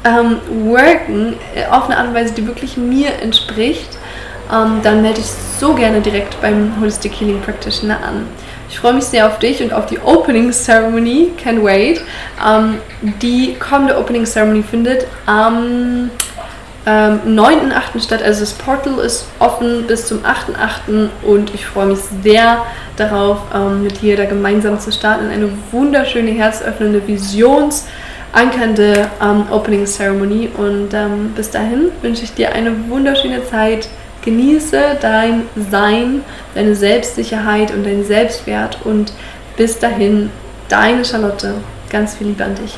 ähm, 0.06 0.38
äh, 0.76 1.66
auf 1.70 1.86
eine 1.86 1.98
Art 1.98 2.08
und 2.08 2.14
Weise, 2.14 2.34
die 2.34 2.48
wirklich 2.48 2.78
mir 2.78 3.22
entspricht, 3.22 3.98
ähm, 4.52 4.80
dann 4.84 5.02
melde 5.02 5.22
dich 5.22 5.32
so 5.60 5.74
gerne 5.74 6.02
direkt 6.02 6.40
beim 6.42 6.74
Holistic 6.80 7.20
Healing 7.20 7.42
Practitioner 7.42 8.04
an. 8.04 8.28
Ich 8.70 8.80
freue 8.80 8.94
mich 8.94 9.06
sehr 9.06 9.26
auf 9.26 9.40
dich 9.40 9.64
und 9.64 9.74
auf 9.74 9.88
die 9.88 9.98
Opening 10.00 10.52
Ceremony. 10.52 11.32
Can't 11.44 11.64
wait. 11.64 12.02
Ähm, 12.46 12.78
die 13.02 13.56
kommende 13.56 13.98
Opening 13.98 14.26
Ceremony 14.26 14.62
findet 14.62 15.08
am 15.26 16.12
ähm, 16.86 17.20
9.8. 17.26 18.04
statt. 18.04 18.22
Also 18.24 18.42
das 18.42 18.54
Portal 18.54 19.00
ist 19.00 19.26
offen 19.40 19.86
bis 19.88 20.08
zum 20.08 20.20
8.8. 20.20 21.10
und 21.24 21.54
ich 21.54 21.66
freue 21.66 21.88
mich 21.88 22.00
sehr 22.24 22.64
darauf, 22.96 23.40
ähm, 23.54 23.84
mit 23.84 24.02
dir 24.02 24.16
da 24.16 24.26
gemeinsam 24.26 24.80
zu 24.80 24.92
starten 24.92 25.26
in 25.26 25.32
eine 25.32 25.50
wunderschöne, 25.72 26.32
herzöffnende, 26.32 27.06
visionsankernde 27.08 29.10
ähm, 29.22 29.46
Opening 29.52 29.86
Ceremony. 29.86 30.50
Und 30.56 30.94
ähm, 30.94 31.34
bis 31.36 31.50
dahin 31.50 31.92
wünsche 32.02 32.24
ich 32.24 32.34
dir 32.34 32.54
eine 32.54 32.88
wunderschöne 32.88 33.44
Zeit. 33.46 33.90
Genieße 34.24 34.98
dein 35.02 35.44
Sein, 35.72 36.24
deine 36.54 36.76
Selbstsicherheit 36.76 37.72
und 37.72 37.86
deinen 37.86 38.06
Selbstwert 38.06 38.80
und 38.84 39.14
bis 39.58 39.80
dahin, 39.80 40.30
deine 40.68 41.06
Charlotte. 41.06 41.56
Ganz 41.90 42.16
viel 42.16 42.28
Liebe 42.28 42.44
an 42.44 42.56
dich. 42.56 42.76